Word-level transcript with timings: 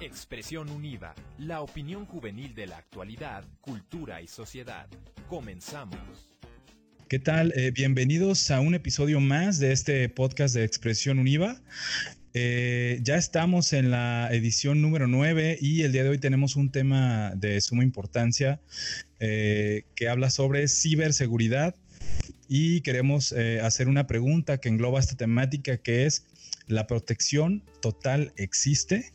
Expresión 0.00 0.70
Univa, 0.70 1.12
la 1.38 1.60
opinión 1.60 2.06
juvenil 2.06 2.54
de 2.54 2.68
la 2.68 2.76
actualidad, 2.76 3.44
cultura 3.60 4.22
y 4.22 4.28
sociedad. 4.28 4.86
Comenzamos. 5.28 6.30
¿Qué 7.08 7.18
tal? 7.18 7.52
Eh, 7.56 7.72
bienvenidos 7.72 8.52
a 8.52 8.60
un 8.60 8.76
episodio 8.76 9.18
más 9.18 9.58
de 9.58 9.72
este 9.72 10.08
podcast 10.08 10.54
de 10.54 10.62
Expresión 10.62 11.18
Univa. 11.18 11.60
Eh, 12.32 13.00
ya 13.02 13.16
estamos 13.16 13.72
en 13.72 13.90
la 13.90 14.28
edición 14.30 14.82
número 14.82 15.08
9 15.08 15.58
y 15.60 15.82
el 15.82 15.90
día 15.90 16.04
de 16.04 16.10
hoy 16.10 16.18
tenemos 16.18 16.54
un 16.54 16.70
tema 16.70 17.32
de 17.34 17.60
suma 17.60 17.82
importancia 17.82 18.60
eh, 19.18 19.82
que 19.96 20.08
habla 20.08 20.30
sobre 20.30 20.68
ciberseguridad 20.68 21.74
y 22.48 22.82
queremos 22.82 23.32
hacer 23.32 23.88
una 23.88 24.06
pregunta 24.06 24.58
que 24.58 24.68
engloba 24.68 25.00
esta 25.00 25.16
temática 25.16 25.76
que 25.76 26.06
es 26.06 26.24
¿la 26.68 26.86
protección 26.86 27.64
total 27.82 28.32
existe? 28.36 29.12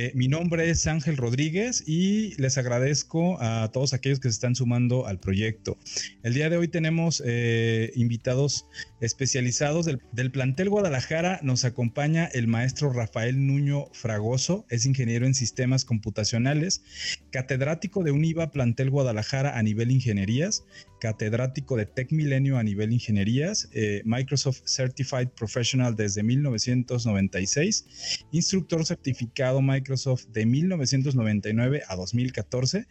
Eh, 0.00 0.12
mi 0.14 0.28
nombre 0.28 0.70
es 0.70 0.86
Ángel 0.86 1.16
Rodríguez 1.16 1.82
y 1.84 2.40
les 2.40 2.56
agradezco 2.56 3.36
a 3.42 3.68
todos 3.72 3.94
aquellos 3.94 4.20
que 4.20 4.28
se 4.28 4.34
están 4.34 4.54
sumando 4.54 5.08
al 5.08 5.18
proyecto. 5.18 5.76
El 6.22 6.34
día 6.34 6.48
de 6.48 6.56
hoy 6.56 6.68
tenemos 6.68 7.20
eh, 7.26 7.90
invitados 7.96 8.66
especializados 9.00 9.86
del, 9.86 10.30
plantel 10.30 10.70
Guadalajara. 10.70 11.40
Nos 11.42 11.64
acompaña 11.64 12.26
el 12.26 12.46
maestro 12.46 12.92
Rafael 12.92 13.44
Nuño 13.44 13.86
Fragoso, 13.92 14.66
es 14.70 14.86
ingeniero 14.86 15.26
en 15.26 15.34
sistemas 15.34 15.84
computacionales, 15.84 16.84
catedrático 17.32 18.04
de 18.04 18.12
UNIVA 18.12 18.52
Plantel 18.52 18.90
Guadalajara 18.90 19.58
a 19.58 19.62
nivel 19.64 19.90
ingenierías, 19.90 20.64
catedrático 21.00 21.76
de 21.76 21.86
Tech 21.86 22.12
Milenio 22.12 22.58
a 22.58 22.62
nivel 22.62 22.92
ingenierías, 22.92 23.68
eh, 23.72 24.02
Microsoft 24.04 24.62
Certified 24.64 25.30
Professional 25.30 25.96
desde 25.96 26.22
1996, 26.22 28.24
instructor 28.30 28.86
certificado 28.86 29.60
Microsoft 29.60 29.87
de 30.32 30.46
1999 30.46 31.82
a 31.88 31.96
2014, 31.96 32.86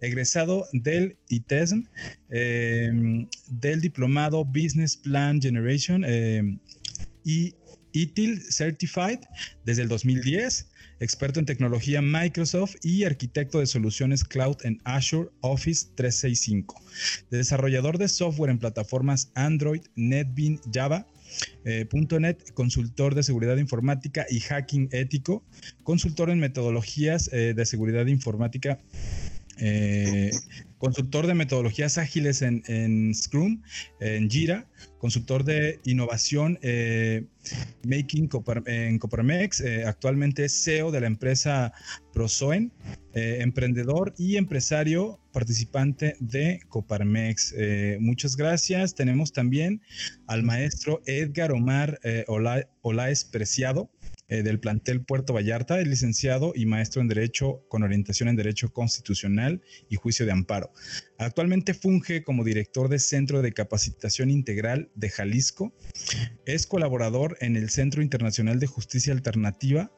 egresado 0.00 0.66
del 0.72 1.16
ITESM, 1.28 1.84
eh, 2.30 3.26
del 3.48 3.80
diplomado 3.80 4.44
Business 4.44 4.96
Plan 4.96 5.40
Generation 5.42 6.04
eh, 6.06 6.58
y 7.24 7.54
ITIL 7.92 8.40
Certified 8.50 9.20
desde 9.64 9.82
el 9.82 9.88
2010, 9.88 10.68
experto 11.00 11.38
en 11.38 11.46
tecnología 11.46 12.00
Microsoft 12.00 12.76
y 12.82 13.04
arquitecto 13.04 13.60
de 13.60 13.66
soluciones 13.66 14.24
cloud 14.24 14.56
en 14.62 14.80
Azure 14.84 15.30
Office 15.40 15.88
365, 15.96 16.80
desarrollador 17.30 17.98
de 17.98 18.08
software 18.08 18.50
en 18.50 18.58
plataformas 18.58 19.30
Android, 19.34 19.82
NetBeans, 19.96 20.62
Java, 20.72 21.06
eh, 21.64 21.86
.NET, 22.20 22.52
consultor 22.52 23.14
de 23.14 23.22
seguridad 23.22 23.56
informática 23.56 24.26
y 24.28 24.40
hacking 24.40 24.88
ético, 24.92 25.44
consultor 25.82 26.30
en 26.30 26.40
metodologías 26.40 27.30
eh, 27.32 27.54
de 27.54 27.66
seguridad 27.66 28.06
informática 28.06 28.78
eh, 29.60 30.30
consultor 30.78 31.26
de 31.26 31.34
metodologías 31.34 31.98
ágiles 31.98 32.40
en, 32.42 33.12
Scrum, 33.14 33.62
en 34.00 34.30
Jira, 34.30 34.68
consultor 34.98 35.42
de 35.42 35.80
innovación 35.84 36.58
eh, 36.62 37.24
Making 37.84 38.28
en 38.66 38.98
Coparmex, 38.98 39.60
eh, 39.60 39.84
actualmente 39.84 40.48
CEO 40.48 40.92
de 40.92 41.00
la 41.00 41.08
empresa 41.08 41.72
Prosoen, 42.12 42.72
emprendedor 43.12 44.14
y 44.16 44.36
empresario 44.36 45.18
participante 45.32 46.14
de 46.20 46.60
Coparmex. 46.68 47.54
muchas 47.98 48.36
gracias. 48.36 48.94
Tenemos 48.94 49.32
también 49.32 49.82
al 50.28 50.44
maestro 50.44 51.00
Edgar 51.06 51.50
Omar 51.50 51.98
Olaes 52.82 53.24
Preciado. 53.24 53.90
Eh, 54.30 54.42
del 54.42 54.60
plantel 54.60 55.02
Puerto 55.02 55.32
Vallarta, 55.32 55.80
es 55.80 55.88
licenciado 55.88 56.52
y 56.54 56.66
maestro 56.66 57.00
en 57.00 57.08
Derecho 57.08 57.64
con 57.68 57.82
orientación 57.82 58.28
en 58.28 58.36
Derecho 58.36 58.70
Constitucional 58.70 59.62
y 59.88 59.96
Juicio 59.96 60.26
de 60.26 60.32
Amparo. 60.32 60.70
Actualmente 61.16 61.72
funge 61.72 62.22
como 62.24 62.44
director 62.44 62.90
de 62.90 62.98
Centro 62.98 63.40
de 63.40 63.54
Capacitación 63.54 64.30
Integral 64.30 64.90
de 64.94 65.08
Jalisco. 65.08 65.72
Es 66.44 66.66
colaborador 66.66 67.38
en 67.40 67.56
el 67.56 67.70
Centro 67.70 68.02
Internacional 68.02 68.60
de 68.60 68.66
Justicia 68.66 69.14
Alternativa. 69.14 69.90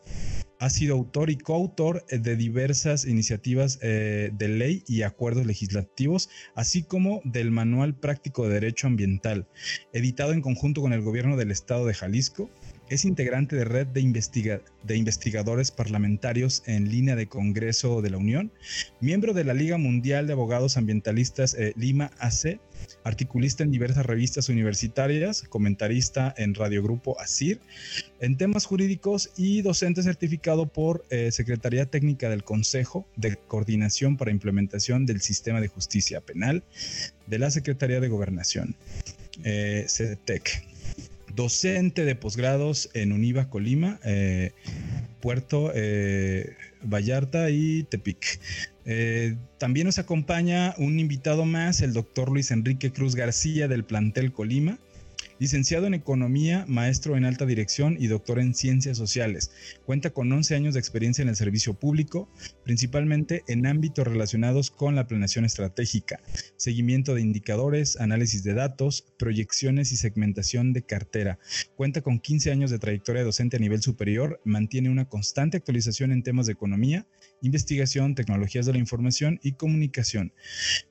Ha 0.61 0.71
sido 0.71 0.95
autor 0.95 1.31
y 1.31 1.37
coautor 1.37 2.07
de 2.07 2.37
diversas 2.37 3.07
iniciativas 3.07 3.81
eh, 3.83 4.31
de 4.33 4.49
ley 4.49 4.85
y 4.87 5.03
acuerdos 5.03 5.45
legislativos, 5.45 6.29
así 6.55 6.85
como 6.85 7.21
del 7.25 7.51
Manual 7.51 7.99
Práctico 7.99 8.47
de 8.47 8.55
Derecho 8.55 8.87
Ambiental, 8.87 9.49
editado 9.93 10.35
en 10.35 10.41
conjunto 10.41 10.83
con 10.83 10.93
el 10.93 11.01
Gobierno 11.01 11.37
del 11.37 11.51
Estado 11.51 11.85
de 11.87 11.95
Jalisco 11.95 12.49
es 12.91 13.05
integrante 13.05 13.55
de 13.55 13.65
red 13.65 13.87
de, 13.87 14.97
investigadores 14.97 15.71
parlamentarios 15.71 16.65
en 16.67 16.91
línea 16.91 17.15
de 17.15 17.29
Congreso 17.29 18.03
de 18.03 18.11
la 18.11 18.19
Unión, 18.19 18.53
miembro 19.01 19.33
de 19.33 19.45
la 19.45 19.55
Liga 19.55 19.79
Mundial 19.79 20.27
de 20.27 20.33
Abogados 20.33 20.77
Ambientalistas 20.77 21.55
eh, 21.55 21.73
Lima 21.77 22.11
AC, 22.19 22.59
articulista 23.05 23.63
en 23.63 23.71
diversas 23.71 24.05
revistas 24.05 24.49
universitarias, 24.49 25.43
comentarista 25.43 26.35
en 26.37 26.55
Radio 26.55 26.83
Grupo 26.83 27.19
ASIR, 27.21 27.61
en 28.21 28.37
temas 28.37 28.67
jurídicos 28.67 29.31
y 29.37 29.63
docente 29.63 30.03
certificado 30.03 30.67
por 30.67 31.05
eh, 31.11 31.31
Secretaría 31.31 31.87
Técnica 31.87 32.29
del 32.29 32.43
Consejo 32.43 33.07
de 33.15 33.37
Coordinación 33.37 34.17
para 34.17 34.33
Implementación 34.33 35.07
del 35.07 35.21
Sistema 35.21 35.61
de 35.61 35.69
Justicia 35.69 36.21
Penal 36.21 36.65
de 37.29 37.39
la 37.39 37.53
Secretaría 37.53 38.01
de 38.01 38.09
Gobernación, 38.09 38.75
eh, 39.45 39.87
docente 41.41 42.05
de 42.05 42.15
posgrados 42.17 42.91
en 42.93 43.13
Univa 43.13 43.49
Colima, 43.49 43.99
eh, 44.05 44.53
Puerto 45.23 45.73
eh, 45.75 46.55
Vallarta 46.83 47.49
y 47.49 47.85
Tepic. 47.85 48.39
Eh, 48.85 49.37
también 49.57 49.87
nos 49.87 49.99
acompaña 49.99 50.75
un 50.77 51.01
invitado 51.01 51.47
más, 51.47 51.81
el 51.81 51.95
doctor 51.95 52.31
Luis 52.31 52.51
Enrique 52.51 52.93
Cruz 52.93 53.15
García 53.15 53.69
del 53.69 53.85
plantel 53.85 54.33
Colima. 54.33 54.79
Licenciado 55.41 55.87
en 55.87 55.95
Economía, 55.95 56.67
maestro 56.69 57.17
en 57.17 57.25
Alta 57.25 57.47
Dirección 57.47 57.97
y 57.99 58.09
doctor 58.09 58.41
en 58.41 58.53
Ciencias 58.53 58.99
Sociales. 58.99 59.51
Cuenta 59.87 60.11
con 60.11 60.31
11 60.31 60.55
años 60.55 60.75
de 60.75 60.81
experiencia 60.81 61.23
en 61.23 61.31
el 61.31 61.37
servicio 61.37 61.73
público, 61.73 62.29
principalmente 62.63 63.43
en 63.49 63.67
ámbitos 63.67 64.07
relacionados 64.07 64.71
con 64.71 64.97
la 64.97 65.07
planeación 65.07 65.47
estratégica, 65.47 66.21
seguimiento 66.59 67.15
de 67.15 67.23
indicadores, 67.23 67.99
análisis 67.99 68.45
de 68.45 68.53
datos, 68.53 69.07
proyecciones 69.19 69.93
y 69.93 69.97
segmentación 69.97 70.75
de 70.75 70.83
cartera. 70.83 71.39
Cuenta 71.75 72.03
con 72.03 72.21
15 72.21 72.51
años 72.51 72.71
de 72.71 72.79
trayectoria 72.79 73.25
docente 73.25 73.57
a 73.57 73.61
nivel 73.61 73.81
superior, 73.81 74.43
mantiene 74.45 74.91
una 74.91 75.09
constante 75.09 75.57
actualización 75.57 76.13
en 76.13 76.23
temas 76.23 76.45
de 76.45 76.53
economía, 76.53 77.07
investigación, 77.43 78.15
tecnologías 78.15 78.67
de 78.67 78.73
la 78.73 78.79
información 78.79 79.41
y 79.43 79.53
comunicación, 79.53 80.33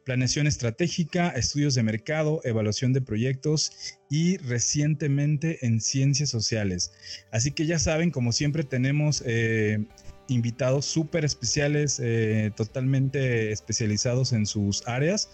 planeación 0.04 0.48
estratégica, 0.48 1.30
estudios 1.30 1.76
de 1.76 1.84
mercado, 1.84 2.42
evaluación 2.44 2.94
de 2.94 3.02
proyectos 3.02 4.00
y 4.10 4.38
recientemente 4.38 5.66
en 5.66 5.82
ciencias 5.82 6.30
sociales. 6.30 6.92
Así 7.32 7.52
que 7.52 7.66
ya 7.66 7.80
saben, 7.80 8.12
como 8.12 8.32
siempre 8.32 8.64
tenemos 8.64 9.24
eh, 9.26 9.86
invitados 10.30 10.86
súper 10.86 11.26
especiales, 11.26 12.00
eh, 12.02 12.52
totalmente 12.56 13.52
especializados 13.52 14.34
en 14.34 14.46
sus 14.46 14.88
áreas. 14.88 15.30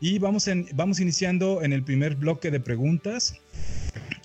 Y 0.00 0.18
vamos, 0.18 0.48
en, 0.48 0.66
vamos 0.74 1.00
iniciando 1.00 1.62
en 1.62 1.72
el 1.72 1.84
primer 1.84 2.16
bloque 2.16 2.50
de 2.50 2.60
preguntas. 2.60 3.34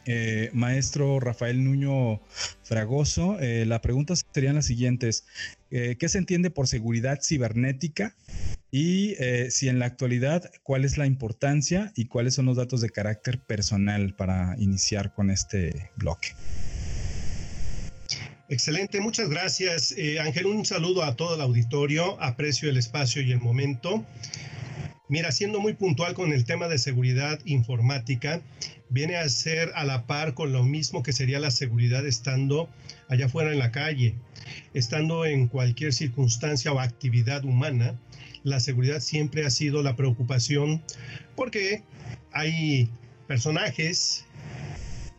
Eh, 0.08 0.50
maestro 0.54 1.20
Rafael 1.20 1.64
Nuño 1.64 2.22
Fragoso, 2.64 3.38
las 3.40 3.80
preguntas 3.82 4.26
serían 4.34 4.56
las 4.56 4.66
siguientes. 4.66 5.26
¿Qué 5.70 6.10
se 6.10 6.18
entiende 6.18 6.50
por 6.50 6.68
seguridad 6.68 7.20
cibernética? 7.22 8.16
Y 8.72 9.16
eh, 9.20 9.50
si 9.50 9.70
en 9.70 9.80
la 9.80 9.86
actualidad, 9.86 10.52
¿cuál 10.62 10.84
es 10.84 10.98
la 10.98 11.06
importancia 11.06 11.94
y 11.96 12.06
cuáles 12.06 12.36
son 12.36 12.46
los 12.46 12.58
datos 12.58 12.82
de 12.82 12.90
carácter 12.90 13.40
personal 13.40 14.14
para 14.14 14.56
iniciar 14.60 15.14
con 15.14 15.32
este 15.32 15.90
bloque? 15.96 16.30
Excelente, 18.50 19.00
muchas 19.02 19.30
gracias 19.30 19.94
eh, 19.98 20.20
Ángel. 20.20 20.48
Un 20.48 20.66
saludo 20.66 21.04
a 21.04 21.16
todo 21.16 21.36
el 21.36 21.42
auditorio, 21.42 22.22
aprecio 22.22 22.70
el 22.70 22.78
espacio 22.78 23.22
y 23.22 23.32
el 23.32 23.40
momento. 23.40 24.06
Mira, 25.10 25.32
siendo 25.32 25.62
muy 25.62 25.74
puntual 25.74 26.14
con 26.14 26.34
el 26.34 26.44
tema 26.44 26.68
de 26.68 26.78
seguridad 26.78 27.40
informática, 27.46 28.42
viene 28.90 29.18
a 29.18 29.28
ser 29.30 29.72
a 29.76 29.84
la 29.84 30.08
par 30.08 30.34
con 30.34 30.54
lo 30.54 30.64
mismo 30.64 31.04
que 31.04 31.14
sería 31.14 31.40
la 31.40 31.52
seguridad 31.52 32.06
estando 32.06 32.70
allá 33.10 33.26
afuera 33.26 33.52
en 33.52 33.60
la 33.60 33.72
calle, 33.72 34.16
estando 34.74 35.26
en 35.26 35.48
cualquier 35.48 35.94
circunstancia 35.94 36.72
o 36.72 36.80
actividad 36.80 37.44
humana 37.44 37.98
la 38.48 38.60
seguridad 38.60 39.02
siempre 39.02 39.46
ha 39.46 39.50
sido 39.50 39.84
la 39.84 39.96
preocupación 39.96 40.82
porque 41.36 41.84
hay 42.32 42.90
personajes 43.28 44.26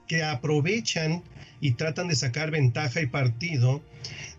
que 0.06 0.22
aprovechan 0.22 1.22
y 1.60 1.72
tratan 1.72 2.08
de 2.08 2.16
sacar 2.16 2.50
ventaja 2.50 3.02
y 3.02 3.06
partido 3.06 3.82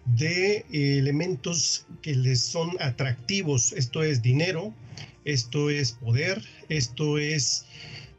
de 0.06 0.66
elementos 0.72 1.86
que 2.02 2.16
les 2.16 2.42
son 2.42 2.72
atractivos. 2.80 3.74
Esto 3.74 4.02
es 4.02 4.24
dinero, 4.24 4.74
esto 5.24 5.70
es 5.70 5.92
poder, 5.92 6.42
esto 6.70 7.20
es 7.20 7.66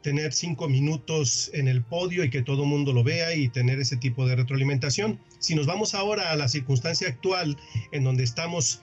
tener 0.01 0.33
cinco 0.33 0.67
minutos 0.67 1.51
en 1.53 1.67
el 1.67 1.83
podio 1.83 2.23
y 2.23 2.29
que 2.29 2.41
todo 2.41 2.63
el 2.63 2.69
mundo 2.69 2.93
lo 2.93 3.03
vea 3.03 3.33
y 3.33 3.49
tener 3.49 3.79
ese 3.79 3.97
tipo 3.97 4.25
de 4.25 4.35
retroalimentación. 4.35 5.19
Si 5.39 5.55
nos 5.55 5.65
vamos 5.65 5.93
ahora 5.93 6.31
a 6.31 6.35
la 6.35 6.47
circunstancia 6.47 7.07
actual, 7.07 7.57
en 7.91 8.03
donde 8.03 8.23
estamos 8.23 8.81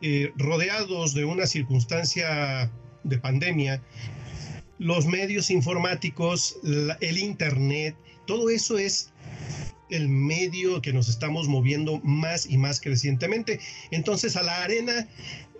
eh, 0.00 0.32
rodeados 0.36 1.14
de 1.14 1.24
una 1.24 1.46
circunstancia 1.46 2.70
de 3.04 3.18
pandemia, 3.18 3.82
los 4.78 5.06
medios 5.06 5.50
informáticos, 5.50 6.56
el 7.00 7.18
Internet, 7.18 7.96
todo 8.26 8.50
eso 8.50 8.78
es 8.78 9.12
el 9.92 10.08
medio 10.08 10.80
que 10.82 10.92
nos 10.92 11.08
estamos 11.08 11.48
moviendo 11.48 12.00
más 12.02 12.46
y 12.46 12.56
más 12.56 12.80
crecientemente. 12.80 13.60
Entonces 13.90 14.36
a 14.36 14.42
la 14.42 14.62
arena 14.62 15.06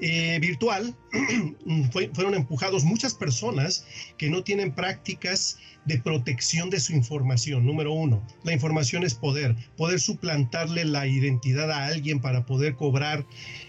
eh, 0.00 0.38
virtual 0.40 0.96
fueron 2.14 2.34
empujados 2.34 2.84
muchas 2.84 3.14
personas 3.14 3.86
que 4.16 4.30
no 4.30 4.42
tienen 4.42 4.72
prácticas 4.72 5.58
de 5.84 5.98
protección 5.98 6.70
de 6.70 6.80
su 6.80 6.92
información. 6.92 7.66
Número 7.66 7.92
uno, 7.92 8.26
la 8.42 8.52
información 8.52 9.04
es 9.04 9.14
poder. 9.14 9.54
Poder 9.76 10.00
suplantarle 10.00 10.84
la 10.84 11.06
identidad 11.06 11.70
a 11.70 11.86
alguien 11.86 12.20
para 12.20 12.46
poder 12.46 12.74
cobrar 12.74 13.26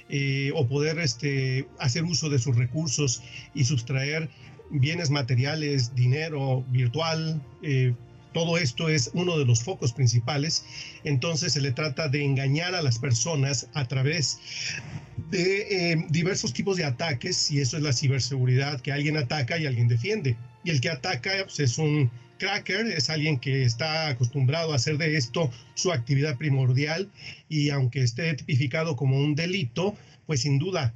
eh, 0.09 0.51
o 0.55 0.67
poder 0.67 0.99
este, 0.99 1.67
hacer 1.79 2.03
uso 2.03 2.29
de 2.29 2.39
sus 2.39 2.55
recursos 2.55 3.21
y 3.53 3.65
sustraer 3.65 4.29
bienes 4.69 5.09
materiales, 5.09 5.93
dinero 5.93 6.63
virtual, 6.69 7.41
eh, 7.61 7.93
todo 8.33 8.57
esto 8.57 8.89
es 8.89 9.11
uno 9.13 9.37
de 9.37 9.45
los 9.45 9.63
focos 9.63 9.93
principales. 9.93 10.65
Entonces 11.03 11.53
se 11.53 11.61
le 11.61 11.71
trata 11.71 12.09
de 12.09 12.23
engañar 12.23 12.75
a 12.75 12.81
las 12.81 12.99
personas 12.99 13.69
a 13.73 13.87
través 13.87 14.39
de 15.29 15.91
eh, 15.91 16.05
diversos 16.09 16.53
tipos 16.53 16.77
de 16.77 16.85
ataques 16.85 17.51
y 17.51 17.59
eso 17.59 17.77
es 17.77 17.83
la 17.83 17.93
ciberseguridad, 17.93 18.81
que 18.81 18.91
alguien 18.91 19.17
ataca 19.17 19.57
y 19.57 19.65
alguien 19.65 19.87
defiende. 19.87 20.35
Y 20.63 20.71
el 20.71 20.81
que 20.81 20.89
ataca 20.89 21.31
pues, 21.43 21.59
es 21.59 21.77
un 21.77 22.11
cracker, 22.37 22.87
es 22.87 23.09
alguien 23.09 23.39
que 23.39 23.63
está 23.63 24.07
acostumbrado 24.07 24.73
a 24.73 24.75
hacer 24.75 24.97
de 24.97 25.15
esto 25.17 25.49
su 25.75 25.91
actividad 25.91 26.37
primordial 26.37 27.09
y 27.47 27.69
aunque 27.69 28.01
esté 28.01 28.33
tipificado 28.33 28.95
como 28.95 29.17
un 29.17 29.35
delito, 29.35 29.95
pues 30.25 30.41
sin 30.41 30.59
duda 30.59 30.93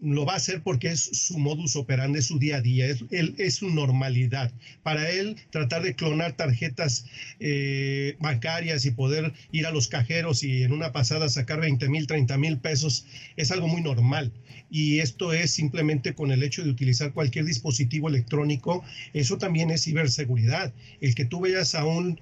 lo 0.00 0.24
va 0.24 0.34
a 0.34 0.36
hacer 0.36 0.62
porque 0.62 0.88
es 0.88 1.00
su 1.00 1.38
modus 1.38 1.74
operandi, 1.74 2.20
es 2.20 2.26
su 2.26 2.38
día 2.38 2.56
a 2.56 2.60
día, 2.60 2.86
es, 2.86 3.04
es 3.10 3.56
su 3.56 3.70
normalidad. 3.70 4.52
Para 4.82 5.10
él, 5.10 5.36
tratar 5.50 5.82
de 5.82 5.94
clonar 5.94 6.34
tarjetas 6.34 7.06
eh, 7.40 8.16
bancarias 8.20 8.84
y 8.84 8.92
poder 8.92 9.32
ir 9.50 9.66
a 9.66 9.72
los 9.72 9.88
cajeros 9.88 10.44
y 10.44 10.62
en 10.62 10.72
una 10.72 10.92
pasada 10.92 11.28
sacar 11.28 11.60
20 11.60 11.88
mil, 11.88 12.06
30 12.06 12.38
mil 12.38 12.58
pesos 12.58 13.06
es 13.36 13.50
algo 13.50 13.66
muy 13.66 13.82
normal. 13.82 14.32
Y 14.70 15.00
esto 15.00 15.32
es 15.32 15.50
simplemente 15.50 16.14
con 16.14 16.30
el 16.30 16.42
hecho 16.42 16.62
de 16.62 16.70
utilizar 16.70 17.12
cualquier 17.12 17.46
dispositivo 17.46 18.08
electrónico, 18.08 18.84
eso 19.14 19.38
también 19.38 19.70
es 19.70 19.84
ciberseguridad. 19.84 20.72
El 21.00 21.14
que 21.14 21.24
tú 21.24 21.40
vayas 21.40 21.74
a 21.74 21.84
un 21.84 22.20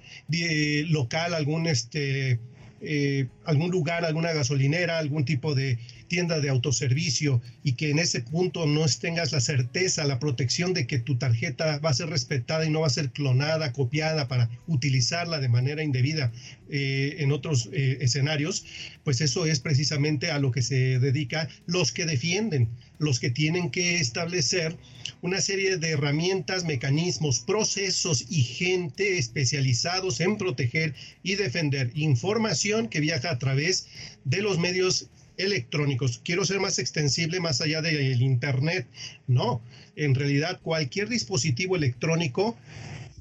local, 0.89 1.33
algún 1.33 1.67
este 1.67 2.39
eh, 2.79 3.27
algún 3.45 3.71
lugar, 3.71 4.05
alguna 4.05 4.33
gasolinera, 4.33 4.99
algún 4.99 5.25
tipo 5.25 5.55
de 5.55 5.79
tienda 6.07 6.39
de 6.39 6.49
autoservicio 6.49 7.41
y 7.63 7.73
que 7.73 7.89
en 7.89 7.99
ese 7.99 8.21
punto 8.21 8.65
no 8.65 8.85
tengas 8.99 9.31
la 9.31 9.41
certeza, 9.41 10.05
la 10.05 10.19
protección 10.19 10.73
de 10.73 10.87
que 10.87 10.99
tu 10.99 11.17
tarjeta 11.17 11.79
va 11.79 11.89
a 11.89 11.93
ser 11.93 12.09
respetada 12.09 12.65
y 12.65 12.69
no 12.69 12.81
va 12.81 12.87
a 12.87 12.91
ser 12.91 13.11
clonada, 13.11 13.73
copiada 13.73 14.27
para 14.27 14.49
utilizarla 14.67 15.39
de 15.39 15.49
manera 15.49 15.83
indebida 15.83 16.31
eh, 16.69 17.17
en 17.19 17.31
otros 17.31 17.69
eh, 17.71 17.97
escenarios, 18.01 18.65
pues 19.03 19.21
eso 19.21 19.45
es 19.45 19.59
precisamente 19.59 20.31
a 20.31 20.39
lo 20.39 20.51
que 20.51 20.61
se 20.61 20.99
dedica 20.99 21.47
los 21.65 21.91
que 21.91 22.05
defienden, 22.05 22.69
los 22.99 23.19
que 23.19 23.29
tienen 23.29 23.69
que 23.71 23.99
establecer 23.99 24.77
una 25.21 25.41
serie 25.41 25.77
de 25.77 25.91
herramientas, 25.91 26.65
mecanismos, 26.65 27.39
procesos 27.39 28.25
y 28.29 28.41
gente 28.41 29.17
especializados 29.17 30.19
en 30.19 30.37
proteger 30.37 30.93
y 31.23 31.35
defender 31.35 31.91
información 31.95 32.87
que 32.87 32.99
viaja 32.99 33.31
a 33.31 33.39
través 33.39 33.87
de 34.25 34.41
los 34.41 34.59
medios 34.59 35.09
electrónicos. 35.37 36.19
Quiero 36.23 36.45
ser 36.45 36.59
más 36.59 36.79
extensible 36.79 37.39
más 37.39 37.61
allá 37.61 37.81
del 37.81 38.21
Internet. 38.21 38.87
No, 39.27 39.61
en 39.95 40.15
realidad 40.15 40.59
cualquier 40.61 41.09
dispositivo 41.09 41.75
electrónico 41.75 42.57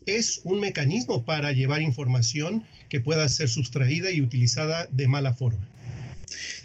es 0.06 0.40
un 0.44 0.60
mecanismo 0.60 1.24
para 1.24 1.52
llevar 1.52 1.82
información 1.82 2.64
que 2.88 3.00
pueda 3.00 3.28
ser 3.28 3.48
sustraída 3.48 4.10
y 4.10 4.20
utilizada 4.20 4.86
de 4.90 5.08
mala 5.08 5.34
forma. 5.34 5.66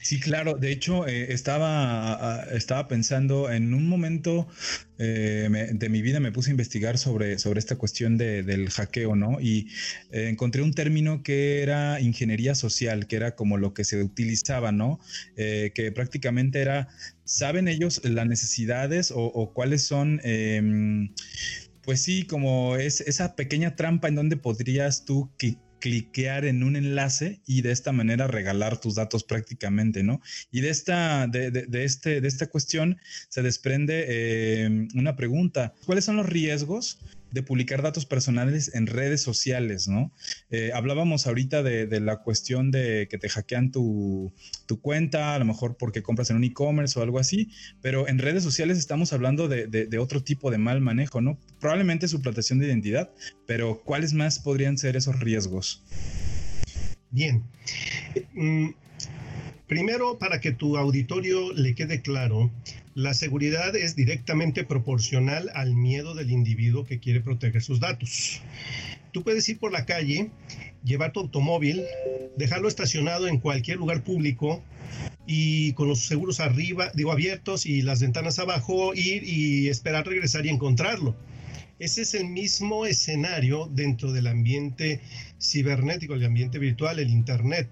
Sí, 0.01 0.19
claro. 0.19 0.55
De 0.55 0.71
hecho, 0.71 1.07
eh, 1.07 1.31
estaba, 1.31 2.45
estaba 2.51 2.87
pensando 2.87 3.51
en 3.51 3.73
un 3.73 3.87
momento 3.87 4.47
eh, 4.97 5.69
de 5.73 5.89
mi 5.89 6.01
vida 6.01 6.19
me 6.19 6.31
puse 6.31 6.49
a 6.49 6.51
investigar 6.51 6.97
sobre, 6.97 7.37
sobre 7.37 7.59
esta 7.59 7.75
cuestión 7.75 8.17
del 8.17 8.69
hackeo, 8.69 9.15
¿no? 9.15 9.39
Y 9.39 9.67
eh, 10.11 10.27
encontré 10.29 10.63
un 10.63 10.73
término 10.73 11.21
que 11.21 11.61
era 11.61 12.01
ingeniería 12.01 12.55
social, 12.55 13.05
que 13.05 13.15
era 13.15 13.35
como 13.35 13.57
lo 13.57 13.75
que 13.75 13.83
se 13.83 14.01
utilizaba, 14.01 14.71
¿no? 14.71 14.99
que 15.35 15.91
prácticamente 15.93 16.61
era, 16.61 16.87
¿saben 17.23 17.67
ellos 17.67 18.01
las 18.03 18.27
necesidades 18.27 19.11
o, 19.15 19.53
cuáles 19.53 19.83
son 19.83 20.19
em, 20.23 21.13
pues 21.83 22.01
sí, 22.01 22.23
como 22.25 22.75
es 22.75 23.01
esa 23.01 23.35
pequeña 23.35 23.75
trampa 23.75 24.07
en 24.07 24.15
donde 24.15 24.37
podrías 24.37 25.05
tú 25.05 25.31
cliquear 25.81 26.45
en 26.45 26.63
un 26.63 26.77
enlace 26.77 27.41
y 27.45 27.61
de 27.61 27.73
esta 27.73 27.91
manera 27.91 28.27
regalar 28.27 28.79
tus 28.79 28.95
datos 28.95 29.25
prácticamente, 29.25 30.03
¿no? 30.03 30.21
Y 30.49 30.61
de 30.61 30.69
esta, 30.69 31.27
de, 31.27 31.67
este, 31.83 32.21
de 32.21 32.27
esta 32.29 32.47
cuestión 32.47 32.97
se 33.27 33.41
desprende 33.41 34.05
eh, 34.07 34.87
una 34.95 35.17
pregunta. 35.17 35.73
¿Cuáles 35.85 36.05
son 36.05 36.15
los 36.15 36.27
riesgos 36.27 36.99
de 37.31 37.43
publicar 37.43 37.81
datos 37.81 38.05
personales 38.05 38.73
en 38.75 38.87
redes 38.87 39.21
sociales, 39.21 39.87
¿no? 39.87 40.11
Eh, 40.49 40.71
hablábamos 40.73 41.27
ahorita 41.27 41.63
de, 41.63 41.99
la 41.99 42.17
cuestión 42.17 42.71
de 42.71 43.07
que 43.09 43.17
te 43.17 43.29
hackean 43.29 43.71
tu, 43.71 44.33
cuenta, 44.81 45.35
a 45.35 45.39
lo 45.39 45.45
mejor 45.45 45.77
porque 45.77 46.01
compras 46.01 46.29
en 46.29 46.37
un 46.37 46.43
e-commerce 46.43 46.99
o 46.99 47.03
algo 47.03 47.19
así, 47.19 47.49
pero 47.81 48.07
en 48.07 48.19
redes 48.19 48.43
sociales 48.43 48.77
estamos 48.77 49.13
hablando 49.13 49.47
de, 49.47 49.97
otro 49.99 50.23
tipo 50.23 50.49
de 50.49 50.57
mal 50.57 50.81
manejo, 50.81 51.21
¿no? 51.21 51.37
Probablemente 51.59 52.07
suplantación 52.07 52.59
de 52.59 52.67
identidad, 52.67 53.11
pero 53.45 53.81
¿cuáles 53.83 54.13
más 54.13 54.39
podrían 54.39 54.77
ser 54.77 54.95
esos 54.95 55.19
riesgos? 55.19 55.83
Bien. 57.11 57.43
Mm, 58.33 58.69
primero, 59.67 60.17
para 60.17 60.39
que 60.39 60.51
tu 60.51 60.77
auditorio 60.77 61.53
le 61.53 61.75
quede 61.75 62.01
claro, 62.01 62.51
la 62.93 63.13
seguridad 63.13 63.75
es 63.75 63.95
directamente 63.95 64.63
proporcional 64.63 65.49
al 65.53 65.75
miedo 65.75 66.13
del 66.13 66.31
individuo 66.31 66.83
que 66.85 66.99
quiere 66.99 67.21
proteger 67.21 67.61
sus 67.61 67.79
datos. 67.79 68.41
Tú 69.11 69.23
puedes 69.23 69.47
ir 69.49 69.59
por 69.59 69.71
la 69.71 69.85
calle, 69.85 70.31
llevar 70.83 71.13
tu 71.13 71.21
automóvil, 71.21 71.83
dejarlo 72.37 72.67
estacionado 72.67 73.27
en 73.27 73.39
cualquier 73.39 73.77
lugar 73.77 74.03
público 74.03 74.63
y 75.25 75.73
con 75.73 75.87
los 75.87 75.99
seguros 75.99 76.39
arriba, 76.39 76.91
digo 76.93 77.11
abiertos 77.11 77.65
y 77.65 77.81
las 77.81 78.01
ventanas 78.01 78.39
abajo, 78.39 78.93
ir 78.93 79.23
y 79.23 79.69
esperar 79.69 80.05
regresar 80.05 80.45
y 80.45 80.49
encontrarlo. 80.49 81.15
Ese 81.79 82.03
es 82.03 82.13
el 82.13 82.27
mismo 82.27 82.85
escenario 82.85 83.67
dentro 83.71 84.11
del 84.11 84.27
ambiente 84.27 85.01
cibernético, 85.41 86.13
el 86.13 86.23
ambiente 86.23 86.59
virtual, 86.59 86.99
el 86.99 87.09
Internet. 87.09 87.67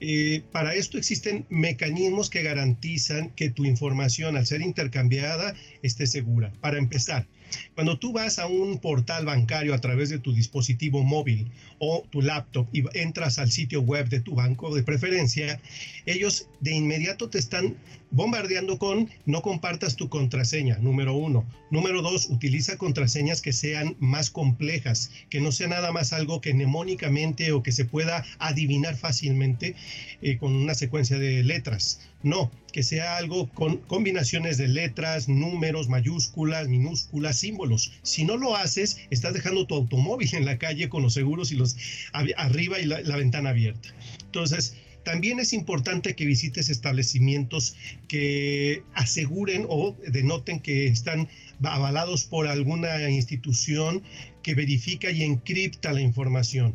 Eh, 0.00 0.42
para 0.52 0.74
esto 0.74 0.98
existen 0.98 1.44
mecanismos 1.48 2.30
que 2.30 2.42
garantizan 2.42 3.30
que 3.30 3.50
tu 3.50 3.64
información 3.64 4.36
al 4.36 4.46
ser 4.46 4.60
intercambiada 4.60 5.54
esté 5.82 6.06
segura. 6.06 6.52
Para 6.60 6.78
empezar, 6.78 7.26
cuando 7.74 7.98
tú 7.98 8.12
vas 8.12 8.38
a 8.38 8.46
un 8.46 8.78
portal 8.78 9.24
bancario 9.24 9.74
a 9.74 9.80
través 9.80 10.10
de 10.10 10.18
tu 10.18 10.32
dispositivo 10.32 11.02
móvil 11.02 11.50
o 11.78 12.04
tu 12.10 12.22
laptop 12.22 12.66
y 12.72 12.84
entras 12.98 13.38
al 13.38 13.50
sitio 13.50 13.80
web 13.80 14.08
de 14.08 14.20
tu 14.20 14.34
banco 14.34 14.74
de 14.74 14.82
preferencia, 14.82 15.60
ellos 16.06 16.48
de 16.60 16.74
inmediato 16.74 17.28
te 17.28 17.38
están 17.38 17.76
bombardeando 18.10 18.78
con 18.78 19.10
no 19.26 19.42
compartas 19.42 19.96
tu 19.96 20.08
contraseña, 20.08 20.78
número 20.78 21.14
uno. 21.14 21.46
Número 21.70 22.00
dos, 22.00 22.30
utiliza 22.30 22.78
contraseñas 22.78 23.42
que 23.42 23.52
sean 23.52 23.96
más 23.98 24.30
complejas, 24.30 25.10
que 25.28 25.40
no 25.40 25.52
sea 25.52 25.68
nada 25.68 25.92
más 25.92 26.12
algo 26.12 26.40
que 26.40 26.54
mnemónicamente 26.54 27.52
o 27.52 27.62
que 27.62 27.72
se 27.72 27.84
pueda 27.84 28.24
adivinar 28.38 28.96
fácilmente 28.96 29.74
eh, 30.22 30.38
con 30.38 30.54
una 30.54 30.74
secuencia 30.74 31.18
de 31.18 31.44
letras. 31.44 32.00
No, 32.22 32.50
que 32.72 32.82
sea 32.82 33.16
algo 33.16 33.48
con 33.50 33.76
combinaciones 33.76 34.58
de 34.58 34.66
letras, 34.66 35.28
números, 35.28 35.88
mayúsculas, 35.88 36.66
minúsculas, 36.66 37.38
símbolos. 37.38 37.92
Si 38.02 38.24
no 38.24 38.36
lo 38.36 38.56
haces, 38.56 38.98
estás 39.10 39.34
dejando 39.34 39.66
tu 39.66 39.74
automóvil 39.74 40.28
en 40.34 40.44
la 40.44 40.58
calle 40.58 40.88
con 40.88 41.02
los 41.02 41.14
seguros 41.14 41.52
y 41.52 41.56
los 41.56 41.67
arriba 42.12 42.78
y 42.78 42.86
la 42.86 43.16
ventana 43.16 43.50
abierta. 43.50 43.88
Entonces, 44.24 44.74
también 45.08 45.40
es 45.40 45.54
importante 45.54 46.14
que 46.14 46.26
visites 46.26 46.68
establecimientos 46.68 47.76
que 48.08 48.82
aseguren 48.92 49.64
o 49.66 49.96
denoten 50.06 50.60
que 50.60 50.86
están 50.86 51.28
avalados 51.62 52.24
por 52.24 52.46
alguna 52.46 53.08
institución 53.08 54.02
que 54.42 54.54
verifica 54.54 55.10
y 55.10 55.22
encripta 55.22 55.94
la 55.94 56.02
información. 56.02 56.74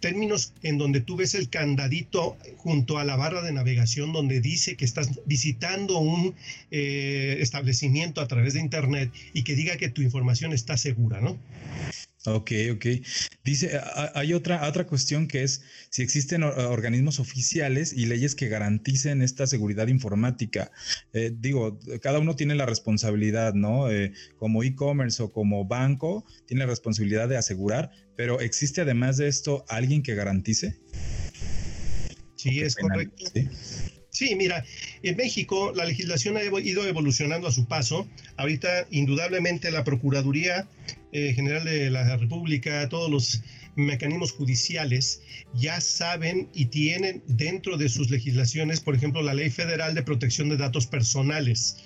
Términos 0.00 0.54
en 0.64 0.76
donde 0.78 1.00
tú 1.00 1.14
ves 1.14 1.36
el 1.36 1.50
candadito 1.50 2.36
junto 2.56 2.98
a 2.98 3.04
la 3.04 3.14
barra 3.14 3.42
de 3.42 3.52
navegación 3.52 4.12
donde 4.12 4.40
dice 4.40 4.76
que 4.76 4.84
estás 4.84 5.10
visitando 5.26 5.98
un 5.98 6.34
eh, 6.72 7.36
establecimiento 7.38 8.20
a 8.20 8.26
través 8.26 8.54
de 8.54 8.60
Internet 8.60 9.12
y 9.34 9.44
que 9.44 9.54
diga 9.54 9.76
que 9.76 9.88
tu 9.88 10.02
información 10.02 10.52
está 10.52 10.76
segura, 10.76 11.20
¿no? 11.20 11.38
Ok, 12.26 12.50
ok. 12.72 12.86
Dice, 13.44 13.80
hay 14.14 14.34
otra, 14.34 14.68
otra 14.68 14.86
cuestión 14.86 15.28
que 15.28 15.44
es 15.44 15.62
si 15.90 16.02
existen 16.02 16.42
organismos 16.42 17.20
oficiales 17.20 17.92
y 17.92 18.06
leyes 18.06 18.34
que 18.34 18.48
garanticen 18.48 19.22
esta 19.22 19.46
seguridad 19.46 19.86
informática. 19.86 20.70
Eh, 21.12 21.32
digo, 21.32 21.78
cada 22.02 22.18
uno 22.18 22.34
tiene 22.34 22.56
la 22.56 22.66
responsabilidad, 22.66 23.54
¿no? 23.54 23.90
Eh, 23.90 24.12
como 24.36 24.64
e-commerce 24.64 25.22
o 25.22 25.32
como 25.32 25.64
banco, 25.64 26.24
tiene 26.46 26.64
la 26.64 26.70
responsabilidad 26.70 27.28
de 27.28 27.36
asegurar, 27.36 27.90
pero 28.16 28.40
¿existe 28.40 28.80
además 28.80 29.16
de 29.16 29.28
esto 29.28 29.64
alguien 29.68 30.02
que 30.02 30.14
garantice? 30.16 30.76
Sí, 32.34 32.60
es 32.60 32.74
correcto. 32.74 33.24
¿sí? 34.10 34.34
mira, 34.34 34.64
en 35.02 35.16
México 35.16 35.72
la 35.74 35.84
legislación 35.84 36.36
ha 36.36 36.42
ido 36.42 36.86
evolucionando 36.86 37.46
a 37.46 37.52
su 37.52 37.66
paso. 37.66 38.08
Ahorita, 38.36 38.86
indudablemente, 38.90 39.70
la 39.70 39.84
Procuraduría 39.84 40.68
eh, 41.12 41.32
General 41.34 41.64
de 41.64 41.90
la 41.90 42.16
República, 42.16 42.88
todos 42.88 43.10
los 43.10 43.42
mecanismos 43.78 44.32
judiciales 44.32 45.22
ya 45.54 45.80
saben 45.80 46.48
y 46.52 46.66
tienen 46.66 47.22
dentro 47.26 47.76
de 47.76 47.88
sus 47.88 48.10
legislaciones, 48.10 48.80
por 48.80 48.94
ejemplo, 48.94 49.22
la 49.22 49.34
Ley 49.34 49.50
Federal 49.50 49.94
de 49.94 50.02
Protección 50.02 50.48
de 50.48 50.56
Datos 50.56 50.86
Personales. 50.86 51.76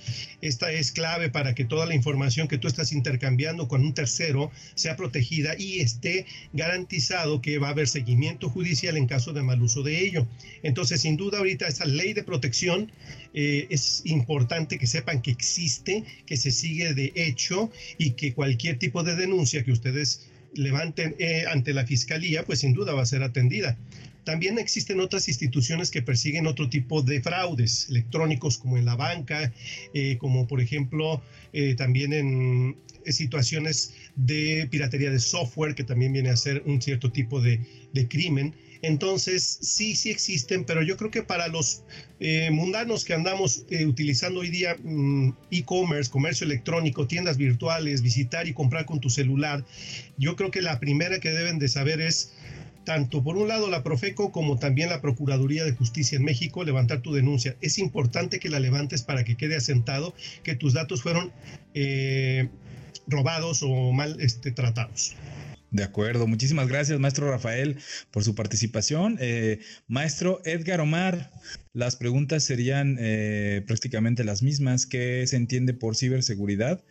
Esta 0.40 0.72
es 0.72 0.90
clave 0.90 1.30
para 1.30 1.54
que 1.54 1.64
toda 1.64 1.87
la 1.87 1.94
información 1.94 2.49
que 2.49 2.58
tú 2.58 2.66
estás 2.66 2.92
intercambiando 2.92 3.68
con 3.68 3.82
un 3.82 3.94
tercero 3.94 4.50
sea 4.75 4.96
protegida 4.96 5.54
y 5.56 5.80
esté 5.80 6.26
garantizado 6.52 7.40
que 7.42 7.58
va 7.58 7.68
a 7.68 7.70
haber 7.70 7.87
seguimiento 7.87 8.49
judicial 8.49 8.96
en 8.96 9.06
caso 9.06 9.32
de 9.32 9.42
mal 9.42 9.62
uso 9.62 9.82
de 9.82 10.04
ello. 10.04 10.26
Entonces, 10.62 11.02
sin 11.02 11.16
duda, 11.16 11.38
ahorita 11.38 11.68
esta 11.68 11.84
ley 11.84 12.14
de 12.14 12.25
protección 12.25 12.90
eh, 13.34 13.66
es 13.70 14.02
importante 14.04 14.78
que 14.78 14.87
sepan 14.87 15.22
que 15.22 15.30
existe, 15.30 16.04
que 16.26 16.37
se 16.37 16.50
sigue 16.50 16.94
de 16.94 17.12
hecho 17.14 17.70
y 17.99 18.12
que 18.12 18.34
cualquier 18.34 18.78
tipo 18.78 19.02
de 19.02 19.14
denuncia 19.14 19.62
que 19.62 19.72
ustedes 19.72 20.31
levanten 20.54 21.14
eh, 21.18 21.44
ante 21.50 21.73
la 21.73 21.87
fiscalía, 21.87 22.44
pues 22.44 22.61
sin 22.61 22.73
duda 22.73 22.94
va 22.94 23.02
a 23.02 23.06
ser 23.06 23.23
atendida. 23.23 23.76
También 24.25 24.59
existen 24.59 25.00
otras 25.00 25.26
instituciones 25.28 25.90
que 25.90 26.00
persiguen 26.00 26.47
otro 26.47 26.68
tipo 26.68 27.02
de 27.02 27.21
fraudes 27.21 27.88
electrónicos, 27.90 28.56
como 28.56 28.78
en 28.78 28.85
la 28.85 28.94
banca, 28.94 29.52
eh, 29.94 30.16
como 30.18 30.47
por 30.47 30.61
ejemplo 30.61 31.21
eh, 31.52 31.75
también 31.75 32.12
en 32.12 32.76
situaciones 33.06 33.94
de 34.14 34.68
piratería 34.71 35.11
de 35.11 35.18
software, 35.18 35.75
que 35.75 35.82
también 35.82 36.12
viene 36.12 36.30
a 36.30 36.37
ser 36.37 36.62
un 36.66 36.80
cierto 36.80 37.11
tipo 37.11 37.40
de, 37.40 37.61
de 37.92 38.06
crimen. 38.06 38.54
Entonces, 38.82 39.58
sí, 39.60 39.94
sí 39.94 40.10
existen, 40.10 40.64
pero 40.64 40.82
yo 40.82 40.96
creo 40.96 41.10
que 41.10 41.22
para 41.22 41.46
los 41.46 41.84
eh, 42.18 42.50
mundanos 42.50 43.04
que 43.04 43.14
andamos 43.14 43.64
eh, 43.70 43.86
utilizando 43.86 44.40
hoy 44.40 44.50
día 44.50 44.76
mm, 44.82 45.30
e-commerce, 45.52 46.10
comercio 46.10 46.44
electrónico, 46.44 47.06
tiendas 47.06 47.36
virtuales, 47.36 48.02
visitar 48.02 48.48
y 48.48 48.52
comprar 48.52 48.84
con 48.84 49.00
tu 49.00 49.08
celular, 49.08 49.64
yo 50.18 50.34
creo 50.34 50.50
que 50.50 50.62
la 50.62 50.80
primera 50.80 51.20
que 51.20 51.30
deben 51.30 51.60
de 51.60 51.68
saber 51.68 52.00
es 52.00 52.32
tanto 52.84 53.22
por 53.22 53.36
un 53.36 53.48
lado 53.48 53.70
la 53.70 53.84
Profeco 53.84 54.32
como 54.32 54.58
también 54.58 54.88
la 54.88 55.00
Procuraduría 55.00 55.64
de 55.64 55.72
Justicia 55.72 56.16
en 56.16 56.24
México 56.24 56.64
levantar 56.64 57.00
tu 57.00 57.12
denuncia. 57.12 57.56
Es 57.60 57.78
importante 57.78 58.40
que 58.40 58.48
la 58.48 58.60
levantes 58.60 59.02
para 59.02 59.22
que 59.22 59.36
quede 59.36 59.56
asentado 59.56 60.14
que 60.42 60.56
tus 60.56 60.72
datos 60.72 61.02
fueron 61.02 61.32
eh, 61.74 62.48
robados 63.06 63.62
o 63.62 63.92
mal 63.92 64.16
este, 64.20 64.50
tratados. 64.50 65.14
De 65.72 65.84
acuerdo, 65.84 66.26
muchísimas 66.26 66.68
gracias, 66.68 67.00
maestro 67.00 67.30
Rafael, 67.30 67.78
por 68.10 68.22
su 68.24 68.34
participación. 68.34 69.16
Eh, 69.20 69.60
maestro 69.88 70.42
Edgar 70.44 70.82
Omar, 70.82 71.30
las 71.72 71.96
preguntas 71.96 72.44
serían 72.44 72.98
eh, 73.00 73.64
prácticamente 73.66 74.22
las 74.22 74.42
mismas. 74.42 74.84
¿Qué 74.84 75.26
se 75.26 75.36
entiende 75.36 75.72
por 75.72 75.96
ciberseguridad 75.96 76.84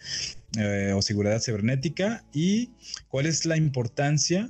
eh, 0.58 0.94
o 0.96 1.02
seguridad 1.04 1.40
cibernética? 1.42 2.24
¿Y 2.34 2.72
cuál 3.08 3.28
es 3.28 3.46
la 3.46 3.56
importancia 3.56 4.50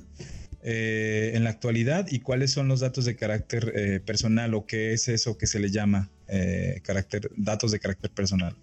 en 0.64 1.42
la 1.42 1.50
actualidad 1.50 2.06
y 2.08 2.20
cuáles 2.20 2.52
son 2.52 2.68
los 2.68 2.78
datos 2.78 3.04
de 3.04 3.16
carácter 3.16 4.00
personal 4.06 4.54
o 4.54 4.64
qué 4.64 4.92
es 4.92 5.08
eso 5.08 5.36
que 5.36 5.48
se 5.48 5.58
le 5.58 5.70
llama 5.70 6.08
carácter, 6.84 7.32
datos 7.36 7.72
de 7.72 7.80
carácter 7.80 8.12
personal? 8.12 8.54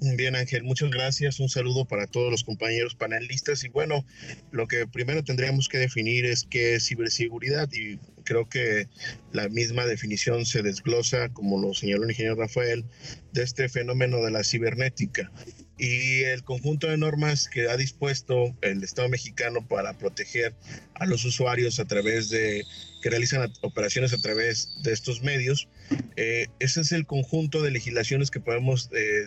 Bien, 0.00 0.36
Ángel, 0.36 0.62
muchas 0.62 0.90
gracias. 0.90 1.40
Un 1.40 1.48
saludo 1.48 1.86
para 1.86 2.06
todos 2.06 2.30
los 2.30 2.44
compañeros 2.44 2.94
panelistas. 2.94 3.64
Y 3.64 3.68
bueno, 3.68 4.04
lo 4.50 4.68
que 4.68 4.86
primero 4.86 5.24
tendríamos 5.24 5.68
que 5.68 5.78
definir 5.78 6.26
es 6.26 6.46
qué 6.48 6.74
es 6.74 6.86
ciberseguridad 6.86 7.68
y 7.72 7.98
creo 8.24 8.48
que 8.48 8.88
la 9.32 9.48
misma 9.48 9.86
definición 9.86 10.44
se 10.44 10.62
desglosa, 10.62 11.30
como 11.30 11.58
lo 11.60 11.72
señaló 11.72 12.04
el 12.04 12.10
ingeniero 12.10 12.36
Rafael, 12.36 12.84
de 13.32 13.42
este 13.42 13.68
fenómeno 13.68 14.22
de 14.22 14.30
la 14.30 14.44
cibernética 14.44 15.32
y 15.78 16.22
el 16.24 16.42
conjunto 16.42 16.86
de 16.86 16.96
normas 16.96 17.48
que 17.48 17.68
ha 17.68 17.76
dispuesto 17.76 18.56
el 18.62 18.82
Estado 18.82 19.08
mexicano 19.08 19.66
para 19.66 19.98
proteger 19.98 20.54
a 20.94 21.04
los 21.06 21.24
usuarios 21.24 21.78
a 21.80 21.84
través 21.84 22.30
de 22.30 22.64
que 23.02 23.10
realizan 23.10 23.52
operaciones 23.60 24.12
a 24.14 24.18
través 24.18 24.70
de 24.82 24.92
estos 24.92 25.22
medios. 25.22 25.68
Eh, 26.16 26.46
ese 26.60 26.80
es 26.80 26.92
el 26.92 27.06
conjunto 27.06 27.62
de 27.62 27.70
legislaciones 27.70 28.30
que 28.30 28.40
podemos 28.40 28.88
eh, 28.92 29.26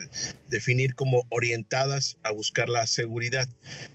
definir 0.50 0.96
como 0.96 1.26
orientadas 1.30 2.18
a 2.24 2.32
buscar 2.32 2.68
la 2.68 2.88
seguridad 2.88 3.48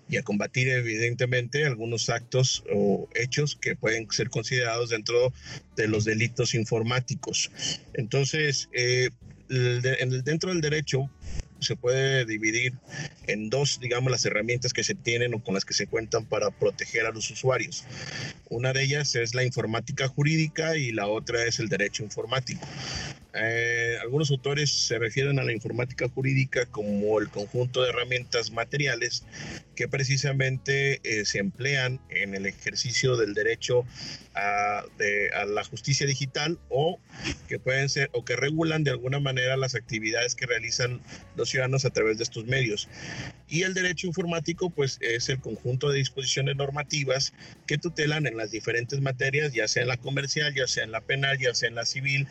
y 0.09 0.17
a 0.17 0.23
combatir 0.23 0.69
evidentemente 0.69 1.67
algunos 1.67 2.09
actos 2.09 2.63
o 2.73 3.09
hechos 3.15 3.57
que 3.57 3.75
pueden 3.75 4.09
ser 4.11 4.31
considerados 4.31 4.91
dentro 4.91 5.33
de 5.77 5.89
los 5.89 6.05
delitos 6.05 6.55
informáticos. 6.55 7.51
Entonces, 7.95 8.69
eh, 8.73 9.11
dentro 9.49 10.51
del 10.51 10.61
derecho 10.61 11.11
se 11.65 11.77
puede 11.77 12.25
dividir 12.25 12.75
en 13.27 13.51
dos, 13.51 13.81
digamos, 13.81 14.11
las 14.11 14.25
herramientas 14.25 14.73
que 14.73 14.85
se 14.85 14.95
tienen 14.95 15.35
o 15.35 15.43
con 15.43 15.55
las 15.55 15.65
que 15.65 15.75
se 15.75 15.87
cuentan 15.87 16.27
para 16.27 16.51
proteger 16.51 17.07
a 17.07 17.11
los 17.11 17.31
usuarios. 17.31 17.85
Una 18.49 18.73
de 18.73 18.85
ellas 18.85 19.15
es 19.17 19.35
la 19.35 19.45
informática 19.45 20.09
jurídica 20.09 20.77
y 20.77 20.93
la 20.93 21.07
otra 21.07 21.45
es 21.45 21.59
el 21.59 21.69
derecho 21.69 22.03
informático. 22.03 22.67
Eh, 23.37 23.99
algunos 24.01 24.31
autores 24.31 24.71
se 24.71 24.99
refieren 24.99 25.41
a 25.41 25.45
la 25.45 25.53
informática 25.53 26.09
jurídica 26.09 26.67
como 26.67 27.19
el 27.19 27.29
conjunto 27.29 27.83
de 27.83 27.89
herramientas 27.89 28.53
materiales 28.53 29.25
que 29.75 29.89
precisamente 29.89 31.01
eh, 31.03 31.25
se 31.25 31.39
emplean 31.39 32.01
en 32.11 32.37
el 32.37 32.47
ejercicio 32.47 33.17
del 33.17 33.35
derecho 33.35 33.85
a, 34.35 34.85
a, 35.35 35.45
la 35.47 35.65
justicia 35.65 36.07
digital 36.07 36.59
o 36.69 37.01
que 37.49 37.59
pueden 37.59 37.89
ser 37.89 38.09
o 38.13 38.25
que 38.25 38.37
regulan 38.37 38.85
de 38.85 38.93
alguna 38.93 39.19
manera 39.19 39.57
las 39.57 39.75
actividades 39.75 40.35
que 40.35 40.47
realizan 40.47 41.01
los 41.37 41.51
ciudadanos 41.51 41.85
a 41.85 41.91
través 41.91 42.19
de 42.19 42.25
estos 42.25 42.45
medios. 42.45 42.89
Y 43.49 43.63
el 43.63 43.75
derecho 43.75 44.07
informático 44.07 44.71
pues 44.71 44.99
es 45.01 45.29
el 45.29 45.41
conjunto 45.41 45.91
de 45.91 45.99
disposiciones 45.99 46.57
normativas 46.57 47.33
que 47.67 47.79
tutelan 47.79 48.27
en 48.27 48.37
las 48.37 48.51
diferentes 48.51 49.01
materias, 49.01 49.53
ya 49.53 49.69
sea 49.69 49.83
en 49.83 49.89
la 49.89 49.97
comercial, 49.97 50.55
ya 50.55 50.67
sea 50.67 50.85
en 50.85 50.93
la 50.93 51.01
penal, 51.01 51.39
ya 51.39 51.55
sea 51.55 51.69
en 51.69 51.75
la 51.75 51.85
civil, 51.85 52.27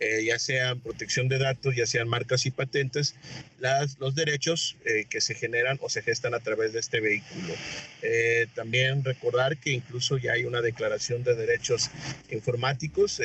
eh, 0.00 0.24
ya 0.24 0.38
sean 0.48 0.80
protección 0.80 1.28
de 1.28 1.38
datos, 1.38 1.76
ya 1.76 1.84
sean 1.84 2.08
marcas 2.08 2.46
y 2.46 2.50
patentes, 2.50 3.14
las, 3.60 3.98
los 3.98 4.14
derechos 4.14 4.76
eh, 4.86 5.04
que 5.10 5.20
se 5.20 5.34
generan 5.34 5.78
o 5.82 5.90
se 5.90 6.00
gestan 6.00 6.32
a 6.32 6.40
través 6.40 6.72
de 6.72 6.80
este 6.80 7.00
vehículo. 7.00 7.52
Eh, 8.00 8.46
también 8.54 9.04
recordar 9.04 9.58
que 9.58 9.72
incluso 9.72 10.16
ya 10.16 10.32
hay 10.32 10.46
una 10.46 10.62
declaración 10.62 11.22
de 11.22 11.34
derechos 11.34 11.90
informáticos, 12.30 13.20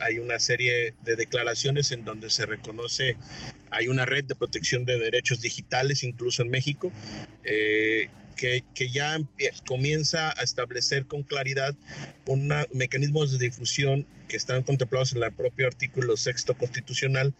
hay 0.00 0.20
una 0.20 0.38
serie 0.38 0.94
de 1.02 1.16
declaraciones 1.16 1.90
en 1.90 2.04
donde 2.04 2.30
se 2.30 2.46
reconoce, 2.46 3.16
hay 3.70 3.88
una 3.88 4.06
red 4.06 4.24
de 4.24 4.36
protección 4.36 4.84
de 4.84 4.98
derechos 4.98 5.40
digitales 5.40 6.04
incluso 6.04 6.42
en 6.42 6.50
México 6.50 6.92
que, 8.38 8.90
ya 8.90 9.18
comienza 9.66 10.30
a 10.30 10.42
establecer 10.42 11.06
con 11.06 11.22
claridad 11.24 11.74
un 12.26 12.52
mecanismos 12.72 13.32
de 13.32 13.38
difusión 13.38 14.06
que 14.28 14.36
están 14.36 14.62
contemplados 14.62 15.12
en 15.12 15.22
el 15.22 15.32
propio 15.32 15.66
artículo 15.66 16.16
sexto 16.16 16.56
constitucional 16.56 17.34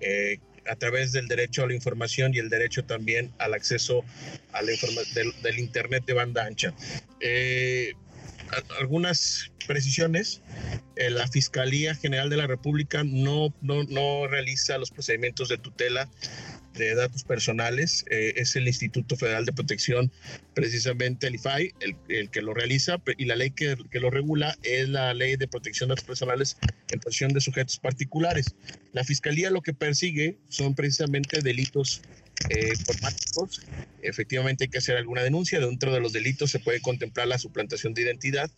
eh, 0.00 0.38
a 0.68 0.76
través 0.76 1.12
del 1.12 1.26
derecho 1.26 1.64
a 1.64 1.66
la 1.66 1.74
información 1.74 2.34
y 2.34 2.38
el 2.38 2.48
derecho 2.48 2.84
también 2.84 3.32
al 3.38 3.54
acceso 3.54 4.04
a 4.52 4.62
la 4.62 4.72
del, 5.14 5.32
del, 5.42 5.58
Internet 5.58 6.04
de 6.06 6.12
banda 6.12 6.44
ancha. 6.44 6.74
Eh, 7.20 7.94
algunas 8.78 9.50
precisiones. 9.66 10.42
Eh, 10.96 11.10
la 11.10 11.26
Fiscalía 11.26 11.94
General 11.94 12.28
de 12.28 12.36
la 12.36 12.46
República 12.46 13.02
no, 13.04 13.54
no, 13.62 13.84
no 13.84 14.26
realiza 14.26 14.76
los 14.78 14.90
procedimientos 14.90 15.48
de 15.48 15.58
tutela 15.58 16.08
de 16.74 16.94
datos 16.94 17.24
personales. 17.24 18.04
Eh, 18.10 18.34
es 18.36 18.56
el 18.56 18.66
Instituto 18.66 19.16
Federal 19.16 19.44
de 19.44 19.52
Protección, 19.52 20.10
precisamente 20.54 21.26
el 21.26 21.34
IFAI, 21.36 21.74
el, 22.08 22.30
que 22.30 22.42
lo 22.42 22.54
realiza, 22.54 23.00
y 23.16 23.24
la 23.24 23.36
ley 23.36 23.50
que, 23.50 23.76
que, 23.90 24.00
lo 24.00 24.10
regula 24.10 24.56
es 24.62 24.88
la 24.88 25.14
Ley 25.14 25.36
de 25.36 25.48
Protección 25.48 25.88
de 25.88 25.92
Datos 25.92 26.06
Personales 26.06 26.56
en 26.90 27.00
posesión 27.00 27.32
de 27.32 27.40
sujetos 27.40 27.78
particulares. 27.78 28.54
La 28.92 29.04
Fiscalía 29.04 29.50
lo 29.50 29.62
que 29.62 29.74
persigue 29.74 30.38
son 30.48 30.74
precisamente 30.74 31.40
delitos 31.40 32.02
eh, 32.50 32.72
informáticos. 32.76 33.62
Efectivamente 34.02 34.64
hay 34.64 34.68
que 34.68 34.78
hacer 34.78 34.96
alguna 34.96 35.22
denuncia. 35.22 35.60
Dentro 35.60 35.92
de 35.92 36.00
los 36.00 36.12
delitos 36.12 36.50
se 36.50 36.58
puede 36.58 36.80
contemplar 36.80 37.28
la 37.28 37.38
suplantación 37.38 37.94
de 37.94 38.02
identidad. 38.02 38.50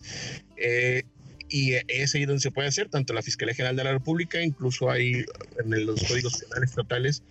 Eh, 0.57 1.05
y 1.49 1.75
es 1.89 2.15
ahí 2.15 2.25
donde 2.25 2.41
se 2.41 2.51
puede 2.51 2.69
hacer, 2.69 2.89
tanto 2.89 3.13
la 3.13 3.23
Fiscalía 3.23 3.55
General 3.55 3.77
de 3.77 3.85
la 3.85 3.93
República, 3.93 4.43
incluso 4.43 4.91
hay 4.91 5.25
en 5.65 5.87
los 5.87 6.03
códigos 6.05 6.39
penales 6.39 6.71
estatales 6.71 7.23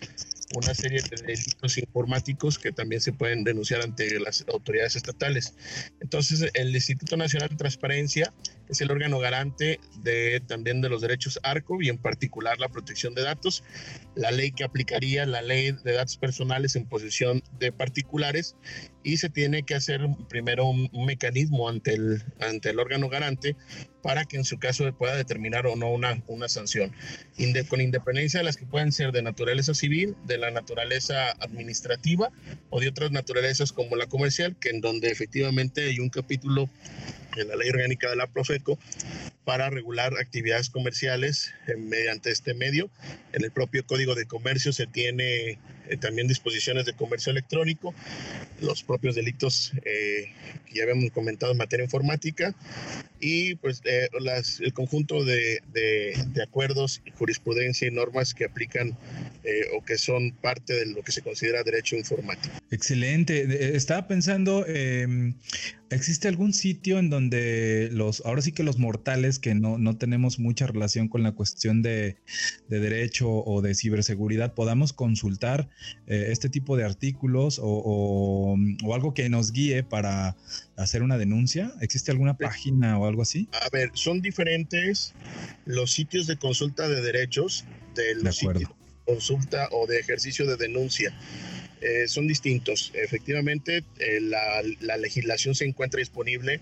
una 0.56 0.74
serie 0.74 1.00
de 1.02 1.22
delitos 1.22 1.78
informáticos 1.78 2.58
que 2.58 2.72
también 2.72 3.00
se 3.00 3.12
pueden 3.12 3.44
denunciar 3.44 3.82
ante 3.82 4.18
las 4.20 4.44
autoridades 4.48 4.96
estatales. 4.96 5.54
Entonces, 6.00 6.48
el 6.54 6.74
Instituto 6.74 7.16
Nacional 7.16 7.48
de 7.48 7.56
Transparencia 7.56 8.32
es 8.68 8.80
el 8.80 8.90
órgano 8.90 9.18
garante 9.18 9.80
de 10.02 10.40
también 10.46 10.80
de 10.80 10.88
los 10.88 11.00
derechos 11.00 11.38
ARCO 11.42 11.80
y 11.82 11.88
en 11.88 11.98
particular 11.98 12.58
la 12.58 12.68
protección 12.68 13.14
de 13.14 13.22
datos, 13.22 13.62
la 14.14 14.30
ley 14.30 14.52
que 14.52 14.64
aplicaría 14.64 15.26
la 15.26 15.42
ley 15.42 15.72
de 15.72 15.92
datos 15.92 16.16
personales 16.16 16.76
en 16.76 16.86
posesión 16.86 17.42
de 17.58 17.72
particulares 17.72 18.56
y 19.02 19.18
se 19.18 19.28
tiene 19.28 19.62
que 19.62 19.74
hacer 19.74 20.00
primero 20.28 20.66
un, 20.66 20.90
mecanismo 21.04 21.68
ante 21.68 21.94
el, 21.94 22.22
ante 22.40 22.70
el 22.70 22.78
órgano 22.78 23.08
garante 23.08 23.54
para 24.02 24.24
que 24.24 24.36
en 24.36 24.44
su 24.44 24.58
caso 24.58 24.90
pueda 24.96 25.16
determinar 25.16 25.66
o 25.66 25.76
no 25.76 25.90
una, 25.90 26.22
una 26.26 26.48
sanción, 26.48 26.92
con 27.68 27.80
independencia 27.80 28.40
de 28.40 28.44
las 28.44 28.56
que 28.56 28.66
pueden 28.66 28.92
ser 28.92 29.12
de 29.12 29.22
naturaleza 29.22 29.74
civil, 29.74 30.14
de 30.26 30.38
la 30.38 30.50
naturaleza 30.50 31.30
administrativa 31.40 32.30
o 32.70 32.80
de 32.80 32.88
otras 32.88 33.12
naturalezas 33.12 33.72
como 33.72 33.96
la 33.96 34.06
comercial, 34.06 34.56
que 34.58 34.70
en 34.70 34.80
donde 34.80 35.08
efectivamente 35.08 35.84
hay 35.84 36.00
un 36.00 36.10
capítulo 36.10 36.68
en 37.36 37.48
la 37.48 37.56
ley 37.56 37.70
orgánica 37.70 38.10
de 38.10 38.16
la 38.16 38.26
Profeco 38.58 38.78
para 39.44 39.70
regular 39.70 40.14
actividades 40.18 40.70
comerciales 40.70 41.52
eh, 41.66 41.76
mediante 41.76 42.30
este 42.30 42.54
medio. 42.54 42.90
En 43.32 43.44
el 43.44 43.50
propio 43.50 43.86
Código 43.86 44.14
de 44.14 44.26
Comercio 44.26 44.72
se 44.72 44.86
tiene 44.86 45.58
eh, 45.88 45.96
también 46.00 46.28
disposiciones 46.28 46.86
de 46.86 46.94
comercio 46.94 47.30
electrónico, 47.30 47.94
los 48.60 48.82
propios 48.82 49.14
delitos 49.14 49.72
eh, 49.84 50.32
que 50.66 50.74
ya 50.74 50.84
habíamos 50.84 51.10
comentado 51.10 51.52
en 51.52 51.58
materia 51.58 51.84
informática 51.84 52.54
y 53.20 53.54
pues 53.56 53.82
las, 54.20 54.60
el 54.60 54.72
conjunto 54.72 55.24
de, 55.24 55.60
de, 55.72 56.14
de, 56.28 56.42
acuerdos, 56.42 57.00
jurisprudencia 57.18 57.88
y 57.88 57.90
normas 57.90 58.34
que 58.34 58.44
aplican 58.44 58.96
o 59.76 59.84
que 59.84 59.96
son 59.96 60.32
parte 60.32 60.74
de 60.74 60.86
lo 60.86 61.02
que 61.02 61.12
se 61.12 61.22
considera 61.22 61.62
derecho 61.62 61.96
informático. 61.96 62.54
Excelente. 62.70 63.76
Estaba 63.76 64.08
pensando, 64.08 64.66
em, 64.66 65.34
¿existe 65.90 66.28
algún 66.28 66.52
sitio 66.52 66.98
en 66.98 67.08
donde 67.08 67.88
los, 67.92 68.22
ahora 68.26 68.42
sí 68.42 68.52
que 68.52 68.62
los 68.62 68.78
mortales 68.78 69.33
que 69.38 69.54
no, 69.54 69.78
no 69.78 69.96
tenemos 69.96 70.38
mucha 70.38 70.66
relación 70.66 71.08
con 71.08 71.22
la 71.22 71.32
cuestión 71.32 71.82
de, 71.82 72.16
de 72.68 72.80
derecho 72.80 73.30
o 73.30 73.62
de 73.62 73.74
ciberseguridad 73.74 74.54
podamos 74.54 74.92
consultar 74.92 75.68
eh, 76.06 76.28
este 76.30 76.48
tipo 76.48 76.76
de 76.76 76.84
artículos 76.84 77.58
o, 77.58 78.56
o, 78.82 78.94
algo 78.94 79.14
que 79.14 79.28
nos 79.28 79.52
guíe 79.52 79.82
para 79.82 80.36
hacer 80.76 81.02
una 81.02 81.18
denuncia? 81.18 81.72
¿Existe 81.80 82.10
alguna 82.10 82.36
página 82.36 82.98
o 82.98 83.06
algo 83.06 83.22
así? 83.22 83.48
A 83.52 83.68
ver, 83.70 83.90
son 83.94 84.20
diferentes 84.20 85.14
los 85.66 85.92
sitios 85.92 86.26
de 86.26 86.36
consulta 86.36 86.88
de 86.88 87.00
derechos 87.00 87.64
de 87.94 88.14
los 88.16 88.36
sitios 88.36 88.60
de 88.60 88.68
consulta 89.04 89.68
o 89.72 89.86
de 89.86 89.98
ejercicio 89.98 90.46
de 90.46 90.56
denuncia. 90.56 91.14
Eh, 91.80 92.08
son 92.08 92.26
distintos. 92.26 92.92
Efectivamente, 92.94 93.84
eh, 93.98 94.20
la, 94.20 94.62
la, 94.80 94.96
legislación 94.96 95.54
se 95.54 95.66
encuentra 95.66 95.98
disponible 95.98 96.60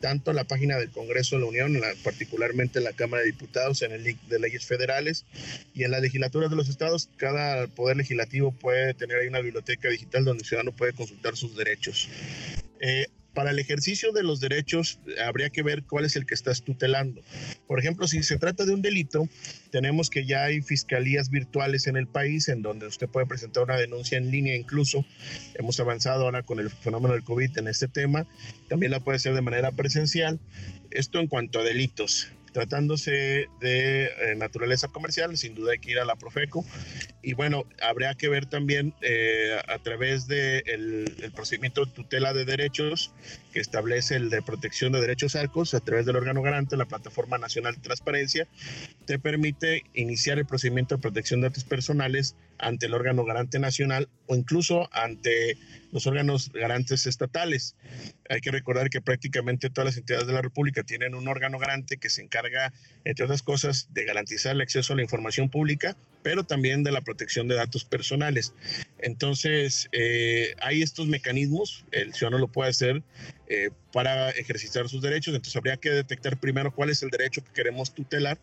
tanto 0.00 0.30
en 0.30 0.36
la 0.36 0.44
página 0.44 0.78
del 0.78 0.90
Congreso 0.90 1.36
de 1.36 1.42
la 1.42 1.48
Unión, 1.48 1.80
particularmente 2.02 2.78
en 2.78 2.84
la 2.84 2.94
Cámara 2.94 3.22
de 3.22 3.30
Diputados, 3.30 3.82
en 3.82 3.92
el 3.92 4.02
link 4.02 4.20
de 4.28 4.38
leyes 4.38 4.64
federales 4.64 5.26
y 5.74 5.84
en 5.84 5.90
la 5.90 6.00
legislatura 6.00 6.48
de 6.48 6.56
los 6.56 6.68
estados. 6.68 7.10
Cada 7.16 7.66
poder 7.68 7.98
legislativo 7.98 8.50
puede 8.50 8.94
tener 8.94 9.18
ahí 9.18 9.28
una 9.28 9.40
biblioteca 9.40 9.88
digital 9.88 10.24
donde 10.24 10.42
el 10.42 10.48
ciudadano 10.48 10.72
puede 10.72 10.94
consultar 10.94 11.36
sus 11.36 11.54
derechos. 11.54 12.08
Eh, 12.80 13.06
para 13.40 13.52
el 13.52 13.58
ejercicio 13.58 14.12
de 14.12 14.22
los 14.22 14.38
derechos 14.38 15.00
habría 15.24 15.48
que 15.48 15.62
ver 15.62 15.84
cuál 15.84 16.04
es 16.04 16.14
el 16.14 16.26
que 16.26 16.34
estás 16.34 16.62
tutelando. 16.62 17.22
Por 17.66 17.78
ejemplo, 17.78 18.06
si 18.06 18.22
se 18.22 18.36
trata 18.36 18.66
de 18.66 18.74
un 18.74 18.82
delito, 18.82 19.30
tenemos 19.70 20.10
que 20.10 20.26
ya 20.26 20.44
hay 20.44 20.60
fiscalías 20.60 21.30
virtuales 21.30 21.86
en 21.86 21.96
el 21.96 22.06
país 22.06 22.50
en 22.50 22.60
donde 22.60 22.86
usted 22.86 23.08
puede 23.08 23.24
presentar 23.24 23.62
una 23.62 23.78
denuncia 23.78 24.18
en 24.18 24.30
línea 24.30 24.54
incluso. 24.54 25.06
Hemos 25.54 25.80
avanzado 25.80 26.26
ahora 26.26 26.42
con 26.42 26.60
el 26.60 26.68
fenómeno 26.68 27.14
del 27.14 27.24
COVID 27.24 27.56
en 27.56 27.68
este 27.68 27.88
tema. 27.88 28.26
También 28.68 28.92
la 28.92 29.00
puede 29.00 29.16
hacer 29.16 29.32
de 29.32 29.40
manera 29.40 29.72
presencial. 29.72 30.38
Esto 30.90 31.18
en 31.18 31.26
cuanto 31.26 31.60
a 31.60 31.64
delitos. 31.64 32.30
Tratándose 32.52 33.46
de 33.60 34.04
eh, 34.04 34.34
naturaleza 34.36 34.88
comercial, 34.88 35.36
sin 35.36 35.54
duda 35.54 35.72
hay 35.72 35.78
que 35.78 35.92
ir 35.92 35.98
a 35.98 36.04
la 36.04 36.16
Profeco. 36.16 36.64
Y 37.22 37.34
bueno, 37.34 37.64
habría 37.82 38.14
que 38.14 38.28
ver 38.28 38.46
también 38.46 38.94
eh, 39.02 39.56
a 39.68 39.78
través 39.78 40.26
del 40.26 40.64
de 40.64 41.24
el 41.24 41.32
procedimiento 41.32 41.84
de 41.84 41.92
tutela 41.92 42.32
de 42.32 42.44
derechos 42.44 43.12
que 43.52 43.60
establece 43.60 44.16
el 44.16 44.30
de 44.30 44.42
protección 44.42 44.92
de 44.92 45.00
derechos 45.00 45.36
arcos 45.36 45.74
a 45.74 45.80
través 45.80 46.06
del 46.06 46.16
órgano 46.16 46.42
garante, 46.42 46.76
la 46.76 46.86
Plataforma 46.86 47.38
Nacional 47.38 47.74
de 47.74 47.80
Transparencia, 47.80 48.48
te 49.06 49.18
permite 49.18 49.84
iniciar 49.94 50.38
el 50.38 50.46
procedimiento 50.46 50.96
de 50.96 51.02
protección 51.02 51.40
de 51.40 51.48
datos 51.48 51.64
personales 51.64 52.36
ante 52.58 52.86
el 52.86 52.94
órgano 52.94 53.24
garante 53.24 53.58
nacional 53.58 54.08
o 54.26 54.36
incluso 54.36 54.88
ante 54.92 55.56
los 55.92 56.06
órganos 56.06 56.52
garantes 56.52 57.06
estatales. 57.06 57.74
Hay 58.28 58.40
que 58.40 58.50
recordar 58.50 58.90
que 58.90 59.00
prácticamente 59.00 59.70
todas 59.70 59.86
las 59.86 59.96
entidades 59.96 60.26
de 60.26 60.32
la 60.32 60.42
República 60.42 60.82
tienen 60.82 61.14
un 61.14 61.26
órgano 61.26 61.58
garante 61.58 61.96
que 61.96 62.10
se 62.10 62.22
encarga, 62.22 62.72
entre 63.04 63.24
otras 63.24 63.42
cosas, 63.42 63.88
de 63.92 64.04
garantizar 64.04 64.52
el 64.52 64.60
acceso 64.60 64.92
a 64.92 64.96
la 64.96 65.02
información 65.02 65.48
pública, 65.48 65.96
pero 66.22 66.44
también 66.44 66.82
de 66.82 66.92
la 66.92 67.00
protección 67.00 67.48
de 67.48 67.54
datos 67.54 67.84
personales. 67.84 68.54
Entonces, 68.98 69.88
eh, 69.92 70.54
hay 70.60 70.82
estos 70.82 71.06
mecanismos, 71.06 71.84
el 71.92 72.12
ciudadano 72.14 72.38
lo 72.38 72.48
puede 72.48 72.70
hacer 72.70 73.02
eh, 73.48 73.70
para 73.92 74.30
ejercitar 74.30 74.88
sus 74.88 75.02
derechos. 75.02 75.34
Entonces 75.34 75.56
habría 75.56 75.76
que 75.76 75.90
detectar 75.90 76.38
primero 76.38 76.74
cuál 76.74 76.90
es 76.90 77.02
el 77.02 77.10
derecho 77.10 77.42
que 77.44 77.52
queremos 77.52 77.94
tutelar 77.94 78.38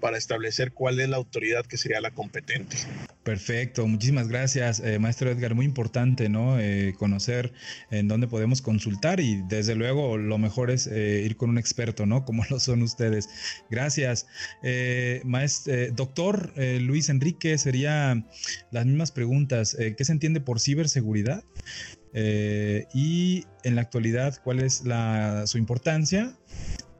para 0.00 0.18
establecer 0.18 0.72
cuál 0.72 1.00
es 1.00 1.08
la 1.08 1.16
autoridad 1.16 1.66
que 1.66 1.76
sería 1.76 2.00
la 2.00 2.10
competente. 2.10 2.76
Perfecto, 3.22 3.86
muchísimas 3.86 4.28
gracias, 4.28 4.80
eh, 4.80 4.98
maestro 4.98 5.30
Edgar. 5.30 5.54
Muy 5.54 5.66
importante, 5.66 6.28
¿no? 6.28 6.58
Eh, 6.58 6.94
conocer 6.98 7.52
en 7.90 8.08
dónde 8.08 8.26
podemos 8.26 8.62
consultar 8.62 9.20
y 9.20 9.42
desde 9.48 9.74
luego 9.74 10.16
lo 10.16 10.38
mejor 10.38 10.70
es 10.70 10.86
ir 10.86 11.36
con 11.36 11.50
un 11.50 11.58
experto, 11.58 12.06
¿no? 12.06 12.24
Como 12.24 12.44
lo 12.50 12.58
son 12.60 12.82
ustedes. 12.82 13.28
Gracias. 13.70 14.26
maestro, 15.24 15.74
doctor 15.92 16.52
Luis 16.56 17.08
Enrique, 17.08 17.58
sería 17.58 18.24
las 18.70 18.86
mismas 18.86 19.12
preguntas. 19.12 19.76
¿Qué 19.76 20.04
se 20.04 20.12
entiende 20.12 20.40
por 20.40 20.60
ciberseguridad? 20.60 21.44
Eh, 22.12 22.86
y 22.92 23.44
en 23.62 23.76
la 23.76 23.82
actualidad 23.82 24.40
cuál 24.42 24.60
es 24.60 24.82
su 25.44 25.58
importancia 25.58 26.34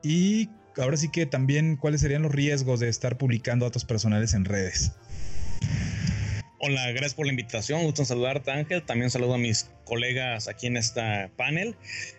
y 0.01 0.49
ahora 0.77 0.95
sí 0.95 1.09
que 1.09 1.25
también 1.25 1.75
cuáles 1.75 2.01
serían 2.01 2.21
los 2.21 2.31
riesgos 2.31 2.79
de 2.79 2.89
estar 2.89 3.17
publicando 3.17 3.65
datos 3.65 3.85
personales 3.85 4.33
en 4.33 4.45
redes. 4.45 4.93
Hola, 6.63 6.91
gracias 6.91 7.15
por 7.15 7.25
la 7.25 7.31
invitación. 7.31 7.81
Gusto 7.81 8.05
saludarte, 8.05 8.51
Ángel. 8.51 8.83
También 8.83 9.09
saludo 9.09 9.33
a 9.33 9.37
mis 9.39 9.71
colegas 9.83 10.47
aquí 10.47 10.67
en 10.67 10.77
este 10.77 11.01
panel. 11.35 11.75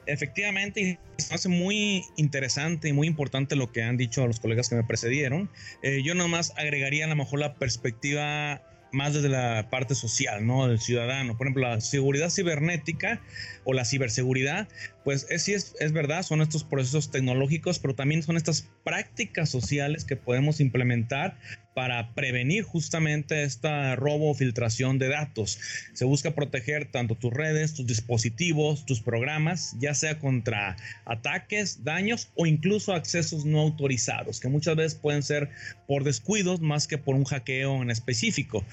Efectivamente, 0.07 0.99
me 1.31 1.35
hace 1.37 1.49
muy 1.49 2.03
interesante 2.17 2.89
y 2.89 2.93
muy 2.93 3.07
importante 3.07 3.55
lo 3.55 3.71
que 3.71 3.85
han 3.85 3.97
dicho 3.97 4.27
los 4.27 4.41
colegas 4.41 4.69
que 4.69 4.75
me 4.75 4.83
precedieron. 4.83 5.49
Eh, 5.85 6.03
yo 6.05 6.17
nomás 6.17 6.53
agregaría 6.57 7.05
a 7.05 7.09
lo 7.09 7.15
mejor 7.15 7.39
la 7.39 7.55
perspectiva 7.55 8.63
más 8.93 9.15
desde 9.15 9.29
la 9.29 9.69
parte 9.71 9.95
social, 9.95 10.47
¿no? 10.47 10.69
Del 10.69 10.81
ciudadano. 10.81 11.37
Por 11.37 11.47
ejemplo, 11.47 11.69
la 11.69 11.81
seguridad 11.81 12.31
cibernética 12.31 13.21
o 13.65 13.73
la 13.73 13.85
ciberseguridad, 13.85 14.69
pues 15.05 15.27
es, 15.31 15.45
sí 15.45 15.55
es, 15.55 15.75
es 15.81 15.93
verdad, 15.93 16.23
son 16.23 16.43
estos 16.43 16.65
procesos 16.65 17.11
tecnológicos, 17.11 17.79
pero 17.79 17.95
también 17.95 18.23
son 18.23 18.37
estas 18.37 18.69
prácticas 18.85 19.49
sociales 19.49 20.05
que 20.05 20.17
podemos 20.17 20.61
implementar 20.61 21.37
para 21.75 22.15
prevenir 22.15 22.65
justamente 22.65 23.45
esta 23.45 23.97
robo 23.97 24.31
o 24.31 24.35
filtración 24.35 24.99
de 24.99 25.09
datos. 25.09 25.59
Se 25.95 26.05
busca 26.05 26.35
proteger 26.35 26.91
tanto 26.91 27.15
tus 27.15 27.33
redes, 27.33 27.75
tus 27.75 27.87
dispositivos, 27.87 28.85
tus 28.85 29.01
programas, 29.01 29.75
ya 29.81 29.95
sea 29.95 30.19
contra 30.19 30.77
ataques, 31.05 31.85
daños 31.85 32.31
o 32.35 32.47
incluso 32.47 32.93
accesos 32.93 33.45
no 33.45 33.61
autorizados, 33.61 34.41
que 34.41 34.49
muchas 34.49 34.77
veces 34.77 34.95
pueden 34.95 35.23
ser 35.23 35.51
por 35.93 36.05
descuidos 36.05 36.63
más 36.63 36.87
que 36.87 36.97
por 36.97 37.17
un 37.17 37.25
hackeo 37.25 37.83
en 37.83 37.91
específico. 37.91 38.65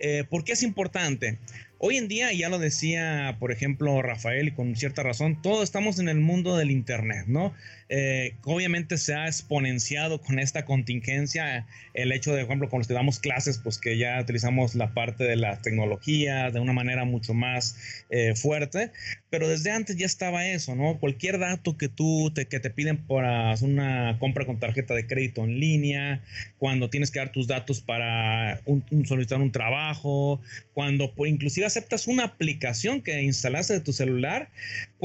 Eh, 0.00 0.24
¿Por 0.28 0.42
qué 0.42 0.54
es 0.54 0.64
importante? 0.64 1.38
Hoy 1.78 1.98
en 1.98 2.08
día, 2.08 2.32
ya 2.32 2.48
lo 2.48 2.58
decía, 2.58 3.36
por 3.38 3.52
ejemplo, 3.52 4.00
Rafael, 4.00 4.48
y 4.48 4.52
con 4.52 4.74
cierta 4.74 5.02
razón, 5.02 5.42
todos 5.42 5.62
estamos 5.62 5.98
en 5.98 6.08
el 6.08 6.18
mundo 6.18 6.56
del 6.56 6.70
Internet, 6.70 7.26
¿no? 7.26 7.52
Eh, 7.90 8.36
obviamente 8.44 8.96
se 8.96 9.14
ha 9.14 9.26
exponenciado 9.26 10.20
con 10.20 10.38
esta 10.38 10.64
contingencia 10.64 11.66
el 11.92 12.10
hecho 12.10 12.32
de, 12.32 12.46
por 12.46 12.56
ejemplo, 12.56 12.80
que 12.88 12.94
damos 12.94 13.18
clases, 13.18 13.58
pues 13.58 13.78
que 13.78 13.98
ya 13.98 14.18
utilizamos 14.18 14.74
la 14.74 14.94
parte 14.94 15.24
de 15.24 15.36
la 15.36 15.60
tecnología 15.60 16.50
de 16.50 16.58
una 16.58 16.72
manera 16.72 17.04
mucho 17.04 17.34
más 17.34 17.76
eh, 18.08 18.34
fuerte, 18.34 18.90
pero 19.28 19.48
desde 19.48 19.70
antes 19.70 19.96
ya 19.96 20.06
estaba 20.06 20.46
eso, 20.46 20.74
¿no? 20.74 20.98
Cualquier 20.98 21.38
dato 21.38 21.76
que 21.76 21.88
tú 21.88 22.32
te, 22.34 22.46
que 22.46 22.60
te 22.60 22.70
piden 22.70 22.96
para 22.96 23.54
una 23.60 24.16
compra 24.18 24.46
con 24.46 24.58
tarjeta 24.58 24.94
de 24.94 25.06
crédito 25.06 25.44
en 25.44 25.60
línea, 25.60 26.22
cuando 26.64 26.88
tienes 26.88 27.10
que 27.10 27.18
dar 27.18 27.30
tus 27.30 27.46
datos 27.46 27.82
para 27.82 28.58
solicitar 29.04 29.38
un 29.38 29.52
trabajo, 29.52 30.40
cuando 30.72 31.12
inclusive 31.26 31.66
aceptas 31.66 32.06
una 32.06 32.24
aplicación 32.24 33.02
que 33.02 33.20
instalaste 33.20 33.74
de 33.74 33.80
tu 33.80 33.92
celular, 33.92 34.48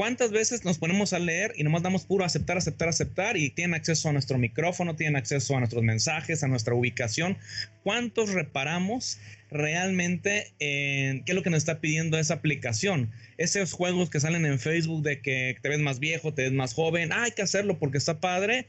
¿Cuántas 0.00 0.30
veces 0.30 0.64
nos 0.64 0.78
ponemos 0.78 1.12
a 1.12 1.18
leer 1.18 1.52
y 1.56 1.62
nomás 1.62 1.82
damos 1.82 2.06
puro 2.06 2.24
aceptar, 2.24 2.56
aceptar, 2.56 2.88
aceptar 2.88 3.36
y 3.36 3.50
tienen 3.50 3.74
acceso 3.74 4.08
a 4.08 4.12
nuestro 4.12 4.38
micrófono, 4.38 4.96
tienen 4.96 5.14
acceso 5.14 5.54
a 5.54 5.58
nuestros 5.58 5.82
mensajes, 5.82 6.42
a 6.42 6.48
nuestra 6.48 6.72
ubicación? 6.72 7.36
¿Cuántos 7.82 8.32
reparamos 8.32 9.18
realmente 9.50 10.52
en 10.58 11.22
qué 11.24 11.32
es 11.32 11.36
lo 11.36 11.42
que 11.42 11.50
nos 11.50 11.58
está 11.58 11.80
pidiendo 11.80 12.18
esa 12.18 12.32
aplicación? 12.32 13.10
Esos 13.40 13.72
juegos 13.72 14.10
que 14.10 14.20
salen 14.20 14.44
en 14.44 14.60
Facebook 14.60 15.02
de 15.02 15.22
que 15.22 15.56
te 15.62 15.70
ves 15.70 15.78
más 15.78 15.98
viejo, 15.98 16.34
te 16.34 16.42
ves 16.42 16.52
más 16.52 16.74
joven, 16.74 17.10
ah, 17.10 17.22
hay 17.22 17.30
que 17.30 17.40
hacerlo 17.40 17.78
porque 17.78 17.96
está 17.96 18.20
padre. 18.20 18.68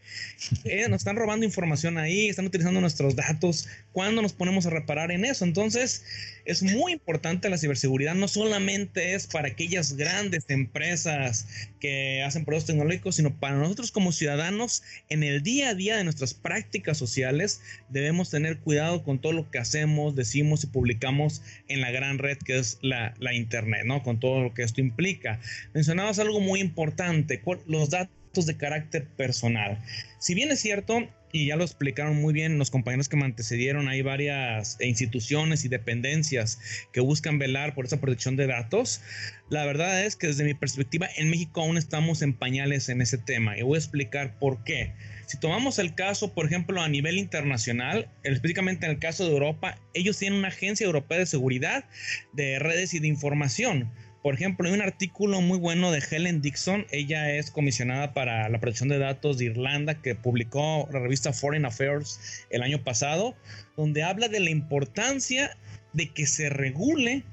Eh, 0.63 0.88
nos 0.88 1.01
están 1.01 1.17
robando 1.17 1.45
información 1.45 1.97
ahí, 1.97 2.29
están 2.29 2.45
utilizando 2.45 2.79
nuestros 2.79 3.17
datos. 3.17 3.67
¿Cuándo 3.91 4.21
nos 4.21 4.31
ponemos 4.31 4.65
a 4.65 4.69
reparar 4.69 5.12
en 5.12 5.25
eso? 5.25 5.43
Entonces, 5.43 6.05
es 6.45 6.63
muy 6.63 6.93
importante 6.93 7.49
la 7.49 7.57
ciberseguridad, 7.57 8.15
no 8.15 8.29
solamente 8.29 9.13
es 9.13 9.27
para 9.27 9.49
aquellas 9.49 9.97
grandes 9.97 10.45
empresas 10.47 11.47
que 11.81 12.23
hacen 12.23 12.45
productos 12.45 12.67
tecnológicos, 12.67 13.17
sino 13.17 13.38
para 13.38 13.57
nosotros 13.57 13.91
como 13.91 14.13
ciudadanos 14.13 14.84
en 15.10 15.23
el 15.23 15.43
día 15.43 15.69
a 15.69 15.75
día 15.75 15.97
de 15.97 16.03
nuestras 16.03 16.34
prácticas 16.34 16.97
sociales 16.97 17.62
debemos 17.89 18.29
tener 18.29 18.60
cuidado 18.60 19.03
con 19.03 19.19
todo 19.19 19.34
lo 19.34 19.51
que 19.51 19.60
hacemos, 19.60 20.15
decimos 20.15 20.63
y 20.63 20.67
publicamos 20.67 21.41
en 21.67 21.81
la 21.81 21.91
gran 21.91 22.17
red 22.17 22.38
que 22.38 22.57
es 22.57 22.79
la, 22.81 23.13
la 23.19 23.34
Internet, 23.34 23.84
¿no? 23.86 24.03
Con 24.03 24.19
todo 24.19 24.41
lo 24.41 24.53
que 24.53 24.61
esto 24.63 24.82
implica. 24.82 25.39
Mencionabas 25.74 26.19
algo 26.19 26.39
muy 26.39 26.60
importante, 26.60 27.41
los 27.67 27.89
datos 27.89 28.45
de 28.45 28.58
carácter 28.58 29.06
personal. 29.06 29.80
Si 30.19 30.36
bien 30.36 30.52
es 30.52 30.60
cierto, 30.60 31.08
y 31.34 31.47
ya 31.47 31.56
lo 31.56 31.63
explicaron 31.63 32.21
muy 32.21 32.34
bien 32.34 32.58
los 32.58 32.71
compañeros 32.71 33.10
que 33.10 33.17
me 33.17 33.26
antecedieron, 33.26 33.88
hay 33.88 34.02
varias 34.02 34.78
instituciones 34.82 35.65
y 35.65 35.69
dependencias 35.69 36.60
que 36.91 37.00
buscan 37.00 37.39
velar 37.39 37.74
por 37.74 37.86
esa 37.86 38.02
protección 38.02 38.36
de 38.36 38.47
datos. 38.47 39.02
La 39.50 39.65
verdad 39.65 40.06
es 40.06 40.15
que 40.15 40.28
desde 40.28 40.43
mi 40.43 40.54
perspectiva 40.54 41.08
en 41.15 41.30
México 41.30 41.62
aún 41.62 41.78
estamos 41.78 42.21
en 42.21 42.34
pañales 42.34 42.89
en 42.89 43.02
ese 43.02 43.17
tema 43.17 43.58
y 43.58 43.63
voy 43.63 43.76
a 43.76 43.80
explicar 43.80 44.38
por 44.39 44.63
qué. 44.63 44.93
Si 45.26 45.39
tomamos 45.39 45.80
el 45.80 45.95
caso, 45.95 46.34
por 46.34 46.45
ejemplo, 46.45 46.82
a 46.82 46.89
nivel 46.89 47.17
internacional, 47.17 48.10
específicamente 48.24 48.86
en 48.86 48.91
el 48.91 49.00
caso 49.00 49.24
de 49.24 49.32
Europa, 49.32 49.78
ellos 49.93 50.17
tienen 50.17 50.39
una 50.39 50.50
agencia 50.50 50.86
europea 50.86 51.19
de 51.19 51.26
seguridad 51.26 51.86
de 52.34 52.60
redes 52.60 52.93
y 52.93 53.00
de 53.00 53.08
información 53.08 53.89
por 54.21 54.36
ejemplo, 54.36 54.67
hay 54.67 54.73
un 54.73 54.81
artículo 54.81 55.41
muy 55.41 55.57
bueno 55.57 55.91
de 55.91 56.03
Helen 56.10 56.41
Dixon. 56.41 56.86
Ella 56.91 57.31
es 57.31 57.49
comisionada 57.49 58.13
para 58.13 58.47
la 58.49 58.60
protección 58.60 58.89
de 58.89 58.99
datos 58.99 59.39
de 59.39 59.45
Irlanda 59.45 59.95
que 59.95 60.13
publicó 60.13 60.88
la 60.91 60.99
revista 60.99 61.34
Foreign 61.34 61.65
Affairs 61.65 62.45
el 62.51 62.62
año 62.62 62.84
pasado, 62.84 63.36
donde 63.75 64.03
habla 64.03 64.27
de 64.27 64.39
la 64.39 64.51
importancia 64.51 65.57
de 65.93 66.10
que 66.10 66.27
se 66.27 66.49
regule 66.49 67.23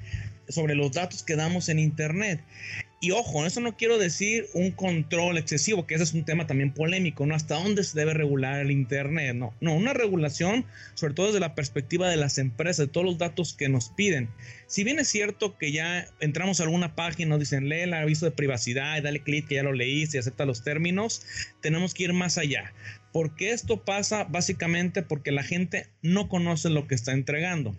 sobre 0.48 0.74
los 0.74 0.92
datos 0.92 1.22
que 1.22 1.36
damos 1.36 1.68
en 1.68 1.78
Internet. 1.78 2.40
Y 3.00 3.12
ojo, 3.12 3.46
eso 3.46 3.60
no 3.60 3.76
quiero 3.76 3.96
decir 3.96 4.48
un 4.54 4.72
control 4.72 5.38
excesivo, 5.38 5.86
que 5.86 5.94
ese 5.94 6.02
es 6.02 6.14
un 6.14 6.24
tema 6.24 6.48
también 6.48 6.72
polémico, 6.72 7.26
¿no? 7.26 7.36
Hasta 7.36 7.54
dónde 7.54 7.84
se 7.84 7.96
debe 7.96 8.12
regular 8.12 8.58
el 8.58 8.72
Internet, 8.72 9.36
no. 9.36 9.54
No, 9.60 9.76
una 9.76 9.92
regulación, 9.92 10.66
sobre 10.94 11.14
todo 11.14 11.26
desde 11.26 11.38
la 11.38 11.54
perspectiva 11.54 12.08
de 12.08 12.16
las 12.16 12.38
empresas, 12.38 12.86
de 12.86 12.92
todos 12.92 13.06
los 13.06 13.16
datos 13.16 13.54
que 13.54 13.68
nos 13.68 13.90
piden. 13.90 14.28
Si 14.66 14.82
bien 14.82 14.98
es 14.98 15.06
cierto 15.06 15.56
que 15.56 15.70
ya 15.70 16.08
entramos 16.18 16.58
a 16.58 16.64
alguna 16.64 16.96
página, 16.96 17.30
nos 17.30 17.38
dicen 17.38 17.68
lee 17.68 17.82
el 17.82 17.94
aviso 17.94 18.24
de 18.24 18.32
privacidad 18.32 18.98
y 18.98 19.00
dale 19.00 19.22
clic 19.22 19.46
que 19.46 19.54
ya 19.54 19.62
lo 19.62 19.72
leíste 19.72 20.16
y 20.16 20.20
acepta 20.20 20.44
los 20.44 20.64
términos, 20.64 21.22
tenemos 21.60 21.94
que 21.94 22.02
ir 22.02 22.12
más 22.14 22.36
allá. 22.36 22.72
Porque 23.12 23.52
esto 23.52 23.84
pasa 23.84 24.24
básicamente 24.24 25.02
porque 25.02 25.30
la 25.30 25.44
gente 25.44 25.86
no 26.02 26.28
conoce 26.28 26.68
lo 26.68 26.88
que 26.88 26.96
está 26.96 27.12
entregando. 27.12 27.76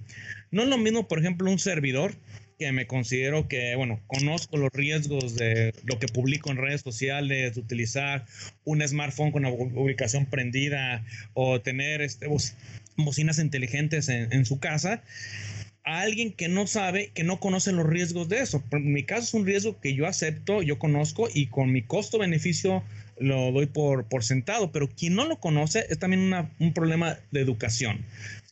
No 0.50 0.64
es 0.64 0.70
lo 0.70 0.78
mismo, 0.78 1.10
por 1.10 1.20
ejemplo, 1.20 1.52
un 1.52 1.60
servidor 1.60 2.16
que 2.60 2.72
me 2.74 2.88
considero 2.88 3.48
que, 3.48 3.74
bueno, 3.76 4.02
conozco 4.06 4.58
los 4.58 4.70
riesgos 4.74 5.36
de 5.36 5.74
lo 5.86 5.98
que 5.98 6.08
publico 6.08 6.52
en 6.52 6.58
redes 6.58 6.82
sociales, 6.82 7.56
de 7.56 7.62
utilizar 7.62 8.26
un 8.66 8.86
smartphone 8.86 9.32
con 9.32 9.44
la 9.44 9.50
ubicación 9.50 10.26
prendida 10.26 11.06
o 11.34 11.62
tener 11.62 12.02
este, 12.02 12.28
bocinas 12.98 13.40
inteligentes 13.40 14.10
en, 14.10 14.34
en 14.34 14.46
su 14.46 14.60
casa, 14.60 15.02
a 15.86 16.02
alguien 16.02 16.34
que 16.34 16.50
no 16.50 16.68
sabe, 16.68 17.12
que 17.14 17.24
no 17.24 17.40
conoce 17.40 17.72
los 17.72 17.88
riesgos 17.88 18.28
de 18.28 18.42
eso. 18.42 18.62
En 18.72 18.92
mi 18.92 19.04
caso 19.04 19.24
es 19.24 19.34
un 19.34 19.46
riesgo 19.46 19.80
que 19.80 19.96
yo 19.96 20.06
acepto, 20.06 20.62
yo 20.62 20.78
conozco 20.80 21.30
y 21.34 21.48
con 21.48 21.72
mi 21.72 21.82
costo-beneficio 21.82 22.84
lo 23.18 23.54
doy 23.54 23.68
por, 23.68 24.06
por 24.10 24.26
sentado, 24.26 24.74
pero 24.74 24.90
quien 24.90 25.16
no 25.16 25.26
lo 25.26 25.40
conoce 25.40 25.86
es 25.90 25.98
también 25.98 26.24
una, 26.24 26.52
un 26.60 26.74
problema 26.74 27.18
de 27.32 27.40
educación 27.40 28.06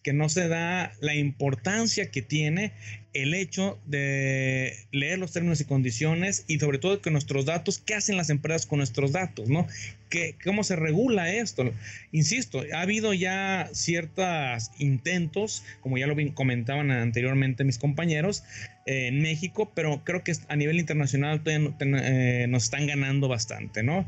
que 0.08 0.14
no 0.14 0.30
se 0.30 0.48
da 0.48 0.94
la 1.02 1.16
importancia 1.16 2.10
que 2.12 2.22
tiene 2.22 2.72
el 3.12 3.34
hecho 3.34 3.78
de 3.86 4.74
leer 4.94 5.20
los 5.20 5.34
términos 5.34 5.60
y 5.60 5.66
condiciones 5.66 6.46
y 6.48 6.60
sobre 6.60 6.78
todo 6.78 7.02
que 7.02 7.12
nuestros 7.12 7.44
datos, 7.44 7.78
qué 7.78 7.94
hacen 7.94 8.16
las 8.16 8.30
empresas 8.30 8.66
con 8.66 8.78
nuestros 8.78 9.12
datos, 9.12 9.50
¿no? 9.50 9.68
¿Qué, 10.10 10.36
¿Cómo 10.46 10.64
se 10.64 10.78
regula 10.78 11.34
esto? 11.34 11.74
Insisto, 12.14 12.64
ha 12.74 12.80
habido 12.80 13.14
ya 13.14 13.70
ciertos 13.74 14.72
intentos, 14.80 15.66
como 15.82 15.98
ya 15.98 16.08
lo 16.08 16.16
comentaban 16.34 16.90
anteriormente 16.90 17.66
mis 17.66 17.78
compañeros, 17.78 18.46
eh, 18.86 19.08
en 19.08 19.22
México, 19.22 19.74
pero 19.76 20.06
creo 20.06 20.24
que 20.24 20.32
a 20.48 20.56
nivel 20.56 20.80
internacional 20.80 21.42
eh, 21.44 22.46
nos 22.48 22.64
están 22.64 22.88
ganando 22.88 23.28
bastante, 23.28 23.84
¿no? 23.84 24.08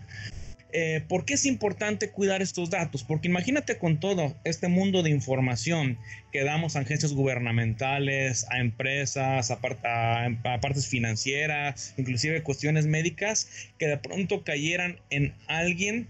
Eh, 0.72 1.04
¿Por 1.08 1.26
qué 1.26 1.34
es 1.34 1.46
importante 1.46 2.12
cuidar 2.12 2.42
estos 2.44 2.70
datos? 2.70 3.04
Porque 3.04 3.28
imagínate 3.28 3.78
con 3.80 4.00
todo 4.00 4.36
este 4.44 4.68
mundo 4.68 5.02
de 5.02 5.10
información 5.10 5.98
que 6.32 6.44
damos 6.44 6.76
a 6.76 6.82
agencias 6.82 7.14
gubernamentales, 7.14 8.46
a 8.52 8.60
empresas, 8.60 9.50
a, 9.50 9.60
partes 9.60 10.88
financieras, 10.88 11.96
inclusive 11.98 12.44
cuestiones 12.44 12.86
médicas, 12.86 13.50
que 13.80 13.88
de 13.88 13.98
pronto 13.98 14.44
cayeran 14.44 15.00
en 15.10 15.34
alguien 15.48 16.08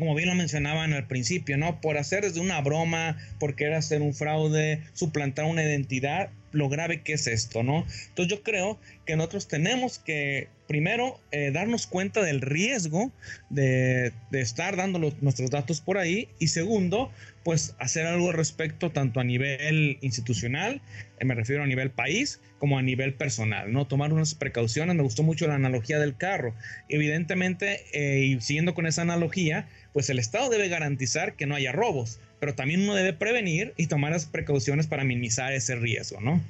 como 0.00 0.16
bien 0.16 0.28
lo 0.28 0.34
mencionaban 0.34 0.92
al 0.92 1.06
principio, 1.06 1.56
¿no? 1.56 1.80
Por 1.80 1.96
hacer 1.96 2.24
desde 2.24 2.40
una 2.40 2.60
broma, 2.60 3.16
por 3.38 3.54
querer 3.54 3.74
hacer 3.74 4.02
un 4.02 4.14
fraude, 4.14 4.80
suplantar 4.94 5.44
una 5.44 5.62
identidad, 5.62 6.30
lo 6.56 6.68
grave 6.68 7.02
que 7.02 7.12
es 7.12 7.26
esto, 7.26 7.62
¿no? 7.62 7.86
Entonces 8.08 8.36
yo 8.36 8.42
creo 8.42 8.78
que 9.04 9.16
nosotros 9.16 9.46
tenemos 9.46 9.98
que 9.98 10.48
primero 10.66 11.20
eh, 11.30 11.50
darnos 11.52 11.86
cuenta 11.86 12.22
del 12.22 12.40
riesgo 12.40 13.12
de, 13.50 14.12
estar 14.32 14.76
dando 14.76 14.98
nuestros 15.20 15.50
datos 15.50 15.80
por 15.80 15.98
ahí 15.98 16.28
y 16.38 16.48
segundo, 16.48 17.10
pues 17.44 17.74
hacer 17.78 18.06
algo 18.06 18.30
al 18.30 18.34
respecto 18.34 18.90
tanto 18.90 19.20
a 19.20 19.24
nivel 19.24 19.98
institucional, 20.00 20.82
eh, 21.18 21.24
me 21.24 21.34
refiero 21.34 21.62
a 21.62 21.66
nivel 21.66 21.90
país, 21.90 22.40
como 22.58 22.78
a 22.78 22.82
nivel 22.82 23.14
personal, 23.14 23.72
¿no? 23.72 23.86
Tomar 23.86 24.12
unas 24.12 24.34
precauciones, 24.34 24.96
me 24.96 25.02
gustó 25.02 25.22
mucho 25.22 25.46
la 25.46 25.54
analogía 25.54 25.98
del 25.98 26.16
carro. 26.16 26.54
Evidentemente, 26.88 27.84
eh, 27.92 28.24
y 28.24 28.40
siguiendo 28.40 28.74
con 28.74 28.86
esa 28.86 29.02
analogía, 29.02 29.68
pues 29.92 30.10
el 30.10 30.18
Estado 30.18 30.48
debe 30.48 30.68
garantizar 30.68 31.34
que 31.34 31.46
no 31.46 31.54
haya 31.54 31.72
robos, 31.72 32.18
pero 32.40 32.54
también 32.54 32.82
uno 32.82 32.94
debe 32.94 33.12
prevenir 33.12 33.74
y 33.76 33.86
tomar 33.86 34.12
las 34.12 34.26
precauciones 34.26 34.86
para 34.86 35.04
minimizar 35.04 35.52
ese 35.52 35.76
riesgo, 35.76 36.20
¿no? 36.20 36.40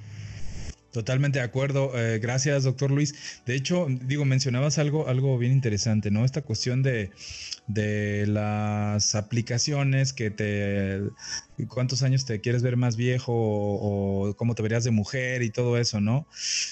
Totalmente 0.97 1.41
de 1.41 1.45
acuerdo. 1.45 1.93
Eh, 1.95 2.19
gracias, 2.21 2.65
doctor 2.65 2.91
Luis. 2.91 3.15
De 3.45 3.55
hecho, 3.55 3.87
digo, 3.91 4.25
mencionabas 4.25 4.79
algo, 4.79 5.09
algo 5.09 5.37
bien 5.37 5.53
interesante, 5.53 6.11
¿no? 6.11 6.25
Esta 6.25 6.41
cuestión 6.41 6.83
de, 6.83 7.11
de 7.67 8.27
las 8.27 9.15
aplicaciones 9.15 10.15
que 10.15 10.31
te 10.31 11.03
cuántos 11.69 12.03
años 12.03 12.25
te 12.25 12.41
quieres 12.41 12.63
ver 12.63 12.77
más 12.77 12.97
viejo 12.97 13.33
o, 13.35 14.35
cómo 14.37 14.55
te 14.55 14.63
verías 14.63 14.85
de 14.85 14.91
mujer 14.91 15.43
y 15.43 15.51
todo 15.51 15.77
eso, 15.79 16.01
¿no? 16.01 16.27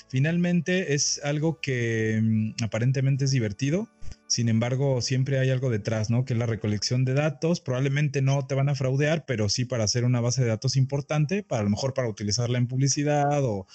Finalmente 0.09 0.95
es 0.95 1.21
algo 1.23 1.61
que 1.61 2.21
mm, 2.23 2.65
aparentemente 2.65 3.25
es 3.27 3.31
divertido, 3.31 3.89
sin 4.35 4.49
embargo, 4.49 5.01
siempre 5.01 5.39
hay 5.39 5.51
algo 5.51 5.71
detrás, 5.71 6.11
¿no? 6.11 6.25
Que 6.25 6.33
es 6.33 6.39
la 6.41 6.47
recolección 6.47 7.05
de 7.05 7.15
datos. 7.15 7.61
Probablemente 7.61 8.21
no 8.21 8.45
te 8.49 8.57
van 8.57 8.69
a 8.69 8.75
fraudear, 8.75 9.27
pero 9.27 9.49
sí 9.49 9.65
para 9.65 9.85
hacer 9.85 10.05
una 10.05 10.21
base 10.21 10.43
de 10.43 10.49
datos 10.49 10.75
importante, 10.75 11.45
para 11.45 11.61
a 11.61 11.63
lo 11.63 11.71
mejor 11.71 11.95
para 11.95 12.09
utilizarla 12.09 12.59
en 12.59 12.67
publicidad 12.67 13.45
o, 13.45 13.69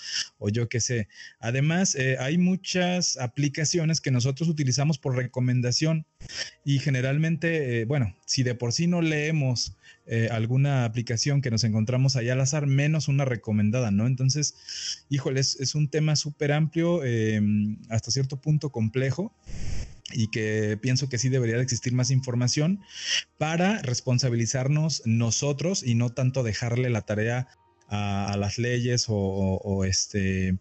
yo 0.51 0.67
qué 0.67 0.81
sé. 0.81 1.07
Además, 1.39 1.95
eh, 1.95 2.17
hay 2.19 2.37
muchas 2.37 3.15
aplicaciones 3.15 4.01
que 4.01 4.11
nosotros 4.11 4.49
utilizamos 4.49 4.97
por 4.97 5.15
recomendación 5.15 6.05
y 6.65 6.79
generalmente, 6.79 7.79
eh, 7.79 7.85
bueno, 7.85 8.17
si 8.25 8.43
de 8.43 8.53
por 8.53 8.73
sí 8.73 8.85
no 8.85 9.01
leemos 9.01 9.77
eh, 10.07 10.27
alguna 10.29 10.83
aplicación 10.83 11.41
que 11.41 11.51
nos 11.51 11.63
encontramos 11.63 12.17
allá 12.17 12.33
al 12.33 12.41
azar, 12.41 12.67
menos 12.67 13.07
una 13.07 13.23
recomendada, 13.23 13.91
¿no? 13.91 14.07
Entonces, 14.07 15.05
híjole, 15.07 15.39
es, 15.39 15.73
un 15.73 15.87
tema 15.87 16.17
súper 16.17 16.51
amplio, 16.51 16.99
hasta 17.89 18.11
cierto 18.11 18.41
punto 18.41 18.71
complejo 18.71 19.33
y 20.11 20.27
que 20.27 20.77
pienso 20.81 21.09
que 21.09 21.17
sí 21.17 21.29
debería 21.29 21.57
de 21.57 21.63
existir 21.63 21.93
más 21.93 22.11
información 22.11 22.81
para 23.37 23.81
responsabilizarnos 23.81 25.03
nosotros 25.05 25.83
y 25.83 25.95
no 25.95 26.11
tanto 26.11 26.43
dejarle 26.43 26.89
la 26.89 27.01
tarea 27.01 27.47
a, 27.87 28.35
las 28.37 28.57
leyes 28.57 29.05
o, 29.09 29.83
este, 29.85 30.57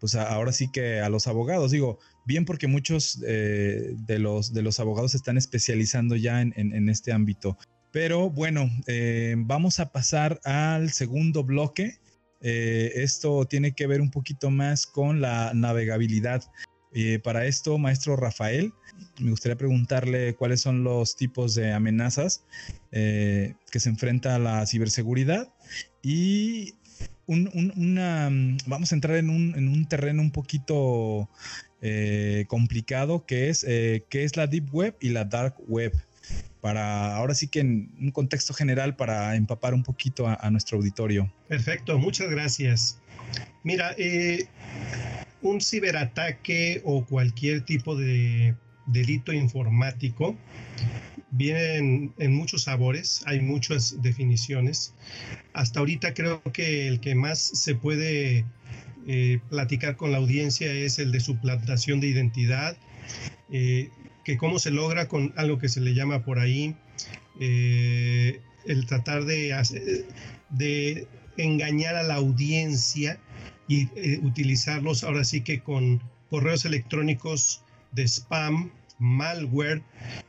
pues 0.00 0.14
ahora 0.14 0.52
sí 0.52 0.70
que 0.72 1.00
a 1.00 1.08
los 1.08 1.26
abogados. 1.26 1.70
Digo, 1.70 1.98
bien 2.24 2.44
porque 2.44 2.66
muchos 2.66 3.22
eh, 3.26 3.94
de, 4.06 4.18
los, 4.18 4.52
de 4.52 4.62
los 4.62 4.80
abogados 4.80 5.12
se 5.12 5.18
están 5.18 5.36
especializando 5.36 6.16
ya 6.16 6.40
en, 6.40 6.88
este 6.88 7.12
ámbito. 7.12 7.58
Pero 7.92 8.30
bueno, 8.30 8.70
eh, 8.86 9.34
vamos 9.36 9.80
a 9.80 9.92
pasar 9.92 10.40
al 10.44 10.90
segundo 10.92 11.44
bloque. 11.44 11.98
Eh, 12.40 12.92
esto 12.94 13.44
tiene 13.46 13.72
que 13.72 13.86
ver 13.86 14.00
un 14.00 14.10
poquito 14.10 14.50
más 14.50 14.86
con 14.86 15.20
la 15.20 15.52
navegabilidad 15.54 16.44
para 17.22 17.46
esto, 17.46 17.78
maestro 17.78 18.16
Rafael, 18.16 18.72
me 19.18 19.30
gustaría 19.30 19.56
preguntarle 19.56 20.34
cuáles 20.34 20.60
son 20.60 20.82
los 20.82 21.16
tipos 21.16 21.54
de 21.54 21.72
amenazas 21.72 22.44
que 22.90 23.54
se 23.72 23.88
enfrenta 23.88 24.34
a 24.34 24.38
la 24.38 24.66
ciberseguridad 24.66 25.52
y 26.02 26.74
una, 27.26 28.30
vamos 28.66 28.92
a 28.92 28.94
entrar 28.94 29.16
en 29.16 29.30
un, 29.30 29.86
terreno 29.86 30.22
un 30.22 30.32
poquito 30.32 31.28
eh, 31.80 32.44
complicado 32.48 33.24
que 33.24 33.48
es 33.48 33.64
eh, 33.66 34.04
qué 34.08 34.24
es 34.24 34.36
la 34.36 34.46
Deep 34.46 34.74
Web 34.74 34.96
y 35.00 35.10
la 35.10 35.24
Dark 35.24 35.54
Web. 35.68 35.92
Para 36.60 37.16
ahora 37.16 37.34
sí 37.34 37.48
que 37.48 37.60
en 37.60 37.90
un 38.00 38.10
contexto 38.10 38.52
general 38.52 38.96
para 38.96 39.34
empapar 39.36 39.72
un 39.74 39.82
poquito 39.82 40.26
a, 40.28 40.50
nuestro 40.50 40.78
auditorio. 40.78 41.32
Perfecto, 41.48 41.98
muchas 41.98 42.28
gracias. 42.30 43.00
Mira, 43.62 43.94
eh, 43.96 44.46
un 45.42 45.60
ciberataque 45.60 46.82
o 46.84 47.04
cualquier 47.06 47.62
tipo 47.64 47.96
de 47.96 48.54
delito 48.86 49.32
informático 49.32 50.36
vienen 51.30 52.12
en 52.18 52.34
muchos 52.34 52.64
sabores, 52.64 53.22
hay 53.26 53.40
muchas 53.40 54.02
definiciones. 54.02 54.94
Hasta 55.52 55.80
ahorita 55.80 56.14
creo 56.14 56.42
que 56.52 56.88
el 56.88 57.00
que 57.00 57.14
más 57.14 57.38
se 57.38 57.74
puede 57.74 58.44
eh, 59.06 59.40
platicar 59.48 59.96
con 59.96 60.12
la 60.12 60.18
audiencia 60.18 60.70
es 60.72 60.98
el 60.98 61.12
de 61.12 61.20
suplantación 61.20 62.00
de 62.00 62.08
identidad, 62.08 62.76
eh, 63.50 63.90
que 64.24 64.36
cómo 64.36 64.58
se 64.58 64.70
logra 64.70 65.08
con 65.08 65.32
algo 65.36 65.58
que 65.58 65.68
se 65.68 65.80
le 65.80 65.94
llama 65.94 66.24
por 66.24 66.38
ahí 66.38 66.74
eh, 67.40 68.40
el 68.66 68.86
tratar 68.86 69.24
de, 69.24 70.04
de 70.50 71.08
engañar 71.36 71.96
a 71.96 72.02
la 72.02 72.16
audiencia 72.16 73.18
y 73.68 73.88
utilizarlos 74.26 75.04
ahora 75.04 75.24
sí 75.24 75.42
que 75.42 75.60
con 75.60 76.02
correos 76.28 76.64
electrónicos 76.64 77.62
de 77.92 78.02
spam 78.06 78.72
malware, 79.00 79.82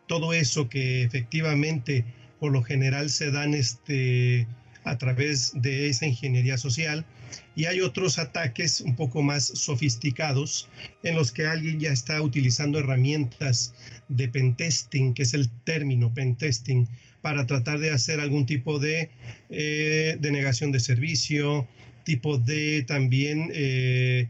todo 0.08 0.34
eso 0.34 0.70
que 0.70 1.04
efectivamente 1.04 2.06
por 2.40 2.52
lo 2.52 2.64
general 2.64 3.12
se 3.12 3.30
dan 3.30 3.54
este, 3.54 4.48
a 4.84 4.98
través 4.98 5.52
de 5.56 5.89
esa 5.89 6.06
ingeniería 6.06 6.58
social. 6.58 7.06
Y 7.56 7.65
hay 7.65 7.82
otros 7.82 8.20
ataques 8.20 8.82
un 8.82 8.96
poco 8.96 9.22
más 9.22 9.46
sofisticados 9.46 10.70
en 11.04 11.15
los 11.15 11.32
que 11.32 11.46
alguien 11.46 11.80
ya 11.80 11.91
está 11.91 12.22
utilizando 12.22 12.80
herramientas 12.80 13.74
de 14.10 14.28
pentesting, 14.28 15.13
que 15.13 15.24
es 15.24 15.34
el 15.34 15.50
término 15.63 16.13
pentesting, 16.13 16.88
para 17.22 17.46
tratar 17.46 17.80
de 17.80 17.91
hacer 17.91 18.20
algún 18.20 18.46
tipo 18.46 18.80
de 18.80 19.10
eh, 19.50 20.17
denegación 20.20 20.72
de 20.72 20.80
servicio, 20.80 21.67
tipo 22.04 22.38
de 22.38 22.84
también 22.84 23.52
eh, 23.54 24.28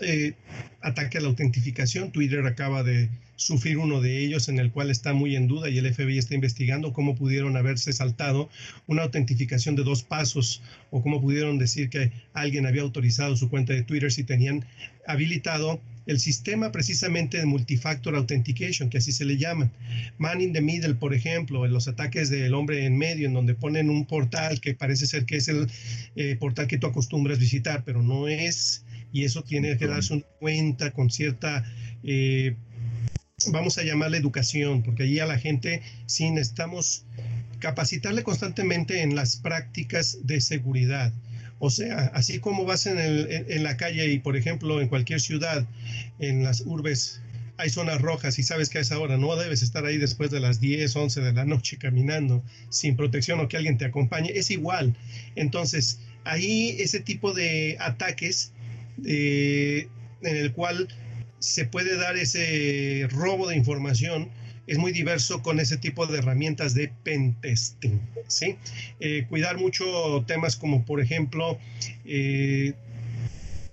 eh, 0.00 0.34
ataque 0.80 1.18
a 1.18 1.20
la 1.20 1.28
autentificación. 1.28 2.12
Twitter 2.12 2.44
acaba 2.46 2.82
de 2.82 3.10
sufrir 3.42 3.78
uno 3.78 4.00
de 4.00 4.24
ellos 4.24 4.48
en 4.48 4.58
el 4.58 4.70
cual 4.70 4.90
está 4.90 5.12
muy 5.12 5.36
en 5.36 5.48
duda 5.48 5.68
y 5.68 5.78
el 5.78 5.92
FBI 5.92 6.18
está 6.18 6.34
investigando 6.34 6.92
cómo 6.92 7.14
pudieron 7.16 7.56
haberse 7.56 7.92
saltado 7.92 8.48
una 8.86 9.02
autentificación 9.02 9.74
de 9.74 9.82
dos 9.82 10.02
pasos 10.02 10.62
o 10.90 11.02
cómo 11.02 11.20
pudieron 11.20 11.58
decir 11.58 11.90
que 11.90 12.12
alguien 12.32 12.66
había 12.66 12.82
autorizado 12.82 13.36
su 13.36 13.50
cuenta 13.50 13.72
de 13.72 13.82
Twitter 13.82 14.12
si 14.12 14.24
tenían 14.24 14.64
habilitado 15.06 15.80
el 16.06 16.18
sistema 16.18 16.72
precisamente 16.72 17.38
de 17.38 17.46
multifactor 17.46 18.16
authentication, 18.16 18.90
que 18.90 18.98
así 18.98 19.12
se 19.12 19.24
le 19.24 19.36
llama. 19.36 19.70
Man 20.18 20.40
in 20.40 20.52
the 20.52 20.60
middle, 20.60 20.94
por 20.94 21.14
ejemplo, 21.14 21.64
en 21.64 21.72
los 21.72 21.86
ataques 21.88 22.28
del 22.28 22.54
hombre 22.54 22.86
en 22.86 22.96
medio, 22.96 23.28
en 23.28 23.34
donde 23.34 23.54
ponen 23.54 23.88
un 23.88 24.06
portal 24.06 24.60
que 24.60 24.74
parece 24.74 25.06
ser 25.06 25.24
que 25.24 25.36
es 25.36 25.48
el 25.48 25.68
eh, 26.16 26.36
portal 26.38 26.66
que 26.66 26.78
tú 26.78 26.86
acostumbras 26.86 27.38
visitar, 27.38 27.84
pero 27.84 28.02
no 28.02 28.26
es, 28.28 28.84
y 29.12 29.24
eso 29.24 29.42
tiene 29.42 29.76
que 29.76 29.86
darse 29.86 30.14
una 30.14 30.24
cuenta 30.40 30.90
con 30.90 31.10
cierta 31.10 31.64
eh, 32.02 32.56
vamos 33.50 33.78
a 33.78 33.82
llamarle 33.82 34.18
educación, 34.18 34.82
porque 34.82 35.04
allí 35.04 35.18
a 35.18 35.26
la 35.26 35.38
gente 35.38 35.82
sí 36.06 36.30
necesitamos 36.30 37.04
capacitarle 37.58 38.22
constantemente 38.22 39.02
en 39.02 39.14
las 39.14 39.36
prácticas 39.36 40.18
de 40.24 40.40
seguridad. 40.40 41.12
O 41.58 41.70
sea, 41.70 42.10
así 42.14 42.40
como 42.40 42.64
vas 42.64 42.86
en, 42.86 42.98
en, 42.98 43.62
la 43.62 43.76
calle 43.76 44.10
y, 44.10 44.18
por 44.18 44.36
ejemplo, 44.36 44.80
en 44.80 44.88
cualquier 44.88 45.20
ciudad, 45.20 45.64
en 46.18 46.42
las 46.42 46.62
urbes, 46.62 47.22
hay 47.56 47.70
zonas 47.70 48.00
rojas 48.00 48.38
y 48.40 48.42
sabes 48.42 48.68
que 48.68 48.78
a 48.78 48.80
esa 48.80 48.98
hora 48.98 49.16
no 49.16 49.36
debes 49.36 49.62
estar 49.62 49.84
ahí 49.84 49.96
después 49.96 50.30
de 50.30 50.40
las 50.40 50.60
10, 50.60 50.96
11 50.96 51.20
de 51.20 51.32
la 51.32 51.44
noche 51.44 51.78
caminando 51.78 52.42
sin 52.68 52.96
protección 52.96 53.38
o 53.38 53.48
que 53.48 53.56
alguien 53.56 53.78
te 53.78 53.84
acompañe, 53.84 54.32
es 54.34 54.50
igual. 54.50 54.96
Entonces, 55.36 56.00
ahí 56.24 56.76
ese 56.80 56.98
tipo 56.98 57.32
de 57.32 57.76
ataques 57.78 58.52
eh, 59.04 59.86
en 60.22 60.36
el 60.36 60.52
cual 60.52 60.88
se 61.42 61.64
puede 61.64 61.96
dar 61.96 62.16
ese 62.16 63.08
robo 63.10 63.48
de 63.48 63.56
información 63.56 64.30
es 64.66 64.78
muy 64.78 64.92
diverso 64.92 65.42
con 65.42 65.58
ese 65.58 65.76
tipo 65.76 66.06
de 66.06 66.18
herramientas 66.18 66.74
de 66.74 66.92
pentesting. 67.02 68.00
Eh, 69.00 69.26
cuidar 69.28 69.58
mucho 69.58 70.24
temas 70.26 70.56
como, 70.56 70.84
por 70.84 71.00
ejemplo, 71.00 71.58
eh, 72.04 72.74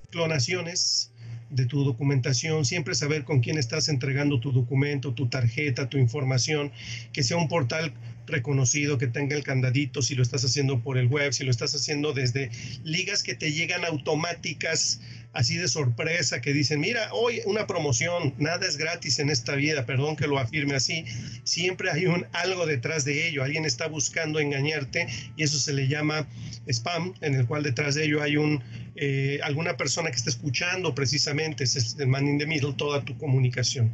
clonaciones 0.10 1.12
de 1.52 1.66
tu 1.66 1.84
documentación, 1.84 2.66
siempre 2.66 2.96
saber 2.96 3.24
con 3.24 3.40
quién 3.40 3.58
estás 3.58 3.88
entregando 3.88 4.40
tu 4.40 4.52
documento, 4.52 5.14
tu 5.14 5.28
tarjeta, 5.30 5.90
tu 5.90 5.98
información, 5.98 6.72
que 7.14 7.24
sea 7.24 7.38
un 7.38 7.48
portal 7.48 7.94
reconocido, 8.30 8.98
que 8.98 9.08
tenga 9.08 9.36
el 9.36 9.44
candadito, 9.44 10.02
si 10.02 10.16
lo 10.16 10.24
estás 10.24 10.44
haciendo 10.46 10.82
por 10.82 10.98
el 10.98 11.08
web, 11.08 11.34
si 11.34 11.44
lo 11.44 11.52
estás 11.52 11.76
haciendo 11.76 12.14
desde 12.14 12.50
ligas 12.84 13.24
que 13.24 13.36
te 13.36 13.52
llegan 13.52 13.86
automáticas 13.86 15.02
así 15.34 15.58
de 15.58 15.68
sorpresa 15.68 16.42
que 16.42 16.54
dicen, 16.54 16.80
mira, 16.80 17.14
hoy 17.14 17.42
una 17.46 17.68
promoción, 17.68 18.34
nada 18.38 18.66
es 18.68 18.78
gratis 18.78 19.20
en 19.20 19.30
esta 19.30 19.56
vida, 19.56 19.86
perdón 19.86 20.16
que 20.16 20.28
lo 20.28 20.40
afirme 20.40 20.76
así, 20.76 21.06
siempre 21.44 21.92
hay 21.92 22.08
un 22.08 22.26
algo 22.32 22.66
detrás 22.66 23.06
de 23.06 23.28
ello, 23.28 23.44
alguien 23.44 23.66
está 23.66 23.88
buscando 23.88 24.40
engañarte 24.40 25.08
y 25.36 25.44
eso 25.44 25.60
se 25.60 25.74
le 25.74 25.88
llama 25.88 26.28
spam, 26.68 27.14
en 27.22 27.36
el 27.36 27.46
cual 27.46 27.64
detrás 27.64 27.96
de 27.96 28.06
ello 28.06 28.24
hay 28.24 28.38
un 28.38 28.64
eh, 29.02 29.40
alguna 29.44 29.78
persona 29.78 30.10
que 30.10 30.18
está 30.18 30.30
escuchando 30.30 30.94
precisamente, 30.94 31.64
es 31.64 31.96
el 31.98 32.08
man 32.08 32.28
in 32.28 32.38
the 32.38 32.46
middle, 32.46 32.74
toda 32.74 33.06
tu 33.06 33.18
comunicación. 33.18 33.90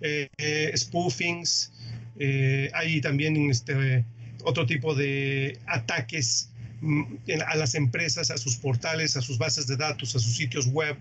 Eh, 0.00 0.28
eh, 0.38 0.72
spoofings, 0.76 1.72
hay 2.18 3.00
también 3.00 3.50
este, 3.50 4.04
otro 4.44 4.66
tipo 4.66 4.94
de 4.94 5.58
ataques 5.66 6.50
Mm, 6.84 7.16
a 7.46 7.56
las 7.56 7.74
empresas, 7.74 8.30
a 8.30 8.36
sus 8.36 8.56
portales, 8.56 9.16
a 9.16 9.22
sus 9.22 9.38
bases 9.38 9.66
de 9.66 9.76
datos, 9.78 10.14
a 10.16 10.18
sus 10.18 10.36
sitios 10.36 10.66
web, 10.66 10.96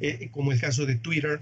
eh, 0.00 0.28
como 0.32 0.50
el 0.50 0.60
caso 0.60 0.86
de 0.86 0.96
Twitter. 0.96 1.40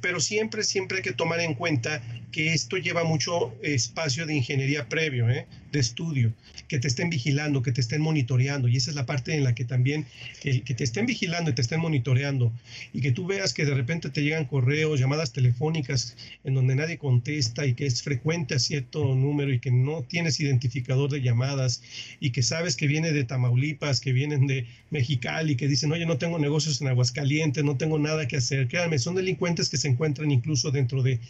Pero 0.00 0.18
siempre, 0.18 0.64
siempre 0.64 0.98
hay 0.98 1.02
que 1.04 1.12
tomar 1.12 1.38
en 1.38 1.54
cuenta 1.54 2.02
que 2.32 2.52
esto 2.52 2.76
lleva 2.78 3.04
mucho 3.04 3.54
espacio 3.62 4.26
de 4.26 4.34
ingeniería 4.34 4.88
previo, 4.88 5.30
¿eh? 5.30 5.46
De 5.72 5.80
estudio, 5.80 6.32
que 6.68 6.78
te 6.78 6.88
estén 6.88 7.10
vigilando, 7.10 7.62
que 7.62 7.72
te 7.72 7.80
estén 7.80 8.00
monitoreando. 8.00 8.68
Y 8.68 8.76
esa 8.76 8.90
es 8.90 8.96
la 8.96 9.06
parte 9.06 9.34
en 9.34 9.44
la 9.44 9.54
que 9.54 9.64
también, 9.64 10.06
el 10.44 10.62
que 10.62 10.74
te 10.74 10.84
estén 10.84 11.06
vigilando 11.06 11.50
y 11.50 11.54
te 11.54 11.62
estén 11.62 11.80
monitoreando 11.80 12.52
y 12.92 13.00
que 13.00 13.12
tú 13.12 13.26
veas 13.26 13.52
que 13.54 13.64
de 13.64 13.74
repente 13.74 14.10
te 14.10 14.22
llegan 14.22 14.44
correos, 14.44 15.00
llamadas 15.00 15.32
telefónicas 15.32 16.16
en 16.44 16.54
donde 16.54 16.74
nadie 16.74 16.98
contesta 16.98 17.66
y 17.66 17.74
que 17.74 17.86
es 17.86 18.02
frecuente 18.02 18.54
a 18.54 18.58
cierto 18.58 19.14
número 19.14 19.52
y 19.52 19.58
que 19.58 19.70
no 19.70 20.02
tienes 20.02 20.40
identificador 20.40 21.10
de 21.10 21.20
llamadas 21.20 21.82
y 22.20 22.30
que 22.30 22.42
sabes 22.42 22.76
que 22.76 22.86
viene 22.86 23.12
de 23.12 23.24
Tamaulipas, 23.24 24.00
que 24.00 24.12
vienen 24.12 24.46
de 24.46 24.66
Mexicali, 24.90 25.56
que 25.56 25.68
dicen, 25.68 25.92
oye, 25.92 26.06
no 26.06 26.18
tengo 26.18 26.38
negocios 26.38 26.80
en 26.80 26.88
Aguascalientes, 26.88 27.64
no 27.64 27.76
tengo 27.76 27.98
nada 27.98 28.26
que 28.26 28.36
hacer. 28.36 28.68
Créanme, 28.68 28.98
son 28.98 29.14
delincuentes 29.14 29.68
que 29.68 29.76
se 29.76 29.88
encuentran 29.88 30.30
incluso 30.30 30.70
dentro 30.70 31.02
de 31.02 31.20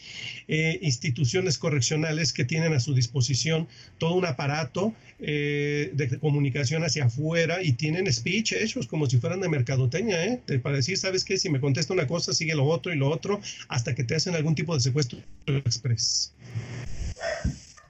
eh, 0.46 0.79
instituciones 0.83 1.59
correccionales 1.59 2.33
que 2.33 2.44
tienen 2.44 2.72
a 2.72 2.81
su 2.81 2.94
disposición 2.94 3.68
todo 3.98 4.14
un 4.14 4.27
aparato 4.29 4.95
eh, 5.21 5.91
de 5.95 6.19
comunicación 6.19 6.85
hacia 6.85 7.07
afuera 7.07 7.62
y 7.62 7.73
tienen 7.73 8.12
speech 8.12 8.53
hechos 8.53 8.87
como 8.87 9.07
si 9.07 9.19
fueran 9.19 9.41
de 9.41 9.49
mercadotecnia, 9.49 10.25
¿eh? 10.25 10.41
para 10.62 10.77
decir, 10.77 10.97
¿sabes 10.97 11.25
qué? 11.25 11.37
Si 11.37 11.51
me 11.51 11.61
contesta 11.61 11.93
una 11.93 12.07
cosa, 12.07 12.33
sigue 12.33 12.55
lo 12.55 12.64
otro 12.64 12.93
y 12.93 12.97
lo 12.97 13.11
otro, 13.11 13.41
hasta 13.69 13.95
que 13.95 14.05
te 14.05 14.14
hacen 14.14 14.35
algún 14.35 14.55
tipo 14.55 14.75
de 14.75 14.81
secuestro 14.81 15.19
express. 15.47 16.33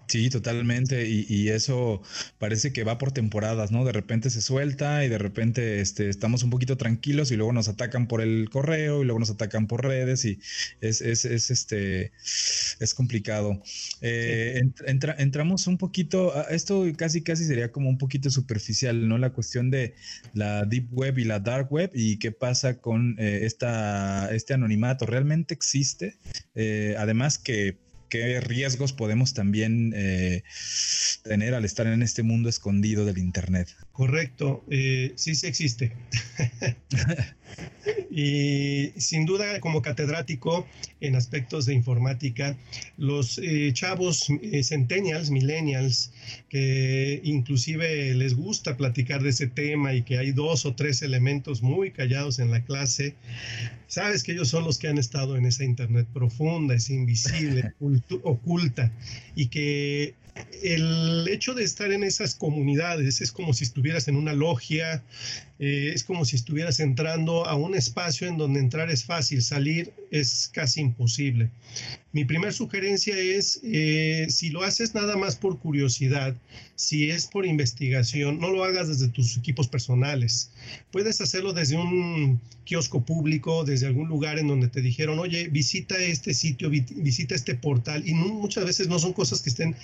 Sí, 0.08 0.30
totalmente. 0.30 1.06
Y, 1.06 1.48
eso 1.50 2.02
parece 2.38 2.72
que 2.72 2.82
va 2.84 2.98
por 2.98 3.12
temporadas, 3.12 3.70
¿no? 3.70 3.84
De 3.84 3.92
repente 3.92 4.30
se 4.30 4.40
suelta 4.40 5.04
y 5.04 5.08
de 5.08 5.18
repente 5.18 5.80
este, 5.80 6.08
estamos 6.08 6.42
un 6.42 6.50
poquito 6.50 6.76
tranquilos 6.78 7.30
y 7.30 7.36
luego 7.36 7.52
nos 7.52 7.68
atacan 7.68 8.08
por 8.08 8.22
el 8.22 8.48
correo 8.50 9.02
y 9.02 9.04
luego 9.04 9.18
nos 9.18 9.30
atacan 9.30 9.66
por 9.66 9.84
redes 9.84 10.24
y 10.24 10.40
es, 10.80 11.02
es, 11.02 11.24
es 11.26 11.50
este, 11.50 12.12
es 12.80 12.94
complicado. 12.94 13.62
Eh, 14.00 14.62
entramos 14.86 15.66
un 15.66 15.76
poquito, 15.76 16.32
esto 16.48 16.86
casi 16.96 17.22
casi 17.22 17.44
sería 17.44 17.70
como 17.70 17.90
un 17.90 17.98
poquito 17.98 18.30
superficial, 18.30 19.08
¿no? 19.08 19.18
La 19.18 19.30
cuestión 19.30 19.70
de 19.70 19.94
la 20.32 20.64
deep 20.64 20.88
web 20.92 21.18
y 21.18 21.24
la 21.24 21.40
dark 21.40 21.70
web 21.70 21.90
y 21.94 22.18
qué 22.18 22.32
pasa 22.32 22.78
con 22.78 23.16
eh, 23.18 23.40
esta, 23.42 24.34
este 24.34 24.54
anonimato. 24.54 25.04
¿Realmente 25.06 25.52
existe? 25.54 26.16
Eh, 26.54 26.94
además 26.98 27.38
que 27.38 27.76
qué 28.08 28.40
riesgos 28.40 28.92
podemos 28.92 29.34
también 29.34 29.92
eh, 29.94 30.42
tener 31.22 31.54
al 31.54 31.64
estar 31.64 31.86
en 31.86 32.02
este 32.02 32.22
mundo 32.22 32.48
escondido 32.48 33.04
del 33.04 33.18
Internet. 33.18 33.74
Correcto, 33.92 34.64
eh, 34.70 35.12
sí, 35.16 35.34
sí 35.34 35.46
existe. 35.46 35.92
Y 38.10 38.92
sin 38.96 39.26
duda, 39.26 39.60
como 39.60 39.82
catedrático 39.82 40.66
en 41.00 41.14
aspectos 41.14 41.66
de 41.66 41.74
informática, 41.74 42.56
los 42.96 43.38
eh, 43.38 43.70
chavos 43.72 44.26
eh, 44.42 44.62
centennials, 44.64 45.30
millennials, 45.30 46.12
que 46.48 47.20
inclusive 47.22 48.14
les 48.14 48.34
gusta 48.34 48.76
platicar 48.76 49.22
de 49.22 49.30
ese 49.30 49.46
tema 49.46 49.94
y 49.94 50.02
que 50.02 50.18
hay 50.18 50.32
dos 50.32 50.66
o 50.66 50.74
tres 50.74 51.02
elementos 51.02 51.62
muy 51.62 51.92
callados 51.92 52.38
en 52.38 52.50
la 52.50 52.64
clase, 52.64 53.14
sabes 53.86 54.22
que 54.22 54.32
ellos 54.32 54.48
son 54.48 54.64
los 54.64 54.78
que 54.78 54.88
han 54.88 54.98
estado 54.98 55.36
en 55.36 55.46
esa 55.46 55.64
Internet 55.64 56.06
profunda, 56.12 56.74
es 56.74 56.90
invisible, 56.90 57.72
oculta, 58.22 58.92
y 59.34 59.46
que 59.46 60.14
el 60.62 61.26
hecho 61.28 61.54
de 61.54 61.64
estar 61.64 61.92
en 61.92 62.04
esas 62.04 62.34
comunidades 62.34 63.20
es 63.20 63.32
como 63.32 63.52
si 63.52 63.64
estuvieras 63.64 64.08
en 64.08 64.16
una 64.16 64.32
logia, 64.32 65.02
eh, 65.58 65.92
es 65.94 66.04
como 66.04 66.24
si 66.24 66.36
estuvieras 66.36 66.80
entrando 66.80 67.46
a 67.46 67.54
un 67.54 67.74
espacio 67.74 68.28
en 68.28 68.38
donde 68.38 68.60
entrar 68.60 68.90
es 68.90 69.04
fácil, 69.04 69.42
salir 69.42 69.92
es 70.10 70.50
casi 70.52 70.80
imposible. 70.80 71.50
Mi 72.12 72.24
primera 72.24 72.52
sugerencia 72.52 73.16
es, 73.18 73.60
eh, 73.62 74.26
si 74.30 74.48
lo 74.48 74.62
haces 74.62 74.94
nada 74.94 75.16
más 75.16 75.36
por 75.36 75.58
curiosidad, 75.58 76.34
si 76.74 77.10
es 77.10 77.26
por 77.26 77.44
investigación, 77.44 78.40
no 78.40 78.50
lo 78.50 78.64
hagas 78.64 78.88
desde 78.88 79.08
tus 79.08 79.36
equipos 79.36 79.68
personales. 79.68 80.50
Puedes 80.90 81.20
hacerlo 81.20 81.52
desde 81.52 81.76
un 81.76 82.40
kiosco 82.64 83.02
público, 83.04 83.64
desde 83.64 83.86
algún 83.86 84.08
lugar 84.08 84.38
en 84.38 84.46
donde 84.46 84.68
te 84.68 84.80
dijeron, 84.80 85.18
oye, 85.18 85.48
visita 85.48 85.96
este 85.98 86.34
sitio, 86.34 86.70
visita 86.70 87.34
este 87.34 87.54
portal, 87.54 88.06
y 88.06 88.14
muchas 88.14 88.64
veces 88.64 88.88
no 88.88 88.98
son 88.98 89.12
cosas 89.12 89.42
que 89.42 89.50
estén 89.50 89.74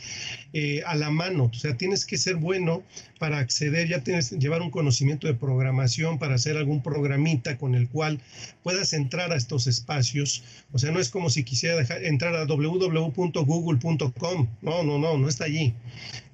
eh, 0.52 0.82
a 0.86 0.94
la 0.94 1.10
mano, 1.10 1.50
o 1.52 1.54
sea, 1.54 1.76
tienes 1.76 2.04
que 2.04 2.18
ser 2.18 2.36
bueno 2.36 2.82
para 3.18 3.38
acceder, 3.38 3.88
ya 3.88 4.02
tienes 4.02 4.32
llevar 4.32 4.62
un 4.62 4.70
conocimiento 4.70 5.26
de 5.26 5.34
programación 5.64 6.18
para 6.18 6.34
hacer 6.34 6.58
algún 6.58 6.82
programita 6.82 7.56
con 7.56 7.74
el 7.74 7.88
cual 7.88 8.20
puedas 8.62 8.92
entrar 8.92 9.32
a 9.32 9.36
estos 9.36 9.66
espacios, 9.66 10.44
o 10.72 10.78
sea, 10.78 10.92
no 10.92 11.00
es 11.00 11.08
como 11.08 11.30
si 11.30 11.42
quisiera 11.42 11.76
dejar, 11.76 12.04
entrar 12.04 12.36
a 12.36 12.44
www.google.com, 12.44 14.48
no, 14.60 14.82
no, 14.82 14.98
no, 14.98 15.16
no 15.16 15.26
está 15.26 15.46
allí. 15.46 15.72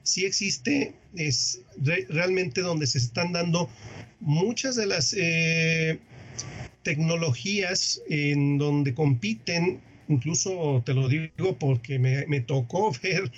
Sí 0.02 0.24
existe, 0.24 0.94
es 1.14 1.60
realmente 2.08 2.60
donde 2.60 2.88
se 2.88 2.98
están 2.98 3.32
dando 3.32 3.70
muchas 4.18 4.74
de 4.74 4.86
las 4.86 5.14
eh, 5.16 6.00
tecnologías 6.82 8.02
en 8.08 8.58
donde 8.58 8.94
compiten 8.94 9.80
incluso 10.10 10.82
te 10.84 10.92
lo 10.92 11.08
digo 11.08 11.56
porque 11.58 11.98
me, 11.98 12.40
tocó 12.40 12.92
ver 13.02 13.30